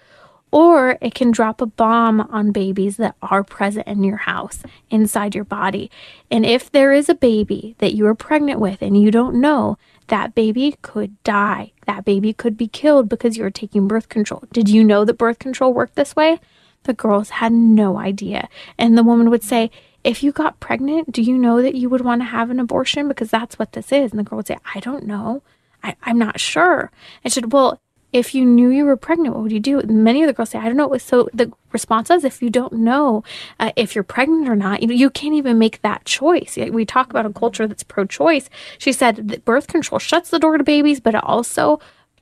Or 0.51 0.99
it 1.01 1.15
can 1.15 1.31
drop 1.31 1.61
a 1.61 1.67
bomb 1.67 2.21
on 2.21 2.53
babies 2.53 2.97
that 2.97 3.17
are 3.21 3.45
present 3.45 3.87
in 3.87 4.03
your 4.03 4.19
house, 4.19 4.63
inside 4.89 5.35
your 5.35 5.45
body. 5.45 5.91
And 6.31 6.47
if 6.47 6.71
there 6.71 6.93
is 6.93 7.09
a 7.09 7.15
baby 7.15 7.75
that 7.79 7.95
you 7.95 8.07
are 8.07 8.15
pregnant 8.15 8.61
with 8.61 8.81
and 8.83 9.01
you 9.01 9.11
don't 9.11 9.41
know, 9.41 9.79
that 10.07 10.35
baby 10.35 10.77
could 10.81 11.23
die. 11.23 11.73
That 11.87 12.05
baby 12.05 12.33
could 12.33 12.57
be 12.57 12.69
killed 12.69 13.09
because 13.09 13.37
you're 13.37 13.51
taking 13.51 13.89
birth 13.89 14.09
control. 14.09 14.45
Did 14.53 14.69
you 14.69 14.83
know 14.83 15.05
that 15.05 15.19
birth 15.19 15.39
control 15.39 15.75
worked 15.75 15.97
this 15.97 16.17
way? 16.17 16.41
The 16.89 16.95
girls 16.95 17.29
had 17.29 17.53
no 17.53 17.99
idea. 17.99 18.49
And 18.79 18.97
the 18.97 19.03
woman 19.03 19.29
would 19.29 19.43
say, 19.43 19.71
if 20.05 20.23
you 20.23 20.33
got 20.33 20.59
pregnant, 20.59 21.13
do 21.13 21.21
you 21.21 21.37
know 21.37 21.61
that 21.61 21.75
you 21.75 21.91
would 21.91 22.01
want 22.01 22.23
to 22.23 22.25
have 22.25 22.49
an 22.49 22.59
abortion? 22.59 23.09
Because 23.09 23.31
that's 23.31 23.59
what 23.59 23.75
this 23.75 23.93
is. 23.93 24.11
And 24.11 24.19
the 24.19 24.23
girl 24.23 24.39
would 24.39 24.47
say, 24.47 24.57
I 24.75 24.81
don't 24.81 25.05
know. 25.05 25.43
I, 25.83 25.97
I'm 26.05 26.19
not 26.19 26.41
sure. 26.41 26.91
I 27.27 27.29
said, 27.29 27.53
Well, 27.53 27.79
if 28.11 28.35
you 28.35 28.47
knew 28.47 28.71
you 28.71 28.87
were 28.87 28.97
pregnant, 28.97 29.35
what 29.35 29.43
would 29.43 29.53
you 29.53 29.61
do? 29.61 29.83
Many 29.83 30.23
of 30.23 30.29
the 30.29 30.33
girls 30.33 30.49
say, 30.49 30.59
I 30.59 30.65
don't 30.65 30.79
know. 30.79 30.97
So 30.97 31.29
the 31.35 31.53
response 31.73 32.09
is, 32.09 32.25
if 32.25 32.41
you 32.41 32.49
don't 32.49 32.73
know 32.73 33.23
uh, 33.61 33.73
if 33.77 33.95
you're 33.95 34.03
pregnant 34.03 34.49
or 34.49 34.57
not, 34.57 34.83
you 34.83 34.89
you 34.95 35.11
can't 35.11 35.35
even 35.35 35.59
make 35.59 35.83
that 35.83 36.07
choice. 36.07 36.57
We 36.57 36.87
talk 36.87 37.11
about 37.11 37.27
a 37.27 37.33
culture 37.35 37.67
that's 37.67 37.83
pro-choice. 37.83 38.49
She 38.79 38.95
said 38.95 39.29
that 39.29 39.45
birth 39.45 39.67
control 39.67 39.99
shuts 39.99 40.31
the 40.31 40.39
door 40.39 40.57
to 40.57 40.65
babies, 40.65 41.01
but 41.01 41.17
it 41.17 41.23
also 41.23 41.81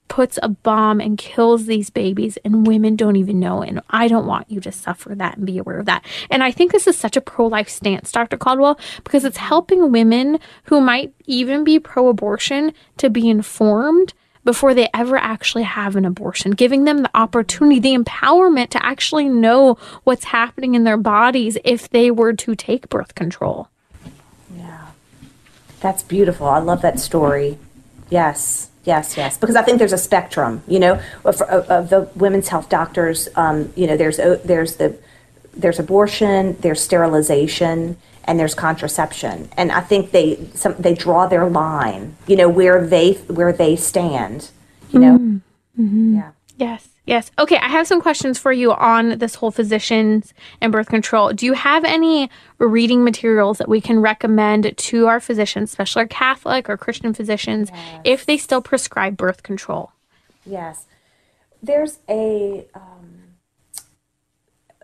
puts 0.08 0.38
a 0.42 0.48
bomb 0.48 1.00
and 1.00 1.18
kills 1.18 1.66
these 1.66 1.90
babies 1.90 2.38
and 2.44 2.66
women 2.66 2.96
don't 2.96 3.16
even 3.16 3.40
know 3.40 3.62
and 3.62 3.80
i 3.90 4.08
don't 4.08 4.26
want 4.26 4.50
you 4.50 4.60
to 4.60 4.72
suffer 4.72 5.14
that 5.14 5.36
and 5.36 5.46
be 5.46 5.58
aware 5.58 5.78
of 5.78 5.86
that 5.86 6.04
and 6.30 6.42
i 6.42 6.50
think 6.50 6.72
this 6.72 6.86
is 6.86 6.96
such 6.96 7.16
a 7.16 7.20
pro-life 7.20 7.68
stance 7.68 8.12
dr 8.12 8.36
caldwell 8.38 8.78
because 9.04 9.24
it's 9.24 9.36
helping 9.36 9.90
women 9.90 10.38
who 10.64 10.80
might 10.80 11.12
even 11.26 11.64
be 11.64 11.78
pro-abortion 11.78 12.72
to 12.96 13.10
be 13.10 13.28
informed 13.28 14.14
before 14.46 14.72
they 14.72 14.88
ever 14.94 15.16
actually 15.16 15.64
have 15.64 15.96
an 15.96 16.06
abortion, 16.06 16.52
giving 16.52 16.84
them 16.84 17.02
the 17.02 17.10
opportunity, 17.14 17.80
the 17.80 17.96
empowerment 17.96 18.70
to 18.70 18.86
actually 18.86 19.28
know 19.28 19.76
what's 20.04 20.26
happening 20.26 20.74
in 20.74 20.84
their 20.84 20.96
bodies 20.96 21.58
if 21.64 21.90
they 21.90 22.10
were 22.12 22.32
to 22.32 22.54
take 22.54 22.88
birth 22.88 23.14
control. 23.16 23.68
Yeah. 24.56 24.86
That's 25.80 26.04
beautiful. 26.04 26.46
I 26.46 26.60
love 26.60 26.80
that 26.82 27.00
story. 27.00 27.58
Yes, 28.10 28.70
yes, 28.84 29.16
yes. 29.16 29.36
Because 29.36 29.56
I 29.56 29.62
think 29.62 29.78
there's 29.78 29.92
a 29.92 29.98
spectrum, 29.98 30.62
you 30.68 30.78
know, 30.78 31.00
of, 31.24 31.40
of, 31.42 31.68
of 31.68 31.90
the 31.90 32.08
women's 32.14 32.48
health 32.48 32.68
doctors. 32.68 33.28
Um, 33.36 33.72
you 33.76 33.86
know, 33.86 33.96
there's 33.96 34.16
there's 34.16 34.76
the 34.76 34.98
there's 35.54 35.78
abortion, 35.78 36.56
there's 36.60 36.80
sterilization, 36.82 37.96
and 38.24 38.38
there's 38.38 38.54
contraception. 38.54 39.48
And 39.56 39.72
I 39.72 39.80
think 39.80 40.10
they 40.10 40.48
some 40.54 40.74
they 40.78 40.94
draw 40.94 41.26
their 41.26 41.48
line, 41.48 42.16
you 42.26 42.36
know, 42.36 42.48
where 42.48 42.86
they 42.86 43.12
where 43.12 43.52
they 43.52 43.76
stand. 43.76 44.50
You 44.90 45.00
know. 45.00 45.40
Yeah. 45.78 46.30
Yes, 46.58 46.88
yes. 47.06 47.30
Okay, 47.38 47.56
I 47.56 47.68
have 47.68 47.86
some 47.86 48.00
questions 48.00 48.38
for 48.38 48.52
you 48.52 48.72
on 48.72 49.18
this 49.18 49.36
whole 49.36 49.50
physicians 49.50 50.34
and 50.60 50.72
birth 50.72 50.88
control. 50.88 51.32
Do 51.32 51.46
you 51.46 51.54
have 51.54 51.84
any 51.84 52.30
reading 52.58 53.04
materials 53.04 53.58
that 53.58 53.68
we 53.68 53.80
can 53.80 54.00
recommend 54.00 54.76
to 54.76 55.06
our 55.06 55.20
physicians, 55.20 55.70
especially 55.70 56.00
our 56.00 56.08
Catholic 56.08 56.68
or 56.68 56.76
Christian 56.76 57.14
physicians, 57.14 57.70
if 58.04 58.26
they 58.26 58.36
still 58.36 58.60
prescribe 58.60 59.16
birth 59.16 59.42
control? 59.42 59.92
Yes. 60.44 60.86
There's 61.62 61.98
a 62.08 62.66
um, 62.74 63.36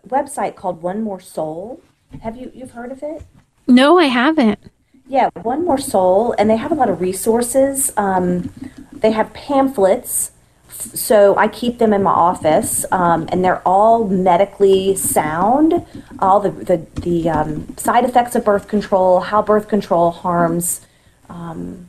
website 0.07 0.55
called 0.55 0.81
One 0.81 1.01
More 1.01 1.19
Soul. 1.19 1.81
Have 2.21 2.35
you 2.37 2.51
you've 2.53 2.71
heard 2.71 2.91
of 2.91 3.01
it? 3.01 3.23
No, 3.67 3.97
I 3.97 4.05
haven't. 4.05 4.59
Yeah, 5.07 5.29
One 5.41 5.65
More 5.65 5.77
Soul, 5.77 6.35
and 6.37 6.49
they 6.49 6.57
have 6.57 6.71
a 6.71 6.75
lot 6.75 6.89
of 6.89 7.01
resources. 7.01 7.91
Um, 7.97 8.51
they 8.91 9.11
have 9.11 9.33
pamphlets, 9.33 10.31
so 10.73 11.35
I 11.37 11.47
keep 11.47 11.77
them 11.77 11.93
in 11.93 12.03
my 12.03 12.11
office, 12.11 12.85
um, 12.91 13.27
and 13.31 13.43
they're 13.43 13.61
all 13.65 14.07
medically 14.07 14.95
sound. 14.95 15.85
All 16.19 16.39
the 16.39 16.51
the, 16.51 16.77
the 17.01 17.29
um, 17.29 17.77
side 17.77 18.05
effects 18.05 18.35
of 18.35 18.43
birth 18.43 18.67
control, 18.67 19.21
how 19.21 19.41
birth 19.41 19.67
control 19.67 20.11
harms, 20.11 20.81
um, 21.29 21.87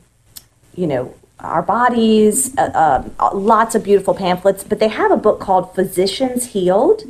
you 0.74 0.86
know, 0.86 1.14
our 1.40 1.62
bodies. 1.62 2.56
Uh, 2.56 3.02
uh, 3.18 3.30
lots 3.34 3.74
of 3.74 3.82
beautiful 3.82 4.14
pamphlets, 4.14 4.64
but 4.64 4.78
they 4.78 4.88
have 4.88 5.10
a 5.10 5.16
book 5.16 5.40
called 5.40 5.74
Physicians 5.74 6.46
Healed. 6.46 7.02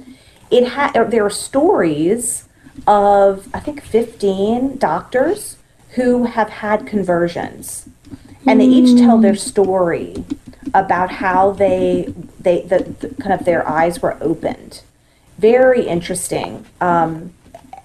It 0.50 0.68
ha- 0.68 0.92
there 1.08 1.24
are 1.24 1.30
stories 1.30 2.48
of 2.86 3.48
I 3.54 3.60
think 3.60 3.82
fifteen 3.82 4.78
doctors 4.78 5.58
who 5.90 6.24
have 6.24 6.50
had 6.50 6.86
conversions, 6.86 7.88
and 8.46 8.60
they 8.60 8.66
each 8.66 8.98
tell 8.98 9.18
their 9.18 9.36
story 9.36 10.24
about 10.74 11.10
how 11.10 11.52
they 11.52 12.12
they 12.40 12.62
the, 12.62 12.94
the 13.00 13.08
kind 13.22 13.32
of 13.32 13.46
their 13.46 13.66
eyes 13.66 14.02
were 14.02 14.18
opened. 14.20 14.82
Very 15.38 15.86
interesting. 15.86 16.66
Um, 16.80 17.32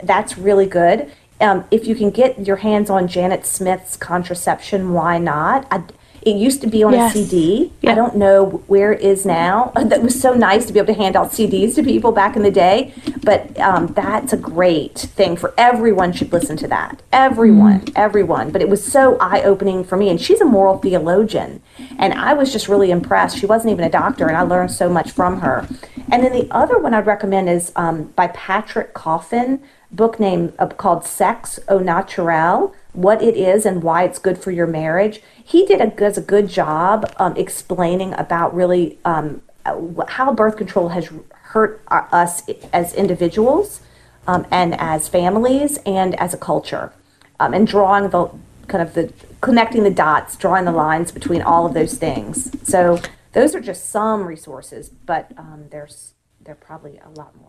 that's 0.03 0.37
really 0.37 0.65
good. 0.65 1.11
Um, 1.41 1.65
if 1.71 1.87
you 1.87 1.95
can 1.95 2.09
get 2.09 2.45
your 2.45 2.57
hands 2.57 2.89
on 2.89 3.07
Janet 3.07 3.45
Smith's 3.45 3.95
contraception, 3.95 4.91
why 4.91 5.17
not? 5.19 5.65
I, 5.71 5.83
it 6.21 6.35
used 6.35 6.61
to 6.61 6.67
be 6.67 6.83
on 6.83 6.93
Yes. 6.93 7.15
a 7.15 7.17
CD. 7.19 7.71
Yeah. 7.81 7.91
I 7.91 7.95
don't 7.95 8.15
know 8.15 8.63
where 8.67 8.91
it 8.91 9.01
is 9.01 9.25
now. 9.25 9.71
That 9.89 10.03
was 10.03 10.19
so 10.21 10.33
nice 10.33 10.67
to 10.67 10.73
be 10.73 10.77
able 10.77 10.93
to 10.93 10.99
hand 11.01 11.15
out 11.15 11.31
CDs 11.31 11.73
to 11.75 11.83
people 11.83 12.11
back 12.11 12.35
in 12.35 12.43
the 12.43 12.51
day. 12.51 12.93
But 13.23 13.57
um, 13.59 13.87
that's 13.87 14.33
a 14.33 14.37
great 14.37 14.97
thing 14.99 15.35
for 15.35 15.53
everyone. 15.57 16.13
Should 16.13 16.31
listen 16.31 16.57
to 16.57 16.67
that. 16.67 17.01
Everyone, 17.11 17.85
everyone. 17.95 18.51
But 18.51 18.61
it 18.61 18.69
was 18.69 18.83
so 18.83 19.17
eye 19.17 19.41
opening 19.41 19.83
for 19.83 19.97
me. 19.97 20.09
And 20.09 20.21
she's 20.21 20.41
a 20.41 20.45
moral 20.45 20.77
theologian, 20.77 21.61
and 21.97 22.13
I 22.13 22.33
was 22.33 22.51
just 22.51 22.67
really 22.67 22.91
impressed. 22.91 23.37
She 23.37 23.47
wasn't 23.47 23.71
even 23.71 23.83
a 23.83 23.89
doctor, 23.89 24.27
and 24.27 24.37
I 24.37 24.43
learned 24.43 24.71
so 24.71 24.89
much 24.89 25.09
from 25.11 25.41
her. 25.41 25.67
And 26.11 26.23
then 26.23 26.33
the 26.33 26.47
other 26.51 26.77
one 26.77 26.93
I'd 26.93 27.07
recommend 27.07 27.49
is 27.49 27.71
um, 27.75 28.05
by 28.15 28.27
Patrick 28.27 28.93
Coffin, 28.93 29.61
book 29.91 30.19
name 30.19 30.53
uh, 30.59 30.67
called 30.67 31.03
Sex 31.03 31.59
au 31.67 31.79
Naturel 31.79 32.75
what 32.93 33.21
it 33.21 33.37
is 33.37 33.65
and 33.65 33.83
why 33.83 34.03
it's 34.03 34.19
good 34.19 34.37
for 34.37 34.51
your 34.51 34.67
marriage. 34.67 35.21
He 35.49 35.65
did 35.65 35.81
a 35.81 35.87
does 35.87 36.15
a 36.15 36.21
good 36.21 36.47
job 36.47 37.11
um, 37.17 37.35
explaining 37.35 38.13
about 38.13 38.53
really 38.53 38.99
um, 39.03 39.41
uh, 39.65 40.05
how 40.07 40.31
birth 40.31 40.57
control 40.57 40.89
has 40.89 41.09
hurt 41.31 41.81
our, 41.87 42.07
us 42.11 42.43
as 42.71 42.93
individuals 42.93 43.81
um, 44.27 44.45
and 44.51 44.79
as 44.79 45.07
families 45.07 45.79
and 45.87 46.13
as 46.19 46.35
a 46.35 46.37
culture, 46.37 46.93
um, 47.39 47.55
and 47.55 47.65
drawing 47.65 48.11
the 48.11 48.29
kind 48.67 48.83
of 48.87 48.93
the 48.93 49.11
connecting 49.41 49.81
the 49.81 49.89
dots, 49.89 50.37
drawing 50.37 50.65
the 50.65 50.71
lines 50.71 51.11
between 51.11 51.41
all 51.41 51.65
of 51.65 51.73
those 51.73 51.97
things. 51.97 52.51
So 52.61 52.99
those 53.33 53.55
are 53.55 53.59
just 53.59 53.89
some 53.89 54.27
resources, 54.27 54.89
but 54.89 55.31
um, 55.35 55.65
there's 55.71 56.13
there 56.39 56.53
are 56.53 56.57
probably 56.57 56.99
a 56.99 57.09
lot 57.09 57.35
more. 57.41 57.48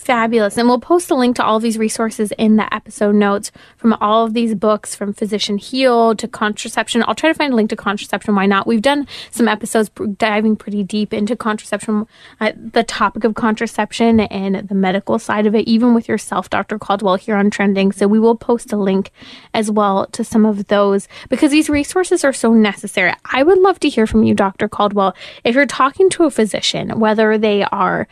Fabulous. 0.00 0.56
And 0.56 0.66
we'll 0.66 0.80
post 0.80 1.10
a 1.10 1.14
link 1.14 1.36
to 1.36 1.44
all 1.44 1.60
these 1.60 1.76
resources 1.76 2.32
in 2.38 2.56
the 2.56 2.72
episode 2.74 3.14
notes 3.14 3.52
from 3.76 3.92
all 4.00 4.24
of 4.24 4.32
these 4.32 4.54
books 4.54 4.94
from 4.94 5.12
Physician 5.12 5.58
Heal 5.58 6.16
to 6.16 6.26
contraception. 6.26 7.04
I'll 7.06 7.14
try 7.14 7.30
to 7.30 7.34
find 7.34 7.52
a 7.52 7.56
link 7.56 7.68
to 7.68 7.76
contraception. 7.76 8.34
Why 8.34 8.46
not? 8.46 8.66
We've 8.66 8.80
done 8.80 9.06
some 9.30 9.46
episodes 9.46 9.90
diving 10.16 10.56
pretty 10.56 10.84
deep 10.84 11.12
into 11.12 11.36
contraception, 11.36 12.06
uh, 12.40 12.52
the 12.56 12.82
topic 12.82 13.24
of 13.24 13.34
contraception 13.34 14.20
and 14.20 14.66
the 14.66 14.74
medical 14.74 15.18
side 15.18 15.46
of 15.46 15.54
it, 15.54 15.68
even 15.68 15.92
with 15.92 16.08
yourself, 16.08 16.48
Dr. 16.48 16.78
Caldwell, 16.78 17.16
here 17.16 17.36
on 17.36 17.50
Trending. 17.50 17.92
So 17.92 18.08
we 18.08 18.18
will 18.18 18.36
post 18.36 18.72
a 18.72 18.78
link 18.78 19.12
as 19.52 19.70
well 19.70 20.06
to 20.12 20.24
some 20.24 20.46
of 20.46 20.68
those 20.68 21.08
because 21.28 21.50
these 21.50 21.68
resources 21.68 22.24
are 22.24 22.32
so 22.32 22.54
necessary. 22.54 23.12
I 23.26 23.42
would 23.42 23.58
love 23.58 23.78
to 23.80 23.90
hear 23.90 24.06
from 24.06 24.22
you, 24.22 24.34
Dr. 24.34 24.66
Caldwell. 24.66 25.14
If 25.44 25.54
you're 25.54 25.66
talking 25.66 26.08
to 26.08 26.24
a 26.24 26.30
physician, 26.30 26.98
whether 26.98 27.36
they 27.36 27.64
are 27.64 28.08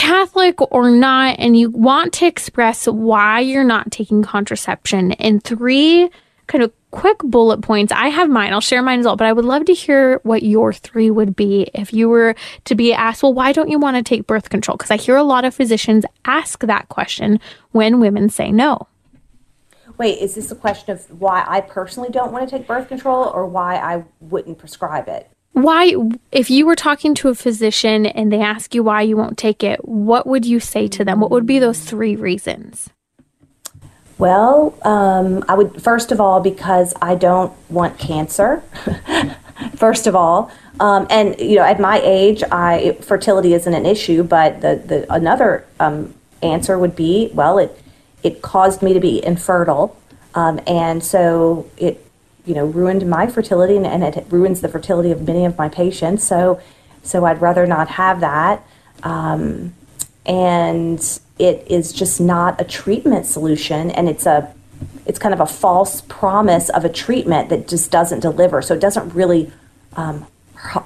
Catholic 0.00 0.58
or 0.72 0.90
not, 0.90 1.36
and 1.38 1.58
you 1.58 1.68
want 1.68 2.14
to 2.14 2.26
express 2.26 2.86
why 2.86 3.40
you're 3.40 3.62
not 3.62 3.92
taking 3.92 4.22
contraception 4.22 5.12
in 5.12 5.40
three 5.40 6.08
kind 6.46 6.64
of 6.64 6.72
quick 6.90 7.18
bullet 7.18 7.60
points. 7.60 7.92
I 7.92 8.08
have 8.08 8.30
mine, 8.30 8.54
I'll 8.54 8.62
share 8.62 8.82
mine 8.82 9.00
as 9.00 9.04
well, 9.04 9.16
but 9.16 9.26
I 9.26 9.34
would 9.34 9.44
love 9.44 9.66
to 9.66 9.74
hear 9.74 10.18
what 10.22 10.42
your 10.42 10.72
three 10.72 11.10
would 11.10 11.36
be 11.36 11.68
if 11.74 11.92
you 11.92 12.08
were 12.08 12.34
to 12.64 12.74
be 12.74 12.94
asked, 12.94 13.22
well, 13.22 13.34
why 13.34 13.52
don't 13.52 13.68
you 13.68 13.78
want 13.78 13.98
to 13.98 14.02
take 14.02 14.26
birth 14.26 14.48
control? 14.48 14.78
Because 14.78 14.90
I 14.90 14.96
hear 14.96 15.16
a 15.16 15.22
lot 15.22 15.44
of 15.44 15.54
physicians 15.54 16.06
ask 16.24 16.60
that 16.60 16.88
question 16.88 17.38
when 17.72 18.00
women 18.00 18.30
say 18.30 18.50
no. 18.50 18.88
Wait, 19.98 20.18
is 20.18 20.34
this 20.34 20.50
a 20.50 20.56
question 20.56 20.92
of 20.94 21.20
why 21.20 21.44
I 21.46 21.60
personally 21.60 22.08
don't 22.08 22.32
want 22.32 22.48
to 22.48 22.56
take 22.56 22.66
birth 22.66 22.88
control 22.88 23.24
or 23.34 23.44
why 23.44 23.76
I 23.76 24.04
wouldn't 24.18 24.56
prescribe 24.56 25.08
it? 25.08 25.30
Why, 25.62 25.94
if 26.32 26.50
you 26.50 26.66
were 26.66 26.76
talking 26.76 27.14
to 27.16 27.28
a 27.28 27.34
physician 27.34 28.06
and 28.06 28.32
they 28.32 28.40
ask 28.40 28.74
you 28.74 28.82
why 28.82 29.02
you 29.02 29.16
won't 29.16 29.38
take 29.38 29.62
it, 29.62 29.86
what 29.86 30.26
would 30.26 30.44
you 30.44 30.60
say 30.60 30.88
to 30.88 31.04
them? 31.04 31.20
What 31.20 31.30
would 31.30 31.46
be 31.46 31.58
those 31.58 31.80
three 31.80 32.16
reasons? 32.16 32.90
Well, 34.18 34.74
um, 34.82 35.44
I 35.48 35.54
would 35.54 35.82
first 35.82 36.12
of 36.12 36.20
all 36.20 36.40
because 36.40 36.92
I 37.00 37.14
don't 37.14 37.52
want 37.70 37.98
cancer. 37.98 38.62
first 39.76 40.06
of 40.06 40.14
all, 40.14 40.50
um, 40.78 41.06
and 41.08 41.38
you 41.40 41.56
know, 41.56 41.64
at 41.64 41.80
my 41.80 42.00
age, 42.04 42.42
I 42.52 42.98
fertility 43.00 43.54
isn't 43.54 43.72
an 43.72 43.86
issue. 43.86 44.22
But 44.22 44.60
the, 44.60 44.82
the 44.84 45.12
another 45.12 45.64
um, 45.78 46.14
answer 46.42 46.78
would 46.78 46.94
be, 46.94 47.30
well, 47.32 47.56
it 47.56 47.82
it 48.22 48.42
caused 48.42 48.82
me 48.82 48.92
to 48.92 49.00
be 49.00 49.24
infertile, 49.24 49.96
um, 50.34 50.60
and 50.66 51.02
so 51.02 51.66
it 51.78 52.04
you 52.44 52.54
know 52.54 52.64
ruined 52.64 53.08
my 53.08 53.26
fertility, 53.26 53.76
and, 53.76 53.86
and 53.86 54.02
it 54.02 54.26
ruins 54.30 54.60
the 54.60 54.68
fertility 54.68 55.10
of 55.10 55.26
many 55.26 55.44
of 55.44 55.56
my 55.58 55.68
patients. 55.68 56.24
So, 56.24 56.60
so 57.02 57.24
I'd 57.24 57.40
rather 57.40 57.66
not 57.66 57.88
have 57.88 58.20
that. 58.20 58.66
Um, 59.02 59.74
and 60.26 61.20
it 61.38 61.66
is 61.68 61.92
just 61.92 62.20
not 62.20 62.60
a 62.60 62.64
treatment 62.64 63.26
solution 63.26 63.90
and 63.90 64.08
it's 64.08 64.26
a 64.26 64.52
it's 65.06 65.18
kind 65.18 65.34
of 65.34 65.40
a 65.40 65.46
false 65.46 66.02
promise 66.02 66.68
of 66.68 66.84
a 66.84 66.88
treatment 66.88 67.48
that 67.48 67.66
just 67.66 67.90
doesn't 67.90 68.20
deliver 68.20 68.60
so 68.60 68.74
it 68.74 68.80
doesn't 68.80 69.12
really 69.14 69.50
um, 69.96 70.26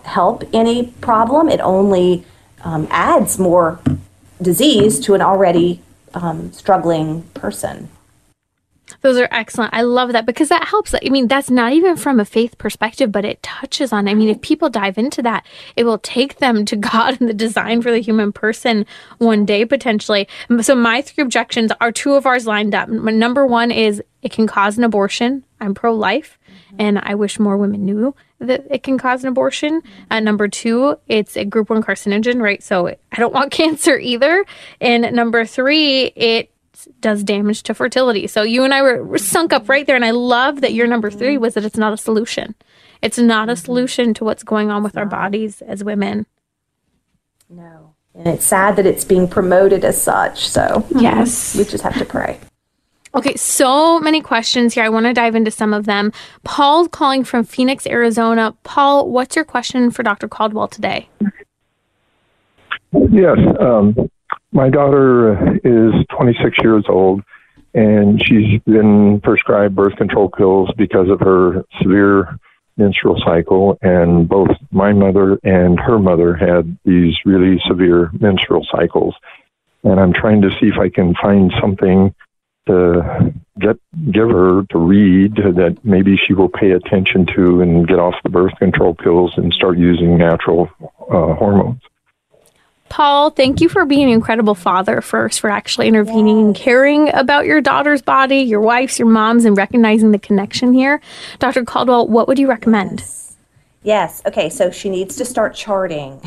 help 0.04 0.44
any 0.52 0.86
problem 1.00 1.48
it 1.48 1.60
only 1.60 2.24
um, 2.62 2.86
adds 2.90 3.38
more 3.38 3.80
disease 4.40 5.00
to 5.00 5.14
an 5.14 5.20
already 5.20 5.80
um, 6.14 6.52
struggling 6.52 7.22
person 7.34 7.88
Those 9.00 9.18
are 9.18 9.28
excellent. 9.30 9.74
I 9.74 9.82
love 9.82 10.12
that 10.12 10.26
because 10.26 10.48
that 10.48 10.68
helps. 10.68 10.94
I 10.94 11.08
mean, 11.08 11.28
that's 11.28 11.50
not 11.50 11.72
even 11.72 11.96
from 11.96 12.20
a 12.20 12.24
faith 12.24 12.58
perspective, 12.58 13.10
but 13.10 13.24
it 13.24 13.42
touches 13.42 13.92
on. 13.92 14.08
I 14.08 14.14
mean, 14.14 14.28
if 14.28 14.40
people 14.40 14.70
dive 14.70 14.98
into 14.98 15.22
that, 15.22 15.46
it 15.76 15.84
will 15.84 15.98
take 15.98 16.38
them 16.38 16.64
to 16.66 16.76
God 16.84 17.20
and 17.20 17.28
the 17.28 17.34
design 17.34 17.82
for 17.82 17.90
the 17.90 18.00
human 18.00 18.32
person 18.32 18.86
one 19.18 19.44
day 19.44 19.64
potentially. 19.64 20.28
So 20.60 20.74
my 20.74 21.02
three 21.02 21.22
objections 21.22 21.72
are 21.80 21.92
two 21.92 22.14
of 22.14 22.26
ours 22.26 22.46
lined 22.46 22.74
up. 22.74 22.88
Number 22.88 23.46
one 23.46 23.70
is 23.70 24.02
it 24.22 24.32
can 24.32 24.46
cause 24.46 24.78
an 24.78 24.84
abortion. 24.84 25.44
I'm 25.60 25.74
pro 25.74 25.94
life, 25.94 26.38
and 26.78 26.98
I 26.98 27.14
wish 27.14 27.38
more 27.38 27.56
women 27.56 27.84
knew 27.84 28.14
that 28.40 28.66
it 28.70 28.82
can 28.82 28.98
cause 28.98 29.22
an 29.22 29.28
abortion. 29.28 29.82
Uh, 30.10 30.20
number 30.20 30.48
two, 30.48 30.98
it's 31.08 31.36
a 31.36 31.44
group 31.44 31.70
one 31.70 31.82
carcinogen, 31.82 32.40
right? 32.40 32.62
So 32.62 32.88
I 32.88 33.16
don't 33.16 33.32
want 33.32 33.50
cancer 33.52 33.96
either. 33.96 34.44
And 34.80 35.14
number 35.14 35.44
three, 35.44 36.04
it 36.16 36.50
does 37.00 37.22
damage 37.24 37.62
to 37.64 37.74
fertility. 37.74 38.26
So 38.26 38.42
you 38.42 38.64
and 38.64 38.72
I 38.74 38.82
were, 38.82 39.02
were 39.04 39.18
sunk 39.18 39.52
up 39.52 39.68
right 39.68 39.86
there. 39.86 39.96
And 39.96 40.04
I 40.04 40.10
love 40.12 40.60
that 40.60 40.74
your 40.74 40.86
number 40.86 41.10
three 41.10 41.38
was 41.38 41.54
that 41.54 41.64
it's 41.64 41.76
not 41.76 41.92
a 41.92 41.96
solution. 41.96 42.54
It's 43.02 43.18
not 43.18 43.48
a 43.48 43.56
solution 43.56 44.14
to 44.14 44.24
what's 44.24 44.42
going 44.42 44.70
on 44.70 44.82
with 44.82 44.96
our 44.96 45.06
bodies 45.06 45.60
as 45.62 45.84
women. 45.84 46.26
no 47.50 47.90
and 48.16 48.28
it's 48.28 48.44
sad 48.46 48.76
that 48.76 48.86
it's 48.86 49.04
being 49.04 49.26
promoted 49.26 49.84
as 49.84 50.00
such 50.00 50.46
so 50.46 50.86
Yes. 50.96 51.56
we 51.56 51.64
just 51.64 51.82
have 51.82 51.98
to 51.98 52.04
pray 52.04 52.38
Okay, 53.16 53.36
so 53.36 54.00
many 54.00 54.20
questions 54.20 54.74
here. 54.74 54.82
I 54.82 54.88
want 54.88 55.06
to 55.06 55.12
dive 55.12 55.36
into 55.36 55.52
some 55.52 55.72
of 55.72 55.84
them. 55.86 56.12
Paul's 56.42 56.88
calling 56.88 57.22
from 57.22 57.44
Phoenix, 57.44 57.86
Arizona. 57.86 58.56
Paul, 58.64 59.08
what's 59.08 59.36
your 59.36 59.44
question 59.44 59.92
for 59.92 60.02
Dr. 60.02 60.26
Caldwell 60.26 60.66
today? 60.66 61.08
Yes. 62.92 63.38
Um, 63.60 63.94
my 64.52 64.70
daughter 64.70 65.56
is 65.64 65.92
26 66.16 66.58
years 66.62 66.84
old, 66.88 67.22
and 67.74 68.22
she's 68.24 68.60
been 68.62 69.20
prescribed 69.20 69.74
birth 69.74 69.96
control 69.96 70.30
pills 70.30 70.70
because 70.76 71.08
of 71.10 71.20
her 71.20 71.64
severe 71.82 72.38
menstrual 72.76 73.20
cycle. 73.24 73.78
And 73.82 74.28
both 74.28 74.50
my 74.70 74.92
mother 74.92 75.38
and 75.42 75.78
her 75.80 75.98
mother 75.98 76.34
had 76.34 76.76
these 76.84 77.14
really 77.24 77.60
severe 77.66 78.10
menstrual 78.18 78.66
cycles. 78.70 79.14
And 79.82 80.00
I'm 80.00 80.12
trying 80.12 80.42
to 80.42 80.50
see 80.60 80.68
if 80.68 80.78
I 80.78 80.88
can 80.88 81.14
find 81.20 81.52
something 81.60 82.14
to 82.66 83.34
get 83.60 83.76
give 84.10 84.30
her 84.30 84.62
to 84.70 84.78
read 84.78 85.34
that 85.36 85.78
maybe 85.84 86.16
she 86.16 86.32
will 86.32 86.48
pay 86.48 86.70
attention 86.70 87.26
to 87.36 87.60
and 87.60 87.86
get 87.86 87.98
off 87.98 88.14
the 88.22 88.30
birth 88.30 88.54
control 88.58 88.94
pills 88.94 89.32
and 89.36 89.52
start 89.52 89.76
using 89.76 90.16
natural 90.16 90.68
uh, 90.80 91.34
hormones. 91.34 91.80
Paul, 92.94 93.30
thank 93.30 93.60
you 93.60 93.68
for 93.68 93.84
being 93.84 94.04
an 94.04 94.10
incredible 94.10 94.54
father 94.54 95.00
first, 95.00 95.40
for 95.40 95.50
actually 95.50 95.88
intervening 95.88 96.38
yes. 96.38 96.44
and 96.44 96.54
caring 96.54 97.12
about 97.12 97.44
your 97.44 97.60
daughter's 97.60 98.00
body, 98.00 98.36
your 98.36 98.60
wife's, 98.60 99.00
your 99.00 99.08
mom's, 99.08 99.44
and 99.44 99.56
recognizing 99.56 100.12
the 100.12 100.18
connection 100.20 100.72
here. 100.72 101.00
Dr. 101.40 101.64
Caldwell, 101.64 102.06
what 102.06 102.28
would 102.28 102.38
you 102.38 102.46
recommend? 102.46 103.00
Yes. 103.00 103.36
yes. 103.82 104.22
Okay. 104.26 104.48
So 104.48 104.70
she 104.70 104.90
needs 104.90 105.16
to 105.16 105.24
start 105.24 105.56
charting 105.56 106.20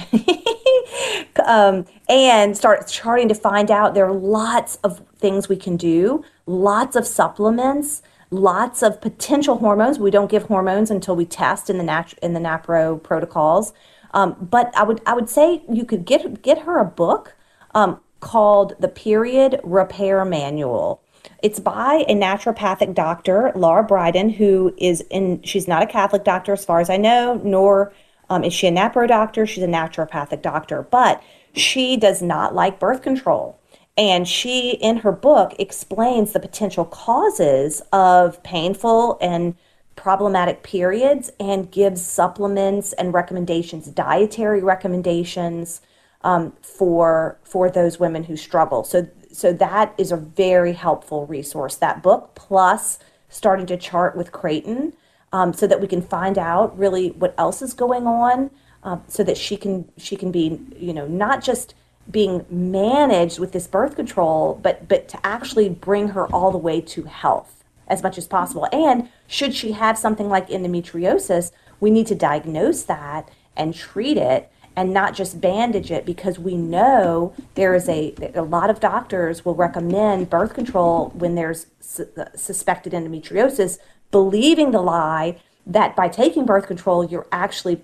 um, 1.46 1.86
and 2.10 2.58
start 2.58 2.86
charting 2.90 3.30
to 3.30 3.36
find 3.36 3.72
out 3.72 3.94
there 3.94 4.06
are 4.06 4.12
lots 4.12 4.76
of 4.84 5.02
things 5.20 5.48
we 5.48 5.56
can 5.56 5.78
do, 5.78 6.26
lots 6.48 6.98
of 6.98 7.08
supplements 7.08 8.02
lots 8.30 8.84
of 8.84 9.00
potential 9.00 9.58
hormones. 9.58 10.00
We 10.00 10.12
don't 10.12 10.30
give 10.30 10.44
hormones 10.44 10.92
until 10.92 11.16
we 11.16 11.24
test 11.24 11.70
in 11.70 11.78
the 11.78 11.84
nat- 11.86 12.14
in 12.22 12.34
the 12.34 12.42
NAPRO 12.42 13.02
protocols. 13.02 13.72
Um, 14.18 14.36
but 14.50 14.76
I 14.76 14.82
would 14.82 15.00
I 15.06 15.14
would 15.14 15.30
say 15.30 15.62
you 15.72 15.86
could 15.86 16.04
get 16.04 16.42
get 16.42 16.64
her 16.64 16.80
a 16.80 16.86
book 16.86 17.36
um, 17.76 18.00
called 18.20 18.74
the 18.80 18.88
Period 18.88 19.62
Repair 19.64 20.26
Manual. 20.26 21.00
It's 21.44 21.60
by 21.60 22.04
a 22.08 22.16
naturopathic 22.16 22.96
doctor, 22.96 23.52
Laura 23.54 23.86
Briden, 23.86 24.34
who 24.38 24.74
is 24.80 25.02
in. 25.12 25.44
She's 25.44 25.68
not 25.68 25.84
a 25.84 25.86
Catholic 25.86 26.24
doctor, 26.24 26.54
as 26.54 26.66
far 26.66 26.80
as 26.80 26.90
I 26.90 26.98
know, 26.98 27.40
nor 27.44 27.94
um, 28.32 28.44
is 28.44 28.54
she 28.54 28.66
a 28.66 28.72
NAPRO 28.72 29.08
doctor. 29.08 29.46
She's 29.46 29.64
a 29.64 29.68
naturopathic 29.68 30.42
doctor, 30.42 30.82
but 30.82 31.22
she 31.54 31.96
does 31.96 32.20
not 32.20 32.56
like 32.56 32.80
birth 32.80 33.04
control. 33.04 33.60
And 34.00 34.28
she, 34.28 34.72
in 34.82 34.98
her 34.98 35.12
book, 35.12 35.54
explains 35.60 36.32
the 36.32 36.40
potential 36.40 36.86
causes 36.86 37.84
of 37.94 38.42
painful 38.42 39.20
and 39.22 39.56
problematic 39.98 40.64
periods 40.64 41.30
and 41.40 41.70
gives 41.70 42.06
supplements 42.06 42.94
and 42.94 43.14
recommendations, 43.14 43.88
dietary 43.88 44.64
recommendations 44.64 45.82
um, 46.22 46.54
for 46.62 47.38
for 47.44 47.70
those 47.70 48.00
women 48.00 48.24
who 48.24 48.38
struggle. 48.38 48.86
So 48.86 49.08
so 49.34 49.52
that 49.54 49.94
is 49.98 50.12
a 50.12 50.18
very 50.18 50.74
helpful 50.74 51.26
resource. 51.26 51.76
That 51.76 52.02
book 52.02 52.32
plus 52.36 53.00
starting 53.28 53.66
to 53.66 53.76
chart 53.76 54.16
with 54.16 54.32
Creighton, 54.32 54.94
um, 55.34 55.52
so 55.52 55.68
that 55.68 55.82
we 55.82 55.88
can 55.88 56.02
find 56.02 56.38
out 56.38 56.78
really 56.78 57.10
what 57.12 57.36
else 57.38 57.62
is 57.62 57.74
going 57.74 58.08
on, 58.08 58.50
uh, 58.84 58.98
so 59.08 59.24
that 59.24 59.38
she 59.38 59.58
can 59.58 59.92
she 59.98 60.16
can 60.16 60.32
be 60.32 60.62
you 60.78 60.94
know 60.94 61.08
not 61.08 61.44
just 61.44 61.76
being 62.10 62.46
managed 62.50 63.38
with 63.38 63.52
this 63.52 63.68
birth 63.68 63.96
control, 63.96 64.60
but 64.62 64.88
but 64.88 65.08
to 65.10 65.26
actually 65.26 65.70
bring 65.70 66.10
her 66.10 66.28
all 66.28 66.52
the 66.52 66.58
way 66.58 66.80
to 66.82 67.04
health 67.04 67.57
as 67.88 68.04
much 68.04 68.18
as 68.18 68.28
possible. 68.28 68.68
And 68.72 69.10
should 69.28 69.54
she 69.54 69.74
have 69.74 69.98
something 69.98 70.30
like 70.30 70.50
endometriosis, 70.50 71.52
we 71.80 71.92
need 71.92 72.08
to 72.08 72.16
diagnose 72.16 72.84
that 72.84 73.30
and 73.56 73.74
treat 73.74 74.18
it 74.18 74.52
and 74.76 74.94
not 74.94 75.16
just 75.16 75.42
bandage 75.42 75.90
it 75.90 76.06
because 76.06 76.38
we 76.38 76.56
know 76.56 77.34
there 77.56 77.74
is 77.74 77.90
a 77.90 78.14
a 78.36 78.44
lot 78.44 78.70
of 78.70 78.80
doctors 78.80 79.44
will 79.44 79.56
recommend 79.56 80.30
birth 80.30 80.54
control 80.54 81.10
when 81.16 81.34
there's 81.34 81.66
su- 81.80 82.08
uh, 82.16 82.26
suspected 82.36 82.94
endometriosis 82.94 83.80
believing 84.12 84.70
the 84.72 84.82
lie 84.82 85.40
that 85.66 85.96
by 85.96 86.08
taking 86.08 86.46
birth 86.46 86.68
control 86.68 87.04
you're 87.04 87.28
actually 87.32 87.84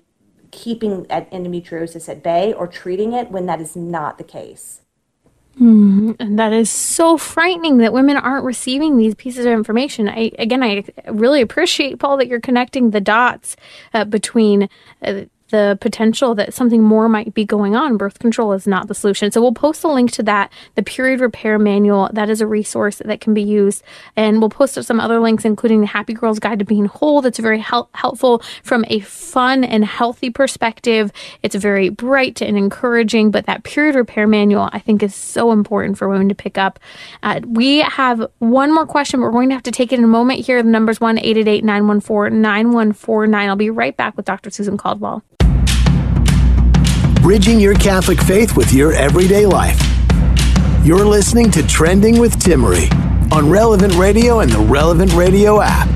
keeping 0.52 1.04
endometriosis 1.06 2.08
at 2.08 2.22
bay 2.22 2.52
or 2.52 2.68
treating 2.68 3.12
it 3.12 3.30
when 3.30 3.46
that 3.46 3.60
is 3.60 3.74
not 3.74 4.16
the 4.16 4.24
case. 4.24 4.80
Mm, 5.60 6.16
and 6.18 6.38
that 6.38 6.52
is 6.52 6.68
so 6.68 7.16
frightening 7.16 7.78
that 7.78 7.92
women 7.92 8.16
aren't 8.16 8.44
receiving 8.44 8.96
these 8.96 9.14
pieces 9.14 9.46
of 9.46 9.52
information. 9.52 10.08
I 10.08 10.32
again, 10.38 10.64
I 10.64 10.84
really 11.08 11.40
appreciate 11.40 12.00
Paul 12.00 12.16
that 12.16 12.26
you're 12.26 12.40
connecting 12.40 12.90
the 12.90 13.00
dots 13.00 13.56
uh, 13.92 14.04
between 14.04 14.68
uh, 15.02 15.22
the 15.50 15.78
potential 15.80 16.34
that 16.34 16.54
something 16.54 16.82
more 16.82 17.08
might 17.08 17.34
be 17.34 17.44
going 17.44 17.76
on. 17.76 17.96
Birth 17.96 18.18
control 18.18 18.52
is 18.52 18.66
not 18.66 18.88
the 18.88 18.94
solution. 18.94 19.30
So 19.30 19.40
we'll 19.40 19.52
post 19.52 19.84
a 19.84 19.88
link 19.88 20.10
to 20.12 20.22
that, 20.24 20.50
the 20.74 20.82
period 20.82 21.20
repair 21.20 21.58
manual. 21.58 22.10
That 22.12 22.30
is 22.30 22.40
a 22.40 22.46
resource 22.46 23.02
that 23.04 23.20
can 23.20 23.34
be 23.34 23.42
used. 23.42 23.82
And 24.16 24.40
we'll 24.40 24.50
post 24.50 24.82
some 24.82 25.00
other 25.00 25.20
links, 25.20 25.44
including 25.44 25.82
the 25.82 25.86
Happy 25.86 26.14
Girls 26.14 26.38
Guide 26.38 26.58
to 26.60 26.64
Being 26.64 26.86
Whole. 26.86 27.20
That's 27.20 27.38
very 27.38 27.60
hel- 27.60 27.90
helpful 27.94 28.42
from 28.62 28.84
a 28.88 29.00
fun 29.00 29.64
and 29.64 29.84
healthy 29.84 30.30
perspective. 30.30 31.12
It's 31.42 31.54
very 31.54 31.88
bright 31.88 32.40
and 32.40 32.56
encouraging, 32.56 33.30
but 33.30 33.46
that 33.46 33.64
period 33.64 33.94
repair 33.96 34.26
manual, 34.26 34.70
I 34.72 34.78
think, 34.78 35.02
is 35.02 35.14
so 35.14 35.52
important 35.52 35.98
for 35.98 36.08
women 36.08 36.28
to 36.30 36.34
pick 36.34 36.56
up. 36.56 36.78
Uh, 37.22 37.40
we 37.46 37.78
have 37.80 38.26
one 38.38 38.74
more 38.74 38.86
question, 38.86 39.20
we're 39.20 39.30
going 39.30 39.50
to 39.50 39.54
have 39.54 39.62
to 39.64 39.70
take 39.70 39.92
it 39.92 39.98
in 39.98 40.04
a 40.04 40.08
moment 40.08 40.40
here. 40.40 40.62
The 40.62 40.68
number's 40.68 41.00
1 41.00 41.18
888 41.18 41.64
914 41.64 42.40
9149. 42.40 43.48
I'll 43.48 43.56
be 43.56 43.70
right 43.70 43.96
back 43.96 44.16
with 44.16 44.26
Dr. 44.26 44.50
Susan 44.50 44.76
Caldwell 44.76 45.22
bridging 47.24 47.58
your 47.58 47.72
Catholic 47.72 48.20
faith 48.20 48.54
with 48.54 48.70
your 48.74 48.92
everyday 48.92 49.46
life. 49.46 49.80
You're 50.84 51.06
listening 51.06 51.50
to 51.52 51.66
Trending 51.66 52.20
with 52.20 52.38
Timmerie 52.38 52.92
on 53.32 53.48
Relevant 53.48 53.94
Radio 53.94 54.40
and 54.40 54.52
the 54.52 54.58
Relevant 54.58 55.10
Radio 55.14 55.62
app. 55.62 55.88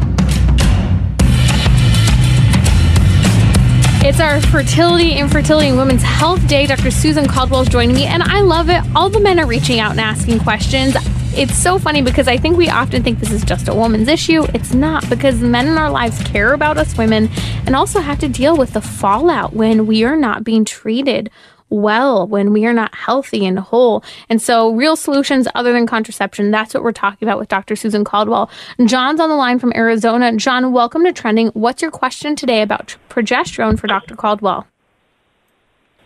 It's 4.02 4.20
our 4.20 4.40
fertility, 4.40 5.18
infertility, 5.18 5.68
and 5.68 5.76
women's 5.76 6.02
health 6.02 6.48
day. 6.48 6.64
Dr. 6.64 6.90
Susan 6.90 7.28
Caldwell 7.28 7.60
is 7.60 7.68
joining 7.68 7.94
me, 7.94 8.06
and 8.06 8.22
I 8.22 8.40
love 8.40 8.70
it. 8.70 8.82
All 8.96 9.10
the 9.10 9.20
men 9.20 9.38
are 9.38 9.46
reaching 9.46 9.80
out 9.80 9.90
and 9.90 10.00
asking 10.00 10.38
questions 10.38 10.96
it's 11.34 11.56
so 11.56 11.78
funny 11.78 12.02
because 12.02 12.28
I 12.28 12.36
think 12.36 12.56
we 12.56 12.68
often 12.68 13.02
think 13.02 13.18
this 13.18 13.30
is 13.30 13.44
just 13.44 13.68
a 13.68 13.74
woman's 13.74 14.08
issue. 14.08 14.44
It's 14.54 14.74
not 14.74 15.08
because 15.08 15.40
men 15.40 15.66
in 15.66 15.78
our 15.78 15.90
lives 15.90 16.22
care 16.22 16.52
about 16.52 16.78
us 16.78 16.96
women 16.96 17.28
and 17.66 17.76
also 17.76 18.00
have 18.00 18.18
to 18.20 18.28
deal 18.28 18.56
with 18.56 18.72
the 18.72 18.80
fallout 18.80 19.52
when 19.52 19.86
we 19.86 20.04
are 20.04 20.16
not 20.16 20.44
being 20.44 20.64
treated 20.64 21.30
well 21.70 22.26
when 22.26 22.52
we 22.52 22.64
are 22.66 22.72
not 22.72 22.94
healthy 22.94 23.44
and 23.44 23.58
whole. 23.58 24.02
And 24.28 24.40
so, 24.40 24.72
real 24.72 24.96
solutions 24.96 25.46
other 25.54 25.72
than 25.72 25.86
contraception, 25.86 26.50
that's 26.50 26.74
what 26.74 26.82
we're 26.82 26.92
talking 26.92 27.28
about 27.28 27.38
with 27.38 27.48
Dr. 27.48 27.76
Susan 27.76 28.04
Caldwell. 28.04 28.50
John's 28.86 29.20
on 29.20 29.28
the 29.28 29.36
line 29.36 29.58
from 29.58 29.72
Arizona. 29.74 30.34
John, 30.36 30.72
welcome 30.72 31.04
to 31.04 31.12
Trending. 31.12 31.48
What's 31.48 31.82
your 31.82 31.90
question 31.90 32.36
today 32.36 32.62
about 32.62 32.96
progesterone 33.08 33.78
for 33.78 33.86
Dr. 33.86 34.16
Caldwell? 34.16 34.66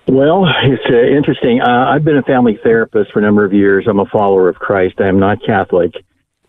Well, 0.08 0.46
it's 0.62 0.82
uh, 0.90 1.16
interesting. 1.16 1.60
Uh, 1.60 1.86
I've 1.88 2.04
been 2.04 2.16
a 2.16 2.22
family 2.22 2.58
therapist 2.62 3.12
for 3.12 3.20
a 3.20 3.22
number 3.22 3.44
of 3.44 3.52
years. 3.52 3.86
I'm 3.88 4.00
a 4.00 4.06
follower 4.06 4.48
of 4.48 4.56
Christ. 4.56 4.96
I 5.00 5.08
am 5.08 5.18
not 5.18 5.38
Catholic. 5.44 5.92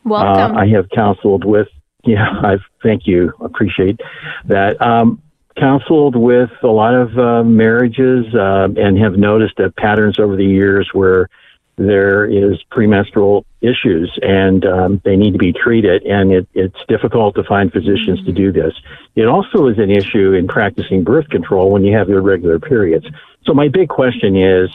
Welcome. 0.04 0.56
Uh, 0.56 0.60
I 0.60 0.68
have 0.68 0.90
counseled 0.90 1.46
with, 1.46 1.68
yeah, 2.04 2.28
I 2.44 2.58
thank 2.82 3.08
you. 3.08 3.34
Appreciate 3.40 4.00
that. 4.46 4.82
Um, 4.82 5.22
counseled 5.58 6.16
with 6.16 6.50
a 6.64 6.68
lot 6.68 6.96
of 6.96 7.18
uh, 7.18 7.44
marriages 7.44 8.26
uh, 8.34 8.68
and 8.76 8.98
have 8.98 9.14
noticed 9.14 9.60
uh, 9.60 9.70
patterns 9.78 10.20
over 10.20 10.36
the 10.36 10.46
years 10.46 10.90
where 10.94 11.30
there 11.76 12.26
is 12.26 12.62
premenstrual 12.70 13.46
issues 13.62 14.12
and 14.22 14.66
um, 14.66 15.02
they 15.04 15.16
need 15.16 15.32
to 15.32 15.40
be 15.40 15.52
treated 15.52 16.04
and 16.04 16.32
it, 16.32 16.48
it's 16.54 16.78
difficult 16.88 17.36
to 17.36 17.44
find 17.44 17.72
physicians 17.72 18.24
to 18.26 18.32
do 18.32 18.52
this. 18.52 18.74
It 19.16 19.26
also 19.26 19.68
is 19.68 19.80
an 19.80 19.90
issue 19.90 20.34
in 20.34 20.48
practicing 20.48 21.04
birth 21.04 21.30
control 21.30 21.72
when 21.72 21.84
you 21.84 21.98
have 21.98 22.10
irregular 22.10 22.60
periods. 22.60 23.06
So 23.46 23.54
my 23.54 23.70
big 23.70 23.90
question 23.90 24.36
is 24.36 24.70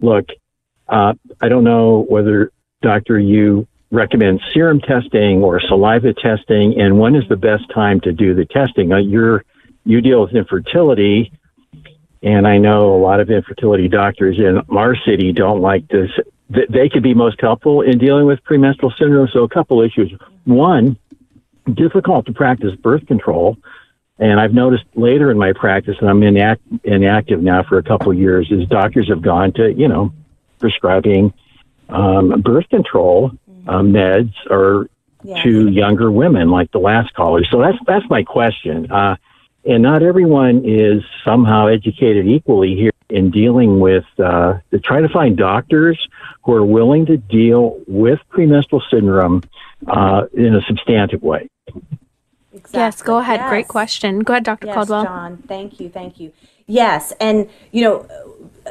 look 0.00 0.26
uh, 0.88 1.14
i 1.40 1.48
don't 1.48 1.64
know 1.64 2.04
whether 2.08 2.52
doctor 2.82 3.18
you 3.18 3.66
recommend 3.90 4.40
serum 4.52 4.80
testing 4.80 5.42
or 5.42 5.58
saliva 5.60 6.12
testing 6.12 6.78
and 6.78 6.98
when 6.98 7.14
is 7.14 7.26
the 7.28 7.36
best 7.36 7.64
time 7.74 8.00
to 8.00 8.12
do 8.12 8.34
the 8.34 8.44
testing? 8.44 8.92
Uh, 8.92 8.98
you're 8.98 9.44
you 9.84 10.00
deal 10.00 10.20
with 10.20 10.34
infertility 10.34 11.32
and 12.22 12.46
I 12.46 12.58
know 12.58 12.94
a 12.94 13.00
lot 13.00 13.20
of 13.20 13.30
infertility 13.30 13.88
doctors 13.88 14.38
in 14.38 14.62
our 14.76 14.96
city 15.06 15.32
don't 15.32 15.60
like 15.60 15.88
this. 15.88 16.10
They 16.48 16.88
could 16.88 17.02
be 17.02 17.14
most 17.14 17.40
helpful 17.40 17.82
in 17.82 17.98
dealing 17.98 18.26
with 18.26 18.42
premenstrual 18.44 18.92
syndrome. 18.98 19.28
So 19.32 19.42
a 19.44 19.48
couple 19.48 19.82
issues. 19.82 20.12
One, 20.44 20.96
difficult 21.72 22.26
to 22.26 22.32
practice 22.32 22.74
birth 22.76 23.06
control. 23.06 23.56
And 24.18 24.40
I've 24.40 24.54
noticed 24.54 24.84
later 24.94 25.30
in 25.30 25.36
my 25.36 25.52
practice, 25.52 25.96
and 26.00 26.08
I'm 26.08 26.20
inact- 26.20 26.80
inactive 26.84 27.42
now 27.42 27.62
for 27.64 27.78
a 27.78 27.82
couple 27.82 28.12
of 28.12 28.18
years, 28.18 28.50
is 28.50 28.66
doctors 28.68 29.08
have 29.08 29.20
gone 29.20 29.52
to, 29.54 29.72
you 29.72 29.88
know, 29.88 30.12
prescribing 30.58 31.34
um, 31.90 32.40
birth 32.40 32.68
control 32.70 33.32
uh, 33.68 33.80
meds 33.80 34.32
or 34.48 34.88
yes. 35.22 35.42
to 35.42 35.68
younger 35.68 36.10
women, 36.10 36.50
like 36.50 36.72
the 36.72 36.78
last 36.78 37.12
caller. 37.14 37.44
So 37.50 37.60
that's 37.60 37.76
that's 37.86 38.08
my 38.08 38.22
question. 38.22 38.90
Uh, 38.90 39.16
and 39.66 39.82
not 39.82 40.02
everyone 40.02 40.62
is 40.64 41.02
somehow 41.24 41.66
educated 41.66 42.26
equally 42.26 42.74
here 42.74 42.92
in 43.08 43.30
dealing 43.30 43.80
with 43.80 44.04
uh, 44.18 44.54
to 44.70 44.78
try 44.80 45.00
to 45.00 45.08
find 45.08 45.36
doctors 45.36 45.98
who 46.42 46.52
are 46.52 46.64
willing 46.64 47.06
to 47.06 47.16
deal 47.16 47.80
with 47.86 48.18
premenstrual 48.28 48.82
syndrome 48.90 49.42
uh, 49.86 50.26
in 50.34 50.54
a 50.54 50.62
substantive 50.62 51.22
way. 51.22 51.48
Exactly. 52.52 52.80
Yes, 52.80 53.02
go 53.02 53.18
ahead. 53.18 53.40
Yes. 53.40 53.50
Great 53.50 53.68
question. 53.68 54.20
Go 54.20 54.32
ahead, 54.32 54.44
Dr. 54.44 54.68
Yes, 54.68 54.74
Caldwell. 54.74 55.04
John, 55.04 55.36
thank 55.46 55.78
you, 55.78 55.88
thank 55.90 56.18
you. 56.18 56.32
Yes, 56.66 57.12
and 57.20 57.48
you 57.70 57.82
know, 57.82 58.08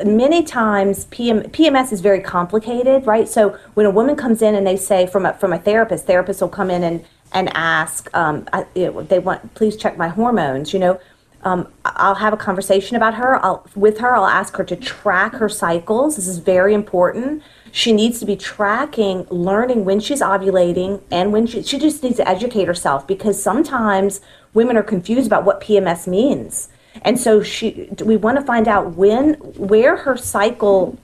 many 0.03 0.43
times 0.43 1.05
PM, 1.05 1.43
PMS 1.43 1.93
is 1.93 2.01
very 2.01 2.19
complicated, 2.19 3.05
right? 3.05 3.29
So 3.29 3.57
when 3.75 3.85
a 3.85 3.91
woman 3.91 4.15
comes 4.15 4.41
in 4.41 4.55
and 4.55 4.65
they 4.65 4.75
say 4.75 5.07
from 5.07 5.25
a 5.25 5.33
from 5.33 5.53
a 5.53 5.59
therapist, 5.59 6.07
therapists 6.07 6.41
will 6.41 6.49
come 6.49 6.71
in 6.71 6.83
and 6.83 7.05
and 7.35 7.49
ask, 7.53 8.09
um, 8.15 8.47
I, 8.53 8.63
they 8.73 9.19
want, 9.19 9.53
please 9.53 9.75
check 9.75 9.97
my 9.97 10.07
hormones. 10.07 10.73
You 10.73 10.79
know, 10.79 10.99
um, 11.43 11.67
I'll 11.83 12.15
have 12.15 12.33
a 12.33 12.37
conversation 12.37 12.95
about 12.95 13.13
her. 13.15 13.43
I'll 13.45 13.67
with 13.75 13.99
her. 13.99 14.15
I'll 14.15 14.25
ask 14.25 14.55
her 14.55 14.63
to 14.63 14.75
track 14.75 15.33
her 15.33 15.49
cycles. 15.49 16.15
This 16.15 16.27
is 16.27 16.39
very 16.39 16.73
important. 16.73 17.43
She 17.71 17.91
needs 17.91 18.19
to 18.21 18.25
be 18.25 18.37
tracking, 18.37 19.27
learning 19.29 19.83
when 19.83 19.99
she's 19.99 20.21
ovulating 20.21 21.01
and 21.11 21.33
when 21.33 21.45
she 21.45 21.61
she 21.61 21.77
just 21.77 22.01
needs 22.01 22.15
to 22.17 22.27
educate 22.27 22.65
herself 22.65 23.05
because 23.05 23.41
sometimes 23.41 24.21
women 24.53 24.77
are 24.77 24.83
confused 24.83 25.27
about 25.27 25.43
what 25.43 25.61
PMS 25.61 26.07
means. 26.07 26.69
And 27.03 27.19
so 27.19 27.43
she 27.43 27.89
we 28.03 28.15
want 28.15 28.39
to 28.39 28.45
find 28.45 28.67
out 28.67 28.93
when 28.93 29.33
where 29.33 29.97
her 29.97 30.15
cycle 30.15 30.97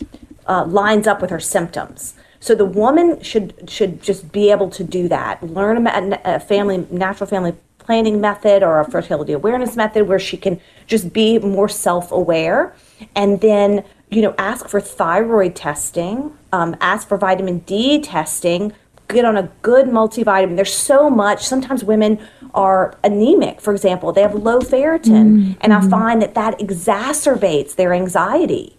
uh, 0.48 0.64
lines 0.66 1.08
up 1.08 1.22
with 1.22 1.30
her 1.30 1.42
symptoms. 1.42 2.16
So 2.42 2.56
the 2.56 2.66
woman 2.66 3.22
should 3.22 3.70
should 3.70 4.02
just 4.02 4.32
be 4.32 4.52
able 4.52 4.70
to 4.72 4.84
do 4.84 5.08
that. 5.08 5.42
Learn 5.44 5.88
a, 5.88 6.20
a 6.26 6.39
family 6.39 6.86
natural 6.92 7.28
family 7.28 7.56
planning 7.78 8.20
method 8.20 8.64
or 8.64 8.80
a 8.80 8.86
fertility 8.86 9.32
awareness 9.34 9.76
method 9.76 10.08
where 10.08 10.20
she 10.20 10.38
can 10.38 10.60
just 10.86 11.14
be 11.14 11.39
more 11.39 11.68
self-aware 11.68 12.76
and 13.16 13.42
then 13.42 13.84
you 14.10 14.22
know 14.22 14.36
ask 14.38 14.68
for 14.68 14.80
thyroid 14.80 15.56
testing 15.56 16.32
um, 16.54 16.76
ask 16.80 17.08
for 17.08 17.18
vitamin 17.18 17.58
d 17.60 18.00
testing 18.00 18.72
get 19.08 19.26
on 19.26 19.36
a 19.36 19.52
good 19.62 19.88
multivitamin. 19.88 20.56
There's 20.56 20.74
so 20.74 21.10
much. 21.10 21.46
Sometimes 21.46 21.84
women 21.84 22.18
are 22.54 22.98
anemic 23.04 23.60
for 23.62 23.74
example. 23.74 24.12
They 24.14 24.22
have 24.22 24.36
low 24.36 24.60
ferritin 24.60 25.28
mm-hmm. 25.28 25.52
and 25.62 25.74
i 25.74 25.82
find 25.89 26.22
that 26.22 26.34
that 26.36 26.58
exacerbates 26.60 27.76
their 27.76 27.94
anxiety 27.94 28.78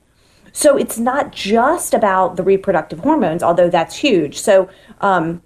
so 0.52 0.76
it's 0.76 0.98
not 0.98 1.32
just 1.32 1.94
about 1.94 2.36
the 2.36 2.42
reproductive 2.42 3.00
hormones 3.00 3.42
although 3.42 3.70
that's 3.70 3.96
huge. 3.96 4.38
So 4.38 4.68
um, 5.00 5.42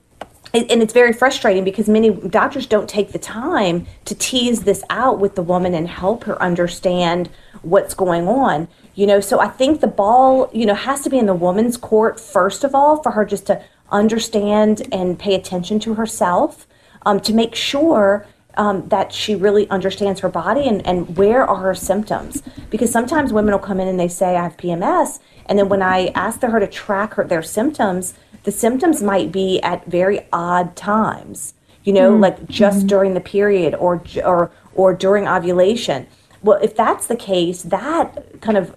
and 0.54 0.82
it's 0.82 0.94
very 0.94 1.12
frustrating 1.12 1.64
because 1.64 1.88
many 1.88 2.10
doctors 2.10 2.66
don't 2.66 2.88
take 2.88 3.12
the 3.12 3.18
time 3.18 3.86
to 4.06 4.14
tease 4.14 4.62
this 4.62 4.82
out 4.88 5.18
with 5.18 5.34
the 5.34 5.42
woman 5.42 5.74
and 5.74 5.88
help 5.88 6.24
her 6.24 6.40
understand 6.40 7.28
what's 7.62 7.94
going 7.94 8.28
on 8.28 8.68
you 8.94 9.06
know? 9.06 9.20
So 9.20 9.40
i 9.40 9.48
think 9.48 9.80
the 9.80 9.86
ball 9.86 10.50
you 10.52 10.66
know 10.66 10.74
has 10.74 11.02
to 11.02 11.10
be 11.10 11.18
in 11.18 11.26
the 11.26 11.34
woman's 11.34 11.76
court 11.76 12.18
first 12.18 12.64
of 12.64 12.74
all 12.74 13.02
for 13.02 13.12
her 13.12 13.24
just 13.24 13.46
to 13.46 13.62
understand 13.90 14.88
and 14.92 15.18
pay 15.18 15.34
attention 15.34 15.78
to 15.80 15.94
herself 15.94 16.66
um, 17.04 17.20
to 17.20 17.32
make 17.32 17.54
sure 17.54 18.26
um, 18.56 18.88
that 18.88 19.12
she 19.12 19.34
really 19.34 19.68
understands 19.70 20.20
her 20.20 20.28
body 20.28 20.66
and, 20.66 20.86
and 20.86 21.16
where 21.16 21.44
are 21.44 21.56
her 21.56 21.74
symptoms 21.74 22.42
because 22.70 22.90
sometimes 22.90 23.32
women 23.32 23.52
will 23.52 23.58
come 23.58 23.80
in 23.80 23.88
and 23.88 24.00
they 24.00 24.08
say 24.08 24.36
i 24.36 24.42
have 24.42 24.56
pms 24.56 25.18
and 25.46 25.58
then 25.58 25.68
when 25.68 25.82
i 25.82 26.06
ask 26.14 26.40
her 26.42 26.60
to 26.60 26.66
track 26.66 27.14
her 27.14 27.24
their 27.24 27.42
symptoms 27.42 28.14
the 28.44 28.52
symptoms 28.52 29.02
might 29.02 29.32
be 29.32 29.60
at 29.62 29.84
very 29.86 30.26
odd 30.32 30.74
times 30.76 31.54
you 31.84 31.92
know 31.92 32.12
mm-hmm. 32.12 32.22
like 32.22 32.48
just 32.48 32.78
mm-hmm. 32.78 32.86
during 32.88 33.14
the 33.14 33.20
period 33.20 33.74
or 33.74 34.02
or 34.24 34.50
or 34.74 34.94
during 34.94 35.26
ovulation 35.26 36.06
well 36.42 36.58
if 36.62 36.74
that's 36.76 37.06
the 37.06 37.16
case 37.16 37.62
that 37.62 38.40
kind 38.40 38.56
of 38.56 38.74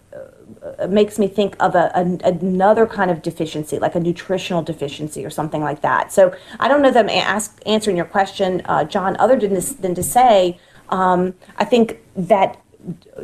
makes 0.89 1.17
me 1.17 1.27
think 1.27 1.55
of 1.59 1.75
a, 1.75 1.91
a, 1.95 2.27
another 2.27 2.85
kind 2.85 3.09
of 3.11 3.21
deficiency 3.21 3.79
like 3.79 3.95
a 3.95 3.99
nutritional 3.99 4.61
deficiency 4.61 5.25
or 5.25 5.29
something 5.29 5.61
like 5.61 5.81
that. 5.81 6.11
So 6.11 6.35
i 6.59 6.67
don't 6.67 6.81
know 6.81 6.91
that 6.91 7.05
i'm 7.05 7.09
ask, 7.09 7.61
answering 7.65 7.97
your 7.97 8.05
question 8.05 8.61
uh, 8.65 8.83
john 8.83 9.15
other 9.17 9.37
than, 9.37 9.53
this, 9.53 9.73
than 9.73 9.95
to 9.95 10.03
say 10.03 10.59
um, 10.89 11.33
i 11.57 11.65
think 11.65 11.99
that 12.15 12.61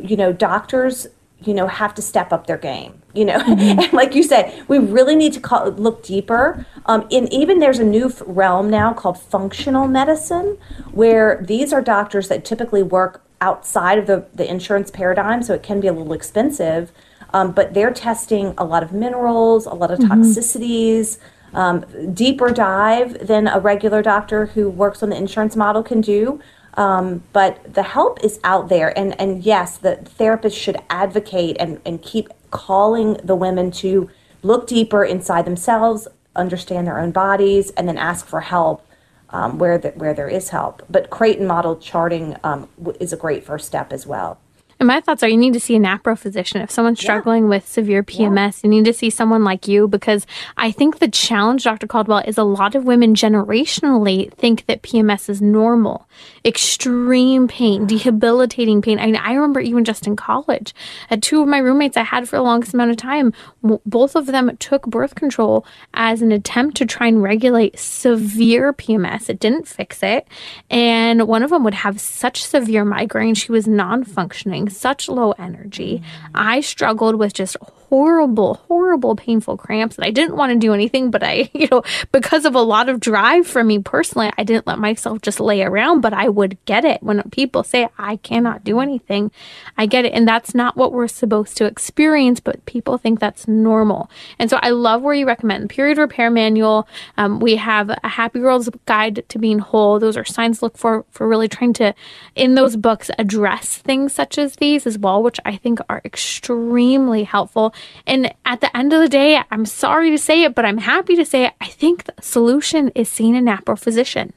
you 0.00 0.16
know 0.16 0.32
doctors 0.32 1.06
you 1.42 1.54
know 1.54 1.66
have 1.66 1.94
to 1.94 2.02
step 2.02 2.32
up 2.32 2.46
their 2.46 2.58
game 2.58 3.02
you 3.16 3.24
know? 3.24 3.38
Mm-hmm. 3.38 3.80
and 3.80 3.92
like 3.92 4.14
you 4.14 4.22
said 4.22 4.64
we 4.68 4.78
really 4.78 5.16
need 5.16 5.32
to 5.32 5.40
call, 5.40 5.70
look 5.70 6.04
deeper. 6.04 6.66
Um, 6.84 7.08
and 7.10 7.32
even 7.32 7.58
there's 7.58 7.78
a 7.78 7.84
new 7.84 8.12
realm 8.26 8.70
now 8.70 8.92
called 8.92 9.18
functional 9.20 9.88
medicine 9.88 10.58
where 10.92 11.42
these 11.42 11.72
are 11.72 11.80
doctors 11.80 12.28
that 12.28 12.44
typically 12.44 12.82
work 12.82 13.22
outside 13.40 13.98
of 13.98 14.06
the, 14.06 14.26
the 14.34 14.48
insurance 14.48 14.90
paradigm 14.90 15.42
so 15.42 15.54
it 15.54 15.62
can 15.62 15.80
be 15.80 15.88
a 15.88 15.92
little 15.92 16.12
expensive 16.12 16.92
um, 17.32 17.52
but 17.52 17.74
they're 17.74 17.92
testing 17.92 18.54
a 18.58 18.64
lot 18.64 18.82
of 18.82 18.92
minerals 18.92 19.66
a 19.66 19.74
lot 19.74 19.90
of 19.90 19.98
mm-hmm. 19.98 20.12
toxicities 20.12 21.18
um, 21.54 21.84
deeper 22.12 22.50
dive 22.50 23.26
than 23.26 23.46
a 23.46 23.58
regular 23.58 24.02
doctor 24.02 24.46
who 24.46 24.68
works 24.68 25.02
on 25.02 25.10
the 25.10 25.16
insurance 25.16 25.56
model 25.56 25.82
can 25.82 26.00
do 26.00 26.40
um, 26.76 27.22
but 27.32 27.74
the 27.74 27.82
help 27.82 28.22
is 28.22 28.38
out 28.44 28.68
there. 28.68 28.96
And, 28.96 29.18
and 29.20 29.42
yes, 29.42 29.78
the 29.78 29.96
therapist 29.96 30.56
should 30.56 30.76
advocate 30.90 31.56
and, 31.58 31.80
and 31.84 32.02
keep 32.02 32.28
calling 32.50 33.14
the 33.24 33.34
women 33.34 33.70
to 33.70 34.10
look 34.42 34.66
deeper 34.66 35.04
inside 35.04 35.46
themselves, 35.46 36.06
understand 36.34 36.86
their 36.86 36.98
own 36.98 37.12
bodies, 37.12 37.70
and 37.70 37.88
then 37.88 37.96
ask 37.96 38.26
for 38.26 38.40
help 38.40 38.86
um, 39.30 39.58
where, 39.58 39.78
the, 39.78 39.88
where 39.90 40.14
there 40.14 40.28
is 40.28 40.50
help. 40.50 40.82
But 40.88 41.10
Creighton 41.10 41.46
model 41.46 41.76
charting 41.76 42.36
um, 42.44 42.68
is 43.00 43.12
a 43.12 43.16
great 43.16 43.44
first 43.44 43.66
step 43.66 43.92
as 43.92 44.06
well. 44.06 44.38
And 44.78 44.86
my 44.86 45.00
thoughts 45.00 45.22
are 45.22 45.28
you 45.28 45.38
need 45.38 45.54
to 45.54 45.60
see 45.60 45.76
a 45.76 45.80
NAPRO 45.80 46.18
physician. 46.18 46.60
If 46.60 46.70
someone's 46.70 47.00
struggling 47.00 47.44
yeah. 47.44 47.50
with 47.50 47.66
severe 47.66 48.02
PMS, 48.02 48.62
yeah. 48.62 48.64
you 48.64 48.68
need 48.68 48.84
to 48.84 48.92
see 48.92 49.08
someone 49.08 49.42
like 49.42 49.66
you 49.66 49.88
because 49.88 50.26
I 50.56 50.70
think 50.70 50.98
the 50.98 51.08
challenge, 51.08 51.64
Dr. 51.64 51.86
Caldwell, 51.86 52.22
is 52.26 52.36
a 52.36 52.44
lot 52.44 52.74
of 52.74 52.84
women 52.84 53.14
generationally 53.14 54.32
think 54.34 54.66
that 54.66 54.82
PMS 54.82 55.30
is 55.30 55.40
normal. 55.40 56.06
Extreme 56.44 57.48
pain, 57.48 57.86
debilitating 57.86 58.82
pain. 58.82 58.98
I 58.98 59.06
mean, 59.06 59.16
I 59.16 59.32
remember 59.32 59.60
even 59.60 59.84
just 59.84 60.06
in 60.06 60.14
college, 60.14 60.74
at 61.08 61.22
two 61.22 61.40
of 61.40 61.48
my 61.48 61.58
roommates 61.58 61.96
I 61.96 62.02
had 62.02 62.28
for 62.28 62.36
the 62.36 62.42
longest 62.42 62.74
amount 62.74 62.90
of 62.90 62.98
time, 62.98 63.32
both 63.62 64.14
of 64.14 64.26
them 64.26 64.56
took 64.58 64.86
birth 64.86 65.14
control 65.14 65.64
as 65.94 66.20
an 66.20 66.32
attempt 66.32 66.76
to 66.76 66.86
try 66.86 67.06
and 67.06 67.22
regulate 67.22 67.78
severe 67.78 68.74
PMS. 68.74 69.30
It 69.30 69.40
didn't 69.40 69.66
fix 69.66 70.02
it. 70.02 70.28
And 70.70 71.26
one 71.26 71.42
of 71.42 71.50
them 71.50 71.64
would 71.64 71.74
have 71.74 71.98
such 71.98 72.44
severe 72.44 72.84
migraine, 72.84 73.34
she 73.34 73.52
was 73.52 73.66
non 73.66 74.04
functioning 74.04 74.65
such 74.68 75.08
low 75.08 75.32
energy. 75.32 75.98
Mm. 75.98 76.30
I 76.34 76.60
struggled 76.60 77.16
with 77.16 77.32
just 77.32 77.56
horrible, 77.88 78.54
horrible, 78.66 79.14
painful 79.14 79.56
cramps 79.56 79.96
And 79.96 80.04
I 80.04 80.10
didn't 80.10 80.36
want 80.36 80.52
to 80.52 80.58
do 80.58 80.74
anything, 80.74 81.10
but 81.10 81.22
I, 81.22 81.50
you 81.54 81.68
know, 81.70 81.82
because 82.12 82.44
of 82.44 82.54
a 82.54 82.60
lot 82.60 82.88
of 82.88 83.00
drive 83.00 83.46
for 83.46 83.62
me 83.62 83.78
personally, 83.78 84.30
I 84.36 84.44
didn't 84.44 84.66
let 84.66 84.78
myself 84.78 85.22
just 85.22 85.40
lay 85.40 85.62
around, 85.62 86.00
but 86.00 86.12
I 86.12 86.28
would 86.28 86.62
get 86.64 86.84
it. 86.84 87.02
When 87.02 87.22
people 87.30 87.62
say 87.62 87.88
I 87.98 88.16
cannot 88.16 88.64
do 88.64 88.80
anything, 88.80 89.30
I 89.76 89.86
get 89.86 90.04
it. 90.04 90.12
And 90.12 90.26
that's 90.26 90.54
not 90.54 90.76
what 90.76 90.92
we're 90.92 91.08
supposed 91.08 91.56
to 91.58 91.64
experience, 91.64 92.40
but 92.40 92.64
people 92.66 92.98
think 92.98 93.20
that's 93.20 93.46
normal. 93.46 94.10
And 94.38 94.50
so 94.50 94.58
I 94.62 94.70
love 94.70 95.02
where 95.02 95.14
you 95.14 95.26
recommend 95.26 95.70
period 95.70 95.98
repair 95.98 96.30
manual. 96.30 96.88
Um, 97.16 97.40
we 97.40 97.56
have 97.56 97.90
a 97.90 98.08
happy 98.08 98.40
girl's 98.40 98.68
guide 98.86 99.24
to 99.28 99.38
being 99.38 99.60
whole. 99.60 99.98
Those 99.98 100.16
are 100.16 100.24
signs 100.24 100.62
look 100.62 100.76
for, 100.76 101.04
for 101.10 101.28
really 101.28 101.48
trying 101.48 101.72
to, 101.74 101.94
in 102.34 102.54
those 102.54 102.76
books, 102.76 103.10
address 103.18 103.76
things 103.76 104.12
such 104.12 104.38
as 104.38 104.56
these 104.56 104.86
as 104.86 104.98
well, 104.98 105.22
which 105.22 105.38
I 105.44 105.56
think 105.56 105.78
are 105.88 106.02
extremely 106.04 107.24
helpful. 107.24 107.74
And 108.06 108.32
at 108.44 108.60
the 108.60 108.74
end 108.76 108.92
of 108.92 109.00
the 109.00 109.08
day, 109.08 109.40
I'm 109.50 109.66
sorry 109.66 110.10
to 110.10 110.18
say 110.18 110.44
it, 110.44 110.54
but 110.54 110.64
I'm 110.64 110.78
happy 110.78 111.16
to 111.16 111.24
say 111.24 111.46
it. 111.46 111.54
I 111.60 111.66
think 111.66 112.04
the 112.04 112.14
solution 112.20 112.90
is 112.94 113.08
seeing 113.08 113.36
a 113.36 113.40
NAPRO 113.40 113.78
physician. 113.78 114.32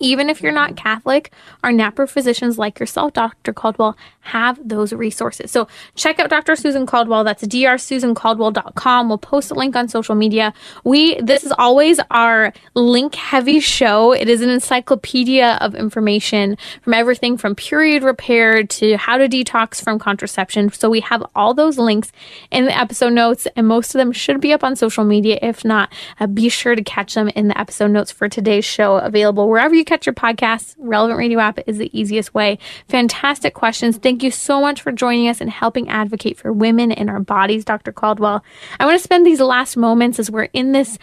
Even 0.00 0.30
if 0.30 0.42
you're 0.42 0.52
not 0.52 0.76
Catholic, 0.76 1.32
our 1.62 1.70
NAPRO 1.70 2.08
physicians 2.08 2.58
like 2.58 2.78
yourself, 2.80 3.12
Dr. 3.12 3.52
Caldwell, 3.52 3.96
have 4.20 4.58
those 4.66 4.92
resources. 4.92 5.50
So 5.50 5.68
check 5.94 6.18
out 6.18 6.30
Dr. 6.30 6.56
Susan 6.56 6.86
Caldwell. 6.86 7.24
That's 7.24 7.44
drsusancaldwell.com. 7.44 9.08
We'll 9.08 9.18
post 9.18 9.50
a 9.50 9.54
link 9.54 9.76
on 9.76 9.88
social 9.88 10.14
media. 10.14 10.54
We 10.82 11.20
this 11.20 11.44
is 11.44 11.52
always 11.58 12.00
our 12.10 12.52
link 12.74 13.14
heavy 13.14 13.60
show. 13.60 14.12
It 14.12 14.28
is 14.28 14.40
an 14.40 14.48
encyclopedia 14.48 15.58
of 15.60 15.74
information 15.74 16.56
from 16.82 16.94
everything 16.94 17.36
from 17.36 17.54
period 17.54 18.02
repair 18.02 18.64
to 18.64 18.96
how 18.96 19.18
to 19.18 19.28
detox 19.28 19.82
from 19.82 19.98
contraception. 19.98 20.70
So 20.72 20.88
we 20.88 21.00
have 21.00 21.24
all 21.34 21.54
those 21.54 21.78
links 21.78 22.10
in 22.50 22.64
the 22.64 22.76
episode 22.76 23.12
notes, 23.12 23.46
and 23.56 23.66
most 23.68 23.94
of 23.94 23.98
them 23.98 24.12
should 24.12 24.40
be 24.40 24.52
up 24.52 24.64
on 24.64 24.76
social 24.76 25.04
media. 25.04 25.38
If 25.42 25.64
not, 25.64 25.92
uh, 26.18 26.26
be 26.26 26.48
sure 26.48 26.74
to 26.74 26.82
catch 26.82 27.14
them 27.14 27.28
in 27.28 27.48
the 27.48 27.58
episode 27.58 27.90
notes 27.90 28.10
for 28.10 28.28
today's 28.28 28.64
show 28.64 28.96
available 28.96 29.48
wherever 29.48 29.74
you 29.74 29.83
you 29.84 29.96
catch 29.96 30.06
your 30.06 30.14
podcasts, 30.14 30.74
Relevant 30.78 31.18
Radio 31.18 31.38
app 31.38 31.58
is 31.66 31.76
the 31.76 31.90
easiest 31.98 32.32
way. 32.32 32.58
Fantastic 32.88 33.52
questions. 33.52 33.98
Thank 33.98 34.22
you 34.22 34.30
so 34.30 34.60
much 34.60 34.80
for 34.80 34.92
joining 34.92 35.28
us 35.28 35.42
and 35.42 35.50
helping 35.50 35.90
advocate 35.90 36.38
for 36.38 36.52
women 36.52 36.90
in 36.90 37.10
our 37.10 37.20
bodies, 37.20 37.64
Dr. 37.64 37.92
Caldwell. 37.92 38.42
I 38.80 38.86
want 38.86 38.98
to 38.98 39.04
spend 39.04 39.26
these 39.26 39.40
last 39.40 39.76
moments 39.76 40.18
as 40.18 40.30
we're 40.30 40.48
in 40.54 40.72
this 40.72 40.98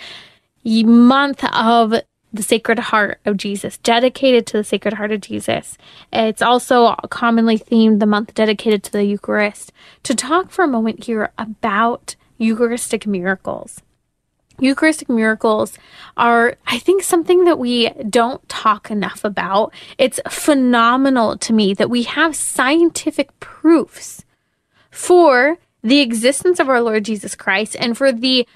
month 0.66 1.44
of 1.54 1.94
the 2.34 2.44
Sacred 2.44 2.80
Heart 2.80 3.20
of 3.26 3.38
Jesus, 3.38 3.78
dedicated 3.78 4.48
to 4.48 4.58
the 4.58 4.64
Sacred 4.64 4.96
Heart 4.96 5.12
of 5.12 5.22
Jesus. 5.22 5.78
It's 6.12 6.42
also 6.42 6.96
commonly 7.10 7.60
themed 7.60 8.00
the 8.00 8.06
month 8.06 8.34
dedicated 8.34 8.84
to 8.84 8.92
the 8.92 9.04
Eucharist, 9.04 9.72
to 10.04 10.16
talk 10.16 10.50
for 10.50 10.64
a 10.64 10.68
moment 10.68 11.04
here 11.04 11.32
about 11.38 12.16
Eucharistic 12.38 13.06
miracles. 13.06 13.82
Eucharistic 14.62 15.09
miracles 15.09 15.78
are, 16.16 16.55
I 16.68 16.80
think, 16.80 17.03
something 17.03 17.45
that 17.45 17.59
we 17.59 17.89
don't 18.09 18.47
talk 18.47 18.89
enough 18.89 19.24
about. 19.24 19.74
It's 19.97 20.20
phenomenal 20.30 21.38
to 21.39 21.53
me 21.53 21.74
that 21.74 21.89
we 21.89 22.03
have 22.03 22.36
scientific 22.36 23.38
proofs 23.39 24.24
for 24.89 25.57
the 25.84 25.99
existence 25.99 26.59
of 26.59 26.70
our 26.70 26.82
Lord 26.82 27.03
Jesus 27.05 27.36
Christ 27.36 27.76
and 27.80 27.97
for 27.97 28.12
the 28.12 28.47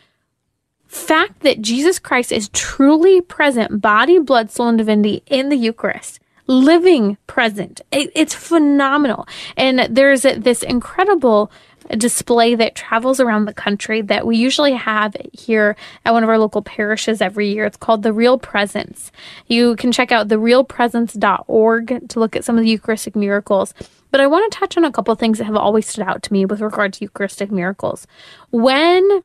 fact 0.87 1.41
that 1.41 1.61
Jesus 1.61 1.97
Christ 1.99 2.31
is 2.31 2.49
truly 2.49 3.19
present, 3.19 3.81
body, 3.81 4.19
blood, 4.19 4.51
soul, 4.51 4.67
and 4.69 4.77
divinity 4.77 5.23
in 5.25 5.49
the 5.49 5.57
Eucharist. 5.57 6.19
living 6.47 7.17
present. 7.27 7.81
It, 7.91 8.11
it's 8.15 8.33
phenomenal. 8.33 9.27
And 9.57 9.87
there's 9.89 10.21
this 10.21 10.63
incredible 10.63 11.51
display 11.89 12.55
that 12.55 12.75
travels 12.75 13.19
around 13.19 13.45
the 13.45 13.53
country 13.53 14.01
that 14.01 14.25
we 14.25 14.37
usually 14.37 14.73
have 14.73 15.15
here 15.33 15.75
at 16.05 16.13
one 16.13 16.23
of 16.23 16.29
our 16.29 16.39
local 16.39 16.61
parishes 16.61 17.21
every 17.21 17.49
year. 17.49 17.65
It's 17.65 17.77
called 17.77 18.03
The 18.03 18.13
Real 18.13 18.37
Presence. 18.37 19.11
You 19.47 19.75
can 19.75 19.91
check 19.91 20.11
out 20.11 20.27
therealpresence.org 20.27 22.09
to 22.09 22.19
look 22.19 22.35
at 22.35 22.43
some 22.43 22.57
of 22.57 22.63
the 22.63 22.69
Eucharistic 22.69 23.15
miracles. 23.15 23.73
But 24.11 24.21
I 24.21 24.27
want 24.27 24.51
to 24.51 24.57
touch 24.57 24.77
on 24.77 24.85
a 24.85 24.91
couple 24.91 25.13
things 25.15 25.37
that 25.37 25.45
have 25.45 25.55
always 25.55 25.87
stood 25.87 26.05
out 26.05 26.23
to 26.23 26.33
me 26.33 26.45
with 26.45 26.61
regard 26.61 26.93
to 26.93 27.03
Eucharistic 27.03 27.51
miracles. 27.51 28.07
When 28.49 29.23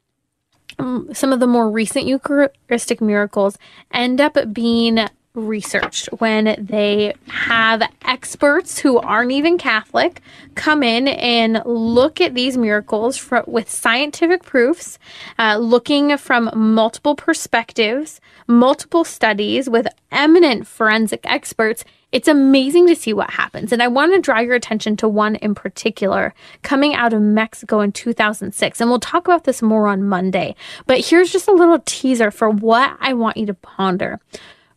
um, 0.78 1.08
some 1.12 1.32
of 1.32 1.40
the 1.40 1.46
more 1.46 1.70
recent 1.70 2.06
Eucharistic 2.06 3.00
miracles 3.00 3.58
end 3.92 4.20
up 4.20 4.36
being 4.52 5.06
researched 5.40 6.06
when 6.18 6.56
they 6.58 7.14
have 7.28 7.82
experts 8.04 8.78
who 8.78 8.98
aren't 8.98 9.32
even 9.32 9.58
Catholic 9.58 10.20
come 10.54 10.82
in 10.82 11.08
and 11.08 11.62
look 11.64 12.20
at 12.20 12.34
these 12.34 12.56
miracles 12.56 13.16
for, 13.16 13.44
with 13.46 13.70
scientific 13.70 14.42
proofs, 14.42 14.98
uh, 15.38 15.56
looking 15.56 16.16
from 16.16 16.50
multiple 16.54 17.14
perspectives, 17.14 18.20
multiple 18.46 19.04
studies 19.04 19.68
with 19.68 19.86
eminent 20.12 20.66
forensic 20.66 21.20
experts. 21.24 21.84
It's 22.12 22.26
amazing 22.28 22.88
to 22.88 22.96
see 22.96 23.12
what 23.12 23.30
happens. 23.30 23.72
And 23.72 23.82
I 23.82 23.88
want 23.88 24.12
to 24.12 24.20
draw 24.20 24.40
your 24.40 24.56
attention 24.56 24.96
to 24.96 25.08
one 25.08 25.36
in 25.36 25.54
particular 25.54 26.34
coming 26.62 26.94
out 26.94 27.12
of 27.12 27.22
Mexico 27.22 27.80
in 27.80 27.92
2006. 27.92 28.80
And 28.80 28.90
we'll 28.90 28.98
talk 28.98 29.26
about 29.26 29.44
this 29.44 29.62
more 29.62 29.86
on 29.86 30.02
Monday. 30.02 30.56
But 30.86 31.06
here's 31.06 31.30
just 31.30 31.48
a 31.48 31.52
little 31.52 31.80
teaser 31.84 32.30
for 32.30 32.50
what 32.50 32.96
I 33.00 33.14
want 33.14 33.36
you 33.36 33.46
to 33.46 33.54
ponder 33.54 34.18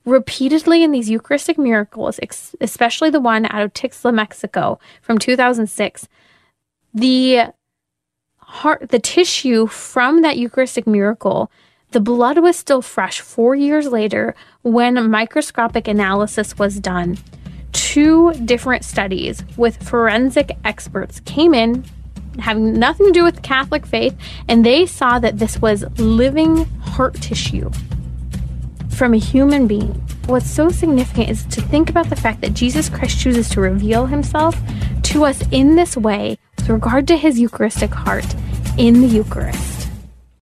repeatedly 0.06 0.84
in 0.84 0.92
these 0.92 1.10
Eucharistic 1.10 1.58
miracles, 1.58 2.20
especially 2.60 3.10
the 3.10 3.20
one 3.20 3.46
out 3.46 3.62
of 3.62 3.74
Tixtla, 3.74 4.14
Mexico 4.14 4.80
from 5.02 5.18
2006, 5.18 6.08
the 6.94 7.54
heart, 8.38 8.90
the 8.90 9.00
tissue 9.00 9.68
from 9.68 10.22
that 10.22 10.38
Eucharistic 10.38 10.86
miracle, 10.86 11.52
the 11.92 12.00
blood 12.00 12.40
was 12.40 12.56
still 12.58 12.82
fresh 12.82 13.20
four 13.20 13.56
years 13.56 13.88
later 13.88 14.36
when 14.62 15.10
microscopic 15.10 15.88
analysis 15.88 16.58
was 16.58 16.80
done. 16.80 17.18
Two 17.72 18.34
different 18.46 18.84
studies 18.84 19.44
with 19.58 19.82
forensic 19.82 20.52
experts 20.64 21.20
came 21.22 21.54
in 21.54 21.84
having 22.40 22.74
nothing 22.74 23.08
to 23.08 23.12
do 23.12 23.24
with 23.24 23.44
Catholic 23.44 23.86
faith, 23.86 24.16
and 24.48 24.66
they 24.66 24.86
saw 24.86 25.20
that 25.20 25.38
this 25.38 25.62
was 25.62 25.86
living 26.00 26.66
heart 26.82 27.14
tissue 27.16 27.70
from 28.94 29.14
a 29.14 29.18
human 29.18 29.68
being. 29.68 29.92
What's 30.28 30.50
so 30.50 30.70
significant 30.70 31.30
is 31.30 31.46
to 31.46 31.62
think 31.62 31.90
about 31.90 32.10
the 32.10 32.16
fact 32.16 32.42
that 32.42 32.54
Jesus 32.54 32.90
Christ 32.90 33.20
chooses 33.20 33.50
to 33.50 33.62
reveal 33.62 34.06
himself 34.06 34.56
to 35.04 35.26
us 35.26 35.44
in 35.52 35.76
this 35.76 35.98
way 35.98 36.38
with 36.58 36.70
regard 36.70 37.08
to 37.10 37.18
his 37.18 37.40
Eucharistic 37.40 37.92
heart 37.94 38.26
in 38.78 39.02
the 39.02 39.08
Eucharist. 39.08 39.83